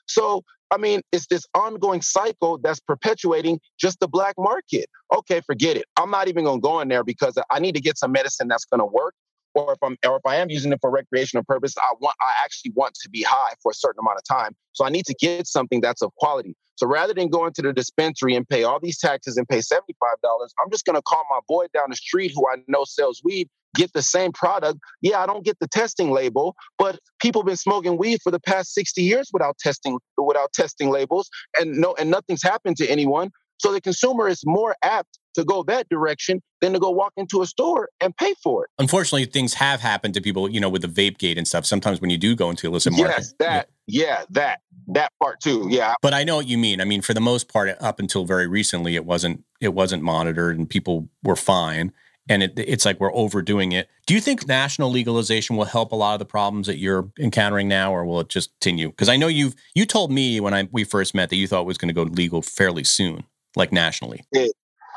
So 0.06 0.44
I 0.72 0.78
mean, 0.78 1.02
it's 1.12 1.28
this 1.28 1.46
ongoing 1.54 2.02
cycle 2.02 2.58
that's 2.58 2.80
perpetuating 2.80 3.60
just 3.78 4.00
the 4.00 4.08
black 4.08 4.36
market. 4.38 4.90
Okay, 5.14 5.42
forget 5.42 5.76
it. 5.76 5.86
I'm 5.98 6.10
not 6.10 6.30
even 6.30 6.46
going 6.46 6.60
to 6.60 6.62
go 6.62 6.80
in 6.80 6.88
there 6.88 7.04
because 7.04 7.38
I 7.50 7.60
need 7.60 7.76
to 7.76 7.82
get 7.82 7.98
some 7.98 8.14
medicine 8.14 8.48
that's 8.48 8.66
going 8.66 8.80
to 8.80 8.86
work. 8.86 9.14
Or 9.54 9.74
if 9.74 9.80
I'm, 9.84 9.98
or 10.06 10.18
if 10.18 10.26
I 10.26 10.38
am 10.38 10.50
using 10.50 10.72
it 10.72 10.80
for 10.82 10.90
recreational 10.90 11.44
purpose, 11.44 11.76
I 11.78 11.94
want, 12.00 12.16
I 12.22 12.32
actually 12.44 12.72
want 12.76 12.94
to 13.02 13.10
be 13.10 13.22
high 13.22 13.54
for 13.62 13.72
a 13.72 13.76
certain 13.76 14.00
amount 14.00 14.18
of 14.18 14.24
time. 14.24 14.56
So 14.74 14.86
I 14.86 14.90
need 14.90 15.06
to 15.06 15.16
get 15.20 15.48
something 15.48 15.82
that's 15.82 16.02
of 16.02 16.14
quality. 16.16 16.56
So 16.76 16.88
rather 16.88 17.14
than 17.14 17.30
going 17.30 17.54
to 17.54 17.62
the 17.62 17.74
dispensary 17.74 18.36
and 18.36 18.48
pay 18.48 18.64
all 18.64 18.80
these 18.80 18.98
taxes 18.98 19.38
and 19.38 19.48
pay 19.48 19.60
$75, 19.60 19.78
I'm 20.24 20.72
just 20.72 20.86
to 20.86 21.02
call 21.02 21.24
my 21.30 21.40
boy 21.48 21.68
down 21.74 21.90
the 21.90 21.96
street 21.96 22.32
who 22.34 22.48
I 22.48 22.56
know 22.68 22.86
sells 22.86 23.22
weed 23.24 23.50
get 23.76 23.94
the 23.94 24.02
same 24.02 24.32
product. 24.32 24.80
Yeah, 25.02 25.22
I 25.22 25.26
don't 25.26 25.46
get 25.46 25.58
the 25.60 25.68
testing 25.68 26.12
label, 26.12 26.56
but 26.78 27.00
people 27.22 27.42
have 27.42 27.48
been 27.48 27.58
smoking 27.58 27.98
weed 27.98 28.20
for 28.24 28.32
the 28.32 28.40
past 28.40 28.74
60 28.74 29.02
years 29.02 29.30
without 29.32 29.58
testing 29.60 29.98
without 30.18 30.54
testing 30.54 30.90
labels 30.90 31.30
and 31.60 31.78
no 31.78 31.96
and 31.98 32.10
nothing's 32.10 32.44
happened 32.44 32.78
to 32.78 32.88
anyone. 32.88 33.32
So 33.60 33.72
the 33.72 33.82
consumer 33.82 34.28
is 34.28 34.42
more 34.46 34.76
apt 34.84 35.20
to 35.36 35.44
go 35.44 35.64
that 35.64 35.90
direction 35.90 36.42
than 36.62 36.74
to 36.74 36.80
go 36.80 36.90
walk 36.90 37.14
into 37.18 37.42
a 37.42 37.46
store 37.46 37.90
and 38.00 38.16
pay 38.16 38.34
for 38.44 38.66
it. 38.66 38.70
Unfortunately, 38.80 39.26
things 39.26 39.54
have 39.56 39.82
happened 39.82 40.14
to 40.14 40.22
people, 40.22 40.50
you 40.50 40.60
know, 40.60 40.70
with 40.70 40.82
the 40.82 40.88
vape 40.88 41.18
gate 41.18 41.38
and 41.38 41.48
stuff. 41.48 41.66
Sometimes 41.66 42.02
when 42.02 42.10
you 42.10 42.18
do 42.18 42.36
go 42.36 42.50
into 42.50 42.68
illicit 42.68 42.94
market. 42.94 43.16
Yes, 43.18 43.34
that, 43.40 43.70
yeah. 43.88 44.04
yeah, 44.04 44.24
that, 44.32 44.62
that 44.88 45.12
part 45.22 45.40
too. 45.40 45.68
Yeah. 45.70 45.96
But 46.02 46.14
I 46.14 46.24
know 46.24 46.36
what 46.36 46.48
you 46.48 46.58
mean. 46.58 46.82
I 46.82 46.86
mean, 46.86 47.02
for 47.02 47.14
the 47.14 47.22
most 47.22 47.52
part, 47.52 47.76
up 47.80 48.00
until 48.00 48.26
very 48.26 48.48
recently, 48.48 48.96
it 48.96 49.06
wasn't 49.06 49.44
it 49.60 49.74
wasn't 49.74 50.04
monitored 50.04 50.58
and 50.58 50.70
people 50.70 51.10
were 51.24 51.36
fine 51.36 51.94
and 52.30 52.44
it, 52.44 52.54
it's 52.56 52.86
like 52.86 53.00
we're 53.00 53.14
overdoing 53.14 53.72
it. 53.72 53.90
Do 54.06 54.14
you 54.14 54.22
think 54.22 54.48
national 54.48 54.92
legalization 54.92 55.56
will 55.56 55.66
help 55.66 55.92
a 55.92 55.96
lot 55.96 56.14
of 56.14 56.20
the 56.20 56.26
problems 56.26 56.68
that 56.68 56.78
you're 56.78 57.12
encountering 57.20 57.68
now, 57.68 57.94
or 57.94 58.06
will 58.06 58.20
it 58.20 58.30
just 58.30 58.52
continue? 58.60 58.90
Because 58.90 59.10
I 59.10 59.18
know 59.18 59.28
you've 59.28 59.56
you 59.74 59.86
told 59.86 60.12
me 60.12 60.40
when 60.40 60.54
I 60.54 60.68
we 60.72 60.84
first 60.84 61.16
met 61.16 61.30
that 61.30 61.36
you 61.36 61.48
thought 61.48 61.62
it 61.62 61.68
was 61.68 61.78
going 61.78 61.90
to 61.90 61.94
go 61.94 62.04
legal 62.04 62.42
fairly 62.42 62.84
soon, 62.84 63.24
like 63.56 63.72
nationally. 63.72 64.22
I 64.34 64.40
did. 64.40 64.52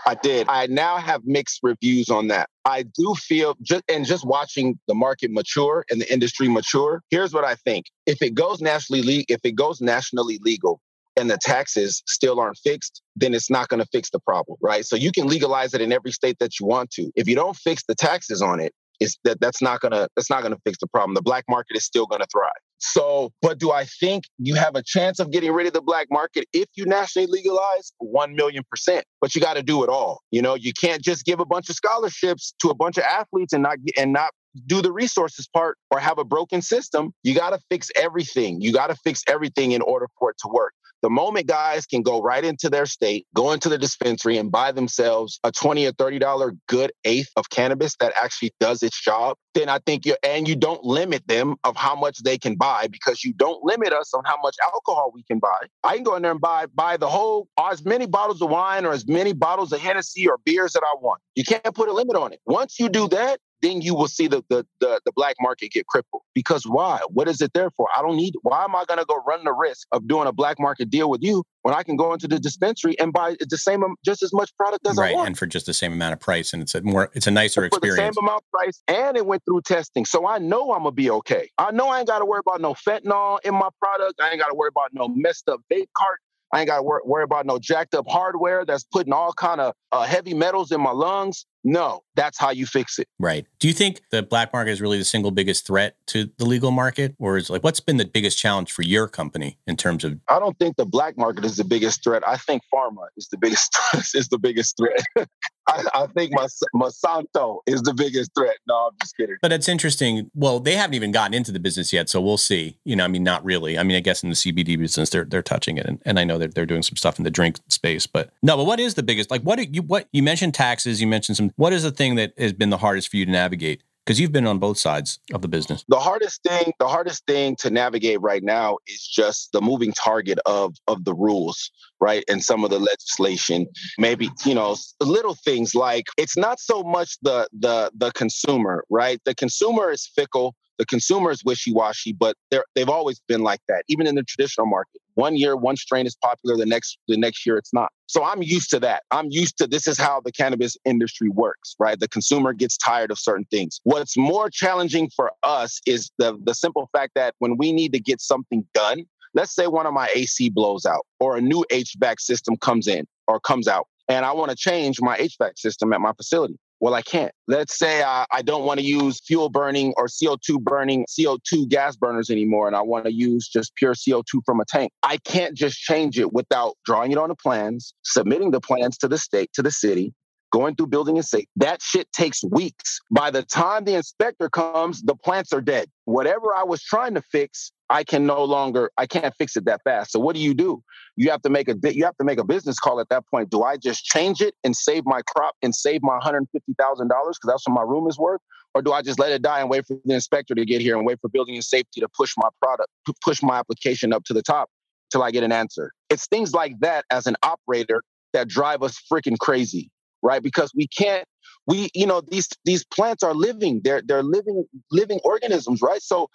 I 0.07 0.15
did. 0.15 0.49
I 0.49 0.67
now 0.67 0.99
have 0.99 1.23
mixed 1.25 1.61
reviews 1.63 2.09
on 2.09 2.29
that. 2.29 2.49
I 2.65 2.83
do 2.83 3.15
feel 3.15 3.57
just 3.63 3.83
and 3.89 4.05
just 4.07 4.27
watching 4.27 4.79
the 4.89 4.95
market 4.95 5.31
mature 5.31 5.85
and 5.91 6.01
the 6.01 6.13
industry 6.13 6.49
mature. 6.49 7.03
Here's 7.11 7.33
what 7.33 7.45
I 7.45 7.55
think: 7.55 7.87
if 8.07 8.21
it 8.23 8.35
goes 8.35 8.61
nationally, 8.61 9.03
le- 9.03 9.25
if 9.29 9.41
it 9.45 9.53
goes 9.53 9.81
nationally 9.81 10.39
legal, 10.43 10.81
and 11.17 11.31
the 11.31 11.39
taxes 11.41 12.03
still 12.07 12.41
aren't 12.41 12.59
fixed, 12.59 13.03
then 13.17 13.35
it's 13.35 13.51
not 13.51 13.69
going 13.69 13.81
to 13.81 13.89
fix 13.93 14.11
the 14.11 14.21
problem, 14.21 14.59
right? 14.61 14.85
So 14.85 14.97
you 14.97 15.13
can 15.13 15.27
legalize 15.27 15.75
it 15.75 15.81
in 15.81 15.93
every 15.93 16.13
state 16.13 16.39
that 16.41 16.59
you 16.59 16.67
want 16.67 16.91
to. 16.93 17.11
If 17.15 17.29
you 17.29 17.35
don't 17.35 17.57
fix 17.57 17.85
the 17.87 17.95
taxes 17.95 18.43
on 18.43 18.61
it, 18.61 18.73
it's 19.01 19.19
that 19.25 19.41
that's 19.41 19.61
not 19.61 19.81
gonna 19.81 20.09
that's 20.17 20.31
not 20.31 20.43
gonna 20.43 20.59
fix 20.65 20.79
the 20.79 20.87
problem. 20.87 21.15
The 21.15 21.23
black 21.23 21.45
market 21.49 21.77
is 21.77 21.85
still 21.85 22.07
gonna 22.07 22.27
thrive. 22.31 22.53
So, 22.93 23.33
but 23.41 23.59
do 23.59 23.73
I 23.73 23.85
think 23.85 24.25
you 24.39 24.55
have 24.57 24.77
a 24.77 24.83
chance 24.83 25.19
of 25.19 25.31
getting 25.31 25.53
rid 25.53 25.67
of 25.67 25.73
the 25.73 25.81
black 25.81 26.09
market 26.11 26.47
if 26.53 26.67
you 26.75 26.85
nationally 26.85 27.27
legalize? 27.27 27.93
One 27.99 28.35
million 28.35 28.63
percent. 28.71 29.07
But 29.21 29.35
you 29.35 29.41
got 29.41 29.55
to 29.55 29.63
do 29.63 29.83
it 29.83 29.89
all. 29.89 30.21
You 30.31 30.43
know, 30.43 30.55
you 30.55 30.73
can't 30.79 31.03
just 31.03 31.25
give 31.25 31.41
a 31.41 31.47
bunch 31.47 31.71
of 31.71 31.77
scholarships 31.77 32.55
to 32.61 32.69
a 32.69 32.75
bunch 32.75 32.99
of 32.99 33.05
athletes 33.05 33.53
and 33.53 33.63
not 33.63 33.79
and 33.97 34.13
not 34.13 34.31
do 34.67 34.83
the 34.83 34.93
resources 34.93 35.49
part 35.49 35.79
or 35.91 35.99
have 35.99 36.19
a 36.19 36.25
broken 36.25 36.61
system. 36.61 37.13
You 37.23 37.35
got 37.35 37.51
to 37.51 37.59
fix 37.71 37.91
everything. 37.97 38.61
You 38.61 38.73
got 38.73 38.89
to 38.89 38.97
fix 38.97 39.23
everything 39.27 39.73
in 39.73 39.81
order 39.81 40.07
for 40.19 40.31
it 40.31 40.37
to 40.41 40.49
work. 40.49 40.75
The 41.05 41.11
moment 41.11 41.47
guys 41.47 41.85
can 41.85 42.01
go 42.01 42.23
right 42.23 42.43
into 42.43 42.71
their 42.71 42.87
state, 42.87 43.27
go 43.35 43.53
into 43.53 43.69
the 43.69 43.77
dispensary 43.77 44.39
and 44.39 44.51
buy 44.51 44.73
themselves 44.73 45.39
a 45.45 45.53
20 45.53 45.85
or 45.85 45.93
$30 45.93 46.59
good 46.67 46.93
eighth 47.05 47.29
of 47.37 47.51
cannabis 47.51 47.95
that 48.01 48.15
actually 48.17 48.55
does 48.59 48.83
its 48.83 48.99
job, 48.99 49.37
then 49.53 49.69
I 49.69 49.81
think 49.85 50.07
you 50.07 50.17
and 50.23 50.49
you 50.49 50.57
don't 50.57 50.83
limit 50.83 51.29
them 51.29 51.57
of 51.63 51.77
how 51.77 51.95
much 51.95 52.23
they 52.23 52.39
can 52.39 52.55
buy 52.55 52.89
because 52.91 53.23
you 53.23 53.35
don't 53.35 53.63
limit 53.63 53.93
us 53.93 54.15
on 54.15 54.23
how 54.25 54.39
much 54.43 54.57
alcohol 54.63 55.13
we 55.15 55.23
can 55.25 55.41
buy. 55.41 55.67
I 55.83 55.97
can 55.97 56.05
go 56.05 56.17
in 56.17 56.23
there 56.23 56.31
and 56.31 56.41
buy 56.41 56.65
buy 56.75 56.97
the 56.97 57.11
whole 57.11 57.49
uh, 57.59 57.69
as 57.71 57.85
many 57.85 58.07
bottles 58.07 58.41
of 58.41 58.49
wine 58.49 58.87
or 58.87 58.93
as 58.93 59.07
many 59.07 59.35
bottles 59.35 59.75
of 59.75 59.81
Hennessy 59.81 60.27
or 60.27 60.39
beers 60.43 60.73
that 60.73 60.85
I 60.87 60.95
want. 61.03 61.21
You 61.35 61.45
can't 61.45 61.75
put 61.75 61.91
a 61.91 61.93
limit 61.93 62.17
on 62.17 62.33
it. 62.33 62.41
Once 62.47 62.81
you 62.81 62.89
do 62.89 63.09
that, 63.09 63.41
then 63.65 63.81
you 63.81 63.95
will 63.95 64.09
see 64.09 64.27
the, 64.27 64.45
the, 64.49 64.67
the 64.81 65.01
the 65.05 65.13
black 65.13 65.37
market 65.41 65.73
get 65.73 65.87
crippled. 65.87 66.23
Because 66.35 66.65
why? 66.65 67.01
What 67.09 67.29
is 67.29 67.41
it 67.41 67.53
there 67.55 67.71
for? 67.71 67.89
I 67.97 68.03
don't 68.03 68.17
need. 68.17 68.35
Why 68.43 68.65
am 68.65 68.77
I 68.77 68.85
going 68.87 68.99
to 68.99 69.07
go 69.07 69.23
run 69.27 69.45
the 69.45 69.53
risk 69.53 69.89
of 69.93 70.07
doing 70.07 70.27
a 70.27 70.33
black 70.33 70.59
market 70.61 70.91
deal 70.91 71.09
with 71.09 71.23
you 71.23 71.45
when 71.63 71.75
I 71.75 71.83
can 71.83 71.97
go 71.97 72.13
into 72.13 72.29
the 72.29 72.39
dispensary 72.39 72.99
and 72.99 73.13
buy 73.13 73.37
the 73.41 73.57
same 73.57 73.83
just 74.05 74.23
as 74.23 74.33
much 74.33 74.55
product 74.57 74.87
as 74.87 74.99
right, 74.99 75.11
I 75.11 75.13
want, 75.13 75.23
Right, 75.23 75.27
and 75.29 75.39
for 75.39 75.47
just 75.47 75.67
the 75.67 75.75
same 75.75 75.93
amount 75.93 76.13
of 76.13 76.21
price, 76.21 76.53
and 76.53 76.63
it's 76.63 76.75
a 76.75 76.83
more 76.83 77.11
it's 77.15 77.27
a 77.27 77.31
nicer 77.31 77.63
for 77.63 77.79
experience. 77.79 77.97
the 77.97 78.03
same 78.03 78.25
amount 78.25 78.45
of 78.45 78.51
price, 78.51 78.83
and 78.89 79.17
it 79.17 79.27
went 79.27 79.43
through 79.45 79.63
testing, 79.63 80.05
so 80.05 80.27
I 80.27 80.39
know 80.39 80.73
I'm 80.73 80.81
gonna 80.81 80.93
be 80.93 81.11
okay. 81.11 81.51
I 81.59 81.71
know 81.71 81.89
I 81.89 81.99
ain't 82.01 82.09
got 82.09 82.19
to 82.19 82.27
worry 82.27 82.41
about 82.47 82.61
no 82.61 82.75
fentanyl 82.75 83.39
in 83.45 83.55
my 83.55 83.69
product. 83.81 84.21
I 84.21 84.31
ain't 84.31 84.41
got 84.41 84.49
to 84.49 84.55
worry 84.55 84.69
about 84.69 84.91
no 84.93 85.09
messed 85.09 85.49
up 85.49 85.61
vape 85.73 85.89
cart. 85.97 86.21
I 86.53 86.61
ain't 86.61 86.69
got 86.69 86.77
to 86.77 86.83
wor- 86.83 87.03
worry 87.05 87.25
about 87.25 87.47
no 87.47 87.59
jacked 87.59 87.95
up 87.95 88.07
hardware 88.09 88.65
that's 88.65 88.85
putting 88.85 89.13
all 89.13 89.33
kind 89.33 89.61
of 89.61 89.75
uh, 89.91 90.05
heavy 90.05 90.35
metals 90.35 90.71
in 90.71 90.81
my 90.81 90.93
lungs. 90.93 91.47
No, 91.65 92.03
that's 92.15 92.39
how 92.39 92.51
you 92.51 92.67
fix 92.67 92.99
it. 92.99 93.09
Right. 93.19 93.47
Do 93.59 93.69
you 93.69 93.75
think 93.75 94.03
the 94.11 94.23
black 94.23 94.53
market 94.53 94.71
is 94.71 94.83
really 94.83 94.99
the 94.99 95.05
single 95.05 95.31
biggest 95.31 95.67
threat 95.67 95.97
to 96.09 96.31
the 96.37 96.45
legal 96.45 96.71
market, 96.71 97.15
or 97.19 97.39
is 97.39 97.49
like 97.49 97.65
what's 97.65 97.81
been 97.81 97.97
the 97.97 98.05
biggest 98.05 98.39
challenge 98.39 98.71
for 98.71 98.83
your 98.83 99.09
company 99.09 99.59
in 99.67 99.77
terms 99.77 100.05
of? 100.05 100.19
I 100.29 100.39
don't 100.39 100.59
think 100.59 100.77
the 100.77 100.85
black 100.85 101.17
market 101.17 101.45
is 101.45 101.57
the 101.57 101.65
biggest 101.65 102.05
threat. 102.05 102.23
I 102.27 102.37
think 102.37 102.63
pharma 102.73 103.07
is 103.17 103.29
the 103.29 103.39
biggest 103.39 103.77
is 104.15 104.29
the 104.29 104.39
biggest 104.39 104.77
threat. 104.77 105.03
I, 105.67 105.83
I, 105.95 106.07
think 106.09 106.33
Monsanto 106.75 107.61
is 107.67 107.83
the 107.83 107.95
biggest 107.95 108.33
threat. 108.35 108.57
No, 108.69 108.75
I'm 108.75 108.93
just 109.01 109.17
kidding. 109.17 109.37
But 109.41 109.53
it's 109.53 109.69
interesting. 109.69 110.31
Well, 110.35 110.61
they 110.61 110.77
haven't 110.77 110.95
even 110.95 111.11
gotten 111.11 111.33
into 111.33 111.53
the 111.53 111.61
business 111.61 111.91
yet, 111.91 112.11
so 112.11 112.21
we'll 112.21 112.37
see. 112.37 112.79
You 112.85 112.97
know, 112.97 113.05
I 113.05 113.09
mean, 113.09 113.23
not 113.23 113.43
really. 113.45 113.79
I 113.79 113.83
mean, 113.83 113.97
I 113.97 114.01
guess 114.01 114.23
in 114.23 114.29
the 114.29 114.35
CBD 114.35 114.79
business, 114.79 115.11
they're 115.11 115.25
they're 115.25 115.43
touching 115.43 115.79
it, 115.79 115.87
and, 115.87 116.03
and 116.05 116.19
I 116.19 116.25
know 116.25 116.39
that 116.39 116.55
they're 116.55 116.67
doing 116.67 116.83
some 116.83 116.97
stuff 116.97 117.19
in 117.19 117.25
the 117.25 117.31
drink 117.31 117.59
space. 117.69 118.07
But 118.07 118.31
no, 118.43 118.57
but 118.57 118.65
what 118.65 118.79
is 118.79 118.95
the 118.95 119.03
biggest? 119.03 119.31
Like, 119.31 119.43
what 119.43 119.75
you 119.75 119.83
what 119.83 120.09
you 120.13 120.23
mentioned 120.23 120.55
taxes, 120.55 121.01
you 121.01 121.07
mentioned 121.07 121.37
some. 121.37 121.54
What 121.57 121.73
is 121.73 121.83
the 121.83 121.91
thing 121.91 122.17
that 122.17 122.33
has 122.39 122.53
been 122.53 122.71
the 122.71 122.79
hardest 122.79 123.09
for 123.09 123.17
you 123.17 123.27
to 123.27 123.33
navigate? 123.33 123.83
because 124.05 124.21
you've 124.21 124.33
been 124.33 124.47
on 124.47 124.59
both 124.59 124.79
sides 124.79 125.19
of 125.33 125.43
the 125.43 125.49
business. 125.49 125.85
The 125.89 125.99
hardest 125.99 126.43
thing 126.43 126.73
the 126.79 126.89
hardest 126.89 127.27
thing 127.27 127.57
to 127.57 127.71
navigate 127.71 128.21
right 128.21 128.43
now 128.43 128.79
is 128.87 129.07
just 129.07 129.53
the 129.53 129.61
moving 129.61 129.93
target 129.93 130.39
of 130.47 130.75
of 130.89 131.05
the 131.05 131.15
rules 131.15 131.71
right 132.01 132.25
and 132.29 132.43
some 132.43 132.65
of 132.65 132.71
the 132.71 132.79
legislation. 132.79 133.67
Maybe 133.99 134.31
you 134.45 134.55
know 134.55 134.77
little 135.01 135.35
things 135.35 135.75
like 135.75 136.07
it's 136.19 136.37
not 136.37 136.61
so 136.61 136.83
much 136.83 137.17
the 137.23 137.49
the 137.59 137.91
the 137.95 138.13
consumer 138.13 138.85
right? 138.91 139.21
The 139.25 139.35
consumer 139.35 139.91
is 139.91 140.07
fickle 140.07 140.55
the 140.79 140.87
consumer 140.87 141.31
is 141.31 141.45
wishy-washy, 141.45 142.13
but 142.13 142.37
they're, 142.51 142.65
they've 142.75 142.89
always 142.89 143.21
been 143.29 143.43
like 143.43 143.61
that, 143.69 143.85
even 143.89 144.07
in 144.07 144.15
the 144.15 144.23
traditional 144.23 144.67
market. 144.67 145.01
One 145.15 145.37
year, 145.37 145.57
one 145.57 145.77
strain 145.77 146.07
is 146.07 146.17
popular, 146.17 146.57
the 146.57 146.67
next 146.67 146.99
the 147.07 147.17
next 147.17 147.47
year 147.47 147.57
it's 147.57 147.73
not. 147.73 147.93
So 148.07 148.25
I'm 148.25 148.43
used 148.43 148.71
to 148.71 148.81
that. 148.81 149.05
I'm 149.13 149.29
used 149.31 149.59
to 149.59 149.67
this 149.67 149.87
is 149.87 149.97
how 149.97 150.21
the 150.25 150.33
cannabis 150.33 150.77
industry 150.85 151.29
works, 151.29 151.77
right? 151.79 151.99
The 151.99 152.09
consumer 152.09 152.53
gets 152.53 152.77
tired 152.77 153.13
of 153.13 153.19
certain 153.19 153.45
things. 153.51 153.81
What's 153.85 154.17
more 154.17 154.51
challenging 154.51 155.11
for 155.15 155.31
us 155.45 155.81
is 155.87 156.11
the 156.19 156.37
the 156.45 156.55
simple 156.55 156.89
fact 156.93 157.13
that 157.15 157.35
when 157.39 157.57
we 157.57 157.73
need 157.73 157.93
to 157.93 158.01
get 158.01 158.21
something 158.21 158.67
done, 158.75 159.05
let's 159.35 159.55
say 159.55 159.69
one 159.69 159.87
of 159.87 159.95
my 159.95 160.09
AC 160.15 160.51
blows 160.51 160.85
out 160.85 161.07
or 161.21 161.37
a 161.37 161.41
new 161.41 161.65
HVAC 161.71 162.21
system 162.21 162.57
comes 162.57 162.89
in 162.89 163.07
or 163.29 163.39
comes 163.39 163.69
out 163.69 163.87
and 164.09 164.25
I 164.25 164.33
want 164.33 164.51
to 164.51 164.57
change 164.57 165.01
my 165.01 165.17
HVAC 165.17 165.59
system 165.59 165.93
at 165.93 166.01
my 166.01 166.13
facility. 166.13 166.59
Well, 166.85 166.93
I 166.93 167.01
can't. 167.01 167.33
Let's 167.49 167.79
say 167.79 168.03
I, 168.03 168.27
I 168.31 168.43
don't 168.43 168.67
want 168.67 168.79
to 168.79 168.85
use 168.85 169.19
fuel 169.27 169.49
burning 169.49 169.95
or 169.97 170.07
CO2 170.07 170.61
burning, 170.61 171.07
CO2 171.09 171.67
gas 171.71 171.97
burners 171.97 172.29
anymore, 172.29 172.67
and 172.67 172.77
I 172.77 172.83
want 172.83 173.07
to 173.07 173.11
use 173.11 173.49
just 173.49 173.75
pure 173.77 173.95
CO2 173.95 174.43
from 174.45 174.61
a 174.61 174.67
tank. 174.67 174.93
I 175.03 175.17
can't 175.17 175.57
just 175.57 175.79
change 175.79 176.19
it 176.19 176.35
without 176.35 176.77
drawing 176.85 177.11
it 177.11 177.17
on 177.17 177.31
the 177.31 177.37
plans, 177.37 177.95
submitting 178.03 178.51
the 178.51 178.61
plans 178.61 178.99
to 178.99 179.09
the 179.09 179.17
state, 179.17 179.49
to 179.55 179.63
the 179.63 179.71
city, 179.71 180.13
going 180.53 180.77
through 180.77 180.89
building 180.89 181.17
and 181.17 181.25
safe. 181.25 181.47
That 181.57 181.81
shit 181.81 182.13
takes 182.13 182.45
weeks. 182.45 183.01
By 183.11 183.31
the 183.31 183.45
time 183.45 183.85
the 183.85 183.95
inspector 183.95 184.51
comes, 184.51 185.01
the 185.01 185.15
plants 185.15 185.55
are 185.55 185.63
dead. 185.63 185.89
Whatever 186.05 186.55
I 186.55 186.65
was 186.65 186.83
trying 186.83 187.15
to 187.15 187.23
fix, 187.23 187.73
I 187.91 188.03
can 188.03 188.27
no 188.27 188.45
longer, 188.45 188.91
I 188.97 189.07
can't 189.07 189.35
fix 189.37 189.57
it 189.57 189.67
that 189.67 189.83
fast. 189.85 190.13
So 190.13 190.19
what 190.19 190.35
do 190.35 190.41
you 190.41 190.55
do? 190.55 190.83
You 191.17 191.31
have 191.31 191.43
to 191.43 191.51
make 191.51 191.69
a 191.69 191.77
you 191.93 192.05
have 192.05 192.17
to 192.17 192.25
make 192.25 192.39
a 192.39 192.45
business 192.45 192.79
call 192.79 192.99
at 193.01 193.09
that 193.11 193.27
point. 193.27 193.51
Do 193.51 193.63
I 193.63 193.77
just 193.77 194.05
change 194.05 194.41
it 194.41 194.55
and 194.65 194.75
save 194.75 195.05
my 195.05 195.21
crop 195.23 195.55
and 195.63 195.75
save 195.75 196.03
my 196.03 196.19
$150,000 196.19 196.47
because 196.49 197.39
that's 197.45 197.69
what 197.69 197.75
my 197.75 197.83
room 197.83 198.09
is 198.09 198.19
worth? 198.19 198.41
Or 198.75 198.83
do 198.83 198.93
I 198.93 199.03
just 199.03 199.19
let 199.19 199.31
it 199.31 199.43
die 199.43 199.61
and 199.61 199.71
wait 199.71 199.87
for 199.87 199.97
the 200.05 200.15
inspector 200.15 200.55
to 200.55 200.65
get 200.65 200.81
here 200.81 200.97
and 200.97 201.07
wait 201.07 201.21
for 201.21 201.29
building 201.29 201.55
and 201.55 201.63
safety 201.65 202.01
to 202.01 202.09
push 202.09 202.35
my 202.37 202.49
product, 202.61 202.89
to 203.07 203.15
push 203.23 203.43
my 203.43 203.59
application 203.59 204.13
up 204.13 204.25
to 204.25 204.33
the 204.33 204.43
top 204.43 204.69
till 205.13 205.23
I 205.23 205.31
get 205.31 205.45
an 205.45 205.53
answer? 205.53 205.93
It's 206.11 206.27
things 206.27 206.53
like 206.53 206.81
that 206.81 207.05
as 207.11 207.27
an 207.27 207.37
operator 207.43 208.03
that 208.33 208.49
drive 208.49 208.83
us 208.83 209.01
freaking 209.11 209.39
crazy, 209.39 209.91
right? 210.23 210.43
Because 210.43 210.73
we 210.75 210.89
can't, 210.89 211.25
we, 211.67 211.91
you 211.95 212.07
know, 212.07 212.21
these 212.27 212.49
these 212.65 212.85
plants 212.85 213.23
are 213.23 213.35
living, 213.35 213.81
they're 213.85 214.03
they're 214.05 214.23
living 214.25 214.65
living 214.91 215.21
organisms, 215.23 215.81
right? 215.81 216.03
So 216.03 216.29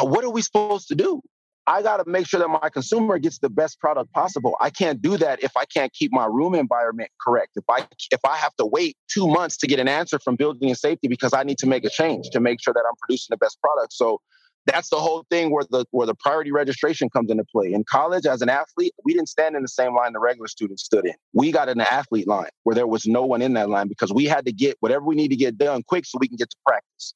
what 0.00 0.24
are 0.24 0.30
we 0.30 0.42
supposed 0.42 0.88
to 0.88 0.94
do? 0.94 1.20
I 1.66 1.82
got 1.82 1.98
to 1.98 2.10
make 2.10 2.26
sure 2.26 2.40
that 2.40 2.48
my 2.48 2.68
consumer 2.68 3.18
gets 3.18 3.38
the 3.38 3.50
best 3.50 3.78
product 3.78 4.12
possible. 4.12 4.56
I 4.60 4.70
can't 4.70 5.00
do 5.00 5.16
that 5.18 5.42
if 5.42 5.56
I 5.56 5.64
can't 5.66 5.92
keep 5.92 6.10
my 6.12 6.26
room 6.26 6.54
environment 6.54 7.10
correct. 7.24 7.52
If 7.56 7.64
I 7.68 7.86
if 8.10 8.20
I 8.24 8.36
have 8.36 8.54
to 8.56 8.66
wait 8.66 8.96
2 9.12 9.28
months 9.28 9.56
to 9.58 9.66
get 9.66 9.78
an 9.78 9.86
answer 9.86 10.18
from 10.18 10.36
building 10.36 10.68
and 10.68 10.78
safety 10.78 11.06
because 11.06 11.32
I 11.32 11.44
need 11.44 11.58
to 11.58 11.66
make 11.66 11.84
a 11.84 11.90
change 11.90 12.30
to 12.30 12.40
make 12.40 12.60
sure 12.62 12.74
that 12.74 12.82
I'm 12.88 12.96
producing 13.00 13.28
the 13.30 13.36
best 13.36 13.60
product. 13.60 13.92
So 13.92 14.20
that's 14.66 14.90
the 14.90 14.96
whole 14.96 15.24
thing 15.30 15.50
where 15.52 15.64
the 15.70 15.84
where 15.90 16.06
the 16.06 16.14
priority 16.14 16.50
registration 16.50 17.08
comes 17.08 17.30
into 17.30 17.44
play. 17.44 17.72
In 17.72 17.84
college 17.84 18.26
as 18.26 18.42
an 18.42 18.48
athlete, 18.48 18.92
we 19.04 19.12
didn't 19.14 19.28
stand 19.28 19.54
in 19.54 19.62
the 19.62 19.68
same 19.68 19.94
line 19.94 20.12
the 20.12 20.18
regular 20.18 20.48
students 20.48 20.82
stood 20.82 21.06
in. 21.06 21.14
We 21.34 21.52
got 21.52 21.68
in 21.68 21.78
the 21.78 21.92
athlete 21.92 22.26
line 22.26 22.50
where 22.64 22.74
there 22.74 22.86
was 22.86 23.06
no 23.06 23.24
one 23.24 23.42
in 23.42 23.52
that 23.54 23.68
line 23.68 23.88
because 23.88 24.12
we 24.12 24.24
had 24.24 24.44
to 24.46 24.52
get 24.52 24.76
whatever 24.80 25.04
we 25.04 25.14
need 25.14 25.28
to 25.28 25.36
get 25.36 25.56
done 25.56 25.82
quick 25.86 26.04
so 26.04 26.18
we 26.18 26.28
can 26.28 26.36
get 26.36 26.50
to 26.50 26.56
practice. 26.66 27.14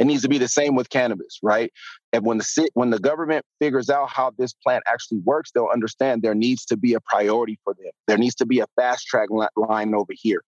It 0.00 0.06
needs 0.06 0.22
to 0.22 0.28
be 0.28 0.38
the 0.38 0.48
same 0.48 0.74
with 0.74 0.88
cannabis, 0.88 1.38
right? 1.42 1.70
And 2.12 2.24
when 2.24 2.38
the 2.38 2.68
when 2.74 2.90
the 2.90 2.98
government 2.98 3.44
figures 3.60 3.90
out 3.90 4.08
how 4.08 4.32
this 4.38 4.54
plant 4.54 4.82
actually 4.86 5.18
works, 5.18 5.52
they'll 5.54 5.68
understand 5.72 6.22
there 6.22 6.34
needs 6.34 6.64
to 6.66 6.76
be 6.76 6.94
a 6.94 7.00
priority 7.00 7.60
for 7.62 7.74
them. 7.74 7.92
There 8.08 8.18
needs 8.18 8.34
to 8.36 8.46
be 8.46 8.60
a 8.60 8.66
fast 8.76 9.06
track 9.06 9.28
line 9.56 9.94
over 9.94 10.12
here. 10.14 10.42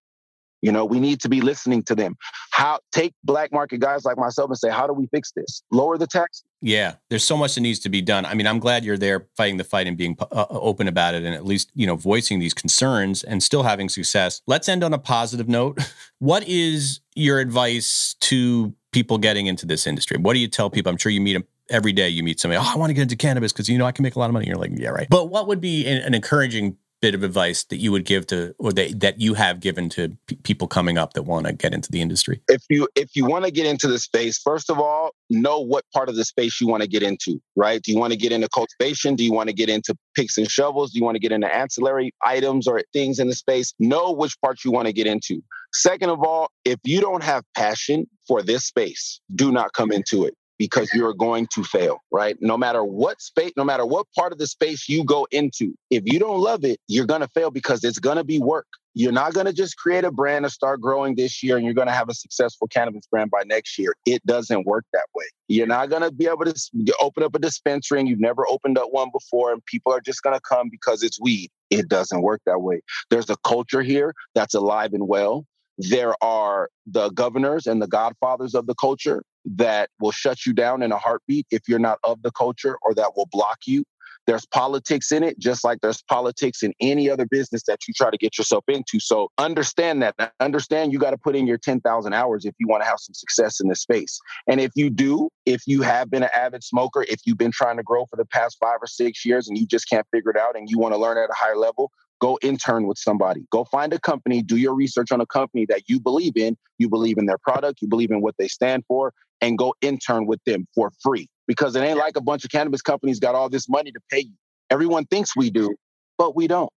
You 0.62 0.70
know, 0.70 0.84
we 0.84 1.00
need 1.00 1.20
to 1.22 1.28
be 1.28 1.40
listening 1.40 1.82
to 1.84 1.94
them. 1.96 2.16
How 2.52 2.78
take 2.92 3.14
black 3.24 3.52
market 3.52 3.80
guys 3.80 4.04
like 4.04 4.16
myself 4.16 4.48
and 4.48 4.56
say, 4.56 4.70
how 4.70 4.86
do 4.86 4.92
we 4.92 5.08
fix 5.08 5.32
this? 5.32 5.62
Lower 5.72 5.98
the 5.98 6.06
tax. 6.06 6.44
Yeah, 6.60 6.94
there's 7.10 7.24
so 7.24 7.36
much 7.36 7.56
that 7.56 7.62
needs 7.62 7.80
to 7.80 7.88
be 7.88 8.00
done. 8.00 8.24
I 8.24 8.34
mean, 8.34 8.46
I'm 8.46 8.60
glad 8.60 8.84
you're 8.84 8.96
there 8.96 9.26
fighting 9.36 9.56
the 9.56 9.64
fight 9.64 9.88
and 9.88 9.96
being 9.96 10.16
uh, 10.20 10.26
uh, 10.30 10.46
open 10.50 10.86
about 10.86 11.14
it 11.14 11.24
and 11.24 11.34
at 11.34 11.44
least, 11.44 11.72
you 11.74 11.84
know, 11.86 11.96
voicing 11.96 12.38
these 12.38 12.54
concerns 12.54 13.24
and 13.24 13.42
still 13.42 13.64
having 13.64 13.88
success. 13.88 14.40
Let's 14.46 14.68
end 14.68 14.84
on 14.84 14.94
a 14.94 14.98
positive 14.98 15.48
note. 15.48 15.78
What 16.18 16.46
is 16.46 17.00
your 17.16 17.40
advice 17.40 18.14
to 18.20 18.76
people 18.92 19.18
getting 19.18 19.46
into 19.46 19.66
this 19.66 19.86
industry? 19.86 20.18
What 20.18 20.34
do 20.34 20.38
you 20.38 20.48
tell 20.48 20.70
people? 20.70 20.90
I'm 20.90 20.98
sure 20.98 21.10
you 21.10 21.20
meet 21.20 21.32
them 21.32 21.44
every 21.68 21.92
day. 21.92 22.08
You 22.08 22.22
meet 22.22 22.38
somebody, 22.38 22.62
oh, 22.62 22.70
I 22.72 22.76
want 22.76 22.90
to 22.90 22.94
get 22.94 23.02
into 23.02 23.16
cannabis 23.16 23.52
because, 23.52 23.68
you 23.68 23.78
know, 23.78 23.86
I 23.86 23.92
can 23.92 24.02
make 24.02 24.14
a 24.14 24.18
lot 24.18 24.26
of 24.26 24.32
money. 24.32 24.46
You're 24.46 24.56
like, 24.56 24.72
yeah, 24.74 24.90
right. 24.90 25.08
But 25.10 25.30
what 25.30 25.48
would 25.48 25.60
be 25.60 25.86
an, 25.86 26.02
an 26.02 26.14
encouraging 26.14 26.76
bit 27.02 27.14
of 27.16 27.24
advice 27.24 27.64
that 27.64 27.78
you 27.78 27.90
would 27.90 28.04
give 28.04 28.26
to 28.28 28.54
or 28.58 28.72
that, 28.72 29.00
that 29.00 29.20
you 29.20 29.34
have 29.34 29.58
given 29.58 29.88
to 29.90 30.16
p- 30.28 30.36
people 30.36 30.68
coming 30.68 30.96
up 30.96 31.12
that 31.14 31.24
want 31.24 31.46
to 31.46 31.52
get 31.52 31.74
into 31.74 31.90
the 31.90 32.00
industry? 32.00 32.40
If 32.48 32.62
you 32.70 32.88
if 32.94 33.14
you 33.14 33.26
want 33.26 33.44
to 33.44 33.50
get 33.50 33.66
into 33.66 33.88
the 33.88 33.98
space 33.98 34.38
first 34.38 34.70
of 34.70 34.78
all 34.78 35.10
know 35.28 35.58
what 35.58 35.84
part 35.92 36.08
of 36.08 36.14
the 36.14 36.24
space 36.24 36.60
you 36.60 36.68
want 36.68 36.82
to 36.82 36.88
get 36.88 37.02
into 37.02 37.42
right? 37.56 37.82
Do 37.82 37.92
you 37.92 37.98
want 37.98 38.12
to 38.12 38.18
get 38.18 38.32
into 38.32 38.48
cultivation? 38.48 39.16
Do 39.16 39.24
you 39.24 39.32
want 39.32 39.48
to 39.48 39.54
get 39.54 39.68
into 39.68 39.96
picks 40.14 40.38
and 40.38 40.50
shovels? 40.50 40.92
Do 40.92 40.98
you 40.98 41.04
want 41.04 41.16
to 41.16 41.20
get 41.20 41.32
into 41.32 41.52
ancillary 41.52 42.14
items 42.24 42.66
or 42.68 42.82
things 42.92 43.18
in 43.18 43.26
the 43.26 43.34
space? 43.34 43.74
Know 43.80 44.12
which 44.12 44.40
part 44.40 44.64
you 44.64 44.70
want 44.70 44.86
to 44.86 44.92
get 44.92 45.06
into. 45.06 45.42
Second 45.74 46.10
of 46.10 46.22
all 46.22 46.50
if 46.64 46.78
you 46.84 47.00
don't 47.00 47.24
have 47.24 47.42
passion 47.56 48.06
for 48.28 48.42
this 48.42 48.64
space 48.64 49.20
do 49.34 49.50
not 49.50 49.72
come 49.72 49.90
into 49.90 50.24
it 50.24 50.34
because 50.62 50.88
you're 50.94 51.12
going 51.12 51.44
to 51.48 51.64
fail, 51.64 51.98
right? 52.12 52.36
No 52.40 52.56
matter 52.56 52.84
what 52.84 53.20
space, 53.20 53.50
no 53.56 53.64
matter 53.64 53.84
what 53.84 54.06
part 54.16 54.30
of 54.30 54.38
the 54.38 54.46
space 54.46 54.88
you 54.88 55.02
go 55.02 55.26
into, 55.32 55.74
if 55.90 56.04
you 56.06 56.20
don't 56.20 56.38
love 56.38 56.64
it, 56.64 56.78
you're 56.86 57.04
going 57.04 57.20
to 57.20 57.26
fail 57.26 57.50
because 57.50 57.82
it's 57.82 57.98
going 57.98 58.16
to 58.16 58.22
be 58.22 58.38
work. 58.38 58.68
You're 58.94 59.10
not 59.10 59.34
going 59.34 59.46
to 59.46 59.52
just 59.52 59.76
create 59.76 60.04
a 60.04 60.12
brand 60.12 60.44
and 60.44 60.52
start 60.52 60.80
growing 60.80 61.16
this 61.16 61.42
year 61.42 61.56
and 61.56 61.64
you're 61.64 61.74
going 61.74 61.88
to 61.88 61.92
have 61.92 62.08
a 62.08 62.14
successful 62.14 62.68
cannabis 62.68 63.08
brand 63.10 63.32
by 63.32 63.42
next 63.44 63.76
year. 63.76 63.92
It 64.06 64.24
doesn't 64.24 64.64
work 64.64 64.84
that 64.92 65.06
way. 65.16 65.24
You're 65.48 65.66
not 65.66 65.90
going 65.90 66.02
to 66.02 66.12
be 66.12 66.26
able 66.28 66.44
to 66.44 66.94
open 67.00 67.24
up 67.24 67.34
a 67.34 67.40
dispensary 67.40 67.98
and 67.98 68.08
you've 68.08 68.20
never 68.20 68.46
opened 68.48 68.78
up 68.78 68.92
one 68.92 69.08
before 69.12 69.52
and 69.52 69.64
people 69.66 69.92
are 69.92 70.00
just 70.00 70.22
going 70.22 70.36
to 70.36 70.42
come 70.48 70.68
because 70.70 71.02
it's 71.02 71.20
weed. 71.20 71.50
It 71.70 71.88
doesn't 71.88 72.22
work 72.22 72.40
that 72.46 72.60
way. 72.60 72.82
There's 73.10 73.30
a 73.30 73.36
culture 73.44 73.82
here 73.82 74.14
that's 74.36 74.54
alive 74.54 74.92
and 74.92 75.08
well. 75.08 75.44
There 75.76 76.14
are 76.22 76.68
the 76.86 77.10
governors 77.10 77.66
and 77.66 77.82
the 77.82 77.88
godfathers 77.88 78.54
of 78.54 78.68
the 78.68 78.76
culture 78.76 79.24
that 79.44 79.90
will 80.00 80.12
shut 80.12 80.46
you 80.46 80.52
down 80.52 80.82
in 80.82 80.92
a 80.92 80.98
heartbeat 80.98 81.46
if 81.50 81.62
you're 81.68 81.78
not 81.78 81.98
of 82.04 82.22
the 82.22 82.30
culture 82.32 82.76
or 82.82 82.94
that 82.94 83.16
will 83.16 83.28
block 83.30 83.58
you. 83.66 83.84
There's 84.26 84.46
politics 84.46 85.10
in 85.10 85.24
it, 85.24 85.38
just 85.38 85.64
like 85.64 85.80
there's 85.80 86.00
politics 86.02 86.62
in 86.62 86.72
any 86.80 87.10
other 87.10 87.26
business 87.26 87.62
that 87.66 87.80
you 87.88 87.94
try 87.94 88.10
to 88.10 88.16
get 88.16 88.38
yourself 88.38 88.64
into. 88.68 89.00
So 89.00 89.30
understand 89.36 90.00
that. 90.02 90.32
Understand 90.38 90.92
you 90.92 91.00
got 91.00 91.10
to 91.10 91.18
put 91.18 91.34
in 91.34 91.46
your 91.46 91.58
10,000 91.58 92.12
hours 92.12 92.44
if 92.44 92.54
you 92.60 92.68
want 92.68 92.84
to 92.84 92.88
have 92.88 93.00
some 93.00 93.14
success 93.14 93.58
in 93.58 93.68
this 93.68 93.80
space. 93.80 94.20
And 94.46 94.60
if 94.60 94.70
you 94.76 94.90
do, 94.90 95.28
if 95.44 95.62
you 95.66 95.82
have 95.82 96.08
been 96.08 96.22
an 96.22 96.30
avid 96.36 96.62
smoker, 96.62 97.04
if 97.08 97.20
you've 97.24 97.38
been 97.38 97.50
trying 97.50 97.78
to 97.78 97.82
grow 97.82 98.06
for 98.06 98.16
the 98.16 98.24
past 98.24 98.58
five 98.60 98.78
or 98.80 98.86
six 98.86 99.24
years 99.24 99.48
and 99.48 99.58
you 99.58 99.66
just 99.66 99.88
can't 99.88 100.06
figure 100.12 100.30
it 100.30 100.36
out 100.36 100.56
and 100.56 100.68
you 100.70 100.78
want 100.78 100.94
to 100.94 100.98
learn 100.98 101.18
at 101.18 101.28
a 101.28 101.34
higher 101.34 101.56
level, 101.56 101.90
go 102.22 102.38
intern 102.40 102.86
with 102.86 102.98
somebody. 102.98 103.44
Go 103.50 103.64
find 103.64 103.92
a 103.92 103.98
company, 103.98 104.42
do 104.42 104.56
your 104.56 104.74
research 104.74 105.10
on 105.10 105.20
a 105.20 105.26
company 105.26 105.66
that 105.66 105.88
you 105.88 105.98
believe 105.98 106.36
in. 106.36 106.56
You 106.78 106.88
believe 106.88 107.18
in 107.18 107.26
their 107.26 107.36
product, 107.36 107.82
you 107.82 107.88
believe 107.88 108.12
in 108.12 108.22
what 108.22 108.36
they 108.38 108.46
stand 108.46 108.84
for, 108.86 109.12
and 109.40 109.58
go 109.58 109.74
intern 109.82 110.26
with 110.26 110.38
them 110.46 110.68
for 110.72 110.92
free. 111.02 111.28
Because 111.48 111.74
it 111.74 111.80
ain't 111.80 111.98
like 111.98 112.16
a 112.16 112.20
bunch 112.20 112.44
of 112.44 112.52
cannabis 112.52 112.80
companies 112.80 113.18
got 113.18 113.34
all 113.34 113.48
this 113.48 113.68
money 113.68 113.90
to 113.90 114.00
pay 114.08 114.20
you. 114.20 114.34
Everyone 114.70 115.04
thinks 115.06 115.36
we 115.36 115.50
do, 115.50 115.74
but 116.16 116.36
we 116.36 116.46
don't. 116.46 116.72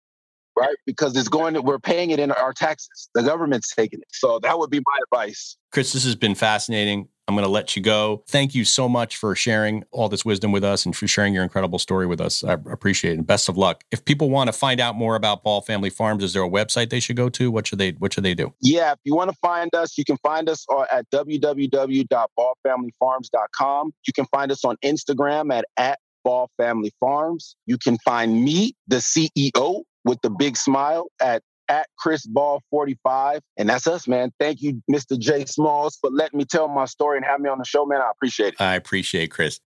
Right? 0.57 0.77
Because 0.87 1.17
it's 1.17 1.29
going 1.29 1.55
to, 1.55 1.63
we're 1.63 1.81
paying 1.81 2.11
it 2.11 2.21
in 2.21 2.31
our 2.31 2.53
taxes. 2.53 3.09
The 3.15 3.23
government's 3.23 3.75
taking 3.75 4.01
it. 4.01 4.09
So 4.13 4.39
that 4.45 4.59
would 4.61 4.71
be 4.71 4.79
my 4.79 4.99
advice. 5.07 5.57
Chris, 5.73 5.93
this 5.93 6.05
has 6.05 6.15
been 6.15 6.37
fascinating. 6.37 7.09
I'm 7.29 7.35
going 7.35 7.45
to 7.45 7.51
let 7.51 7.77
you 7.77 7.83
go. 7.83 8.25
Thank 8.27 8.55
you 8.55 8.65
so 8.65 8.89
much 8.89 9.17
for 9.17 9.37
sharing 9.37 9.85
all 9.93 10.09
this 10.09 10.25
wisdom 10.25 10.53
with 10.53 10.65
us 10.65 10.85
and 10.85 10.97
for 10.97 11.07
sharing 11.07 11.35
your 11.35 11.45
incredible 11.45 11.79
story 11.79 12.07
with 12.07 12.21
us. 12.21 12.43
I 12.43 12.55
appreciate 12.55 13.13
it. 13.13 13.19
And 13.19 13.27
best 13.27 13.49
of 13.49 13.57
luck. 13.57 13.85
If 13.91 14.05
people 14.05 14.29
want 14.29 14.49
to 14.49 14.53
find 14.53 14.81
out 14.81 14.97
more 14.97 15.15
about 15.15 15.45
Ball 15.45 15.61
Family 15.61 15.91
Farms, 15.91 16.25
is 16.25 16.33
there 16.33 16.43
a 16.43 16.51
website 16.51 16.91
they 16.91 17.01
should 17.01 17.17
go 17.17 17.29
to? 17.31 17.51
What 17.51 17.67
should 17.67 17.79
they 17.79 17.93
What 17.93 18.13
should 18.13 18.25
they 18.25 18.35
do? 18.35 18.53
Yeah, 18.61 18.93
if 18.93 18.99
you 19.05 19.15
want 19.15 19.31
to 19.31 19.37
find 19.41 19.75
us, 19.75 19.97
you 19.97 20.05
can 20.05 20.19
find 20.19 20.49
us 20.49 20.67
at 20.91 21.09
www.ballfamilyfarms.com. 21.11 23.93
You 24.07 24.13
can 24.13 24.27
find 24.27 24.53
us 24.53 24.65
on 24.65 24.77
Instagram 24.85 25.53
at 25.53 25.65
at 25.77 25.99
Ball 26.25 26.51
Family 26.57 26.93
Farms. 27.01 27.57
You 27.67 27.79
can 27.79 27.99
find 28.05 28.45
me, 28.45 28.75
the 28.87 28.97
CEO, 28.97 29.83
with 30.05 30.19
the 30.23 30.31
big 30.31 30.57
smile 30.57 31.09
at 31.21 31.43
at 31.73 31.89
Chris 31.99 32.25
Ball 32.27 32.63
45. 32.71 33.41
And 33.57 33.69
that's 33.69 33.87
us, 33.87 34.07
man. 34.07 34.31
Thank 34.39 34.61
you, 34.61 34.83
Mr. 34.91 35.19
J 35.19 35.47
Smalls, 35.47 35.97
for 36.01 36.11
letting 36.11 36.37
me 36.39 36.45
tell 36.45 36.69
my 36.69 36.85
story 36.85 37.17
and 37.17 37.25
have 37.25 37.41
me 37.41 37.49
on 37.49 37.57
the 37.59 37.65
show, 37.65 37.87
man. 37.87 38.03
I 38.03 38.11
appreciate 38.11 38.53
it. 38.55 38.61
I 38.61 38.75
appreciate 38.75 39.31
Chris. 39.31 39.59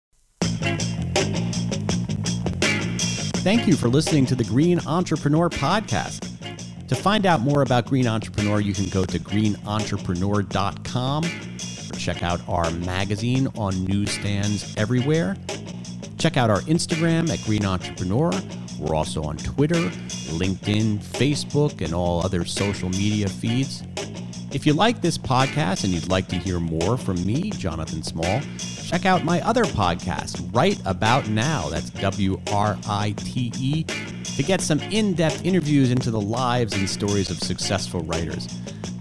Thank 3.41 3.67
you 3.67 3.75
for 3.75 3.89
listening 3.89 4.25
to 4.27 4.35
the 4.35 4.43
Green 4.43 4.79
Entrepreneur 4.87 5.49
Podcast. 5.49 6.21
To 6.87 6.95
find 6.95 7.25
out 7.25 7.41
more 7.41 7.63
about 7.63 7.87
Green 7.87 8.05
Entrepreneur, 8.07 8.59
you 8.59 8.73
can 8.73 8.89
go 8.89 9.05
to 9.05 9.19
greenentrepreneur.com 9.19 11.25
or 11.25 11.97
check 11.97 12.21
out 12.21 12.39
our 12.47 12.69
magazine 12.71 13.47
on 13.55 13.83
newsstands 13.85 14.75
everywhere. 14.77 15.35
Check 16.19 16.37
out 16.37 16.51
our 16.51 16.61
Instagram 16.61 17.29
at 17.29 17.43
Green 17.43 17.65
Entrepreneur 17.65 18.31
we're 18.79 18.95
also 18.95 19.23
on 19.23 19.37
Twitter, 19.37 19.89
LinkedIn, 20.31 20.99
Facebook, 20.99 21.83
and 21.83 21.93
all 21.93 22.23
other 22.23 22.45
social 22.45 22.89
media 22.89 23.27
feeds. 23.27 23.83
If 24.51 24.65
you 24.65 24.73
like 24.73 25.01
this 25.01 25.17
podcast 25.17 25.83
and 25.83 25.93
you'd 25.93 26.09
like 26.09 26.27
to 26.29 26.37
hear 26.37 26.59
more 26.59 26.97
from 26.97 27.23
me, 27.25 27.51
Jonathan 27.51 28.01
Small, 28.03 28.39
check 28.85 29.05
out 29.05 29.25
my 29.25 29.41
other 29.41 29.65
podcast, 29.65 30.49
Write 30.55 30.79
About 30.85 31.27
Now. 31.27 31.67
That's 31.69 31.89
W 31.89 32.39
R 32.51 32.77
I 32.87 33.13
T 33.17 33.51
E, 33.57 33.83
to 33.83 34.43
get 34.43 34.61
some 34.61 34.79
in 34.79 35.13
depth 35.13 35.43
interviews 35.43 35.91
into 35.91 36.11
the 36.11 36.21
lives 36.21 36.73
and 36.73 36.89
stories 36.89 37.29
of 37.29 37.39
successful 37.39 37.99
writers, 38.01 38.47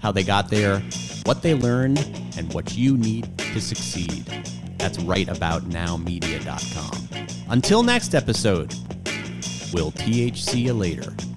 how 0.01 0.11
they 0.11 0.23
got 0.23 0.49
there, 0.49 0.81
what 1.25 1.41
they 1.41 1.53
learned, 1.53 1.99
and 2.37 2.53
what 2.53 2.75
you 2.75 2.97
need 2.97 3.37
to 3.37 3.61
succeed. 3.61 4.25
That's 4.77 4.97
writeaboutnowmedia.com. 4.97 7.27
Until 7.49 7.83
next 7.83 8.13
episode, 8.13 8.73
We'll 9.75 9.91
THC 9.91 10.61
you 10.61 10.73
later. 10.73 11.34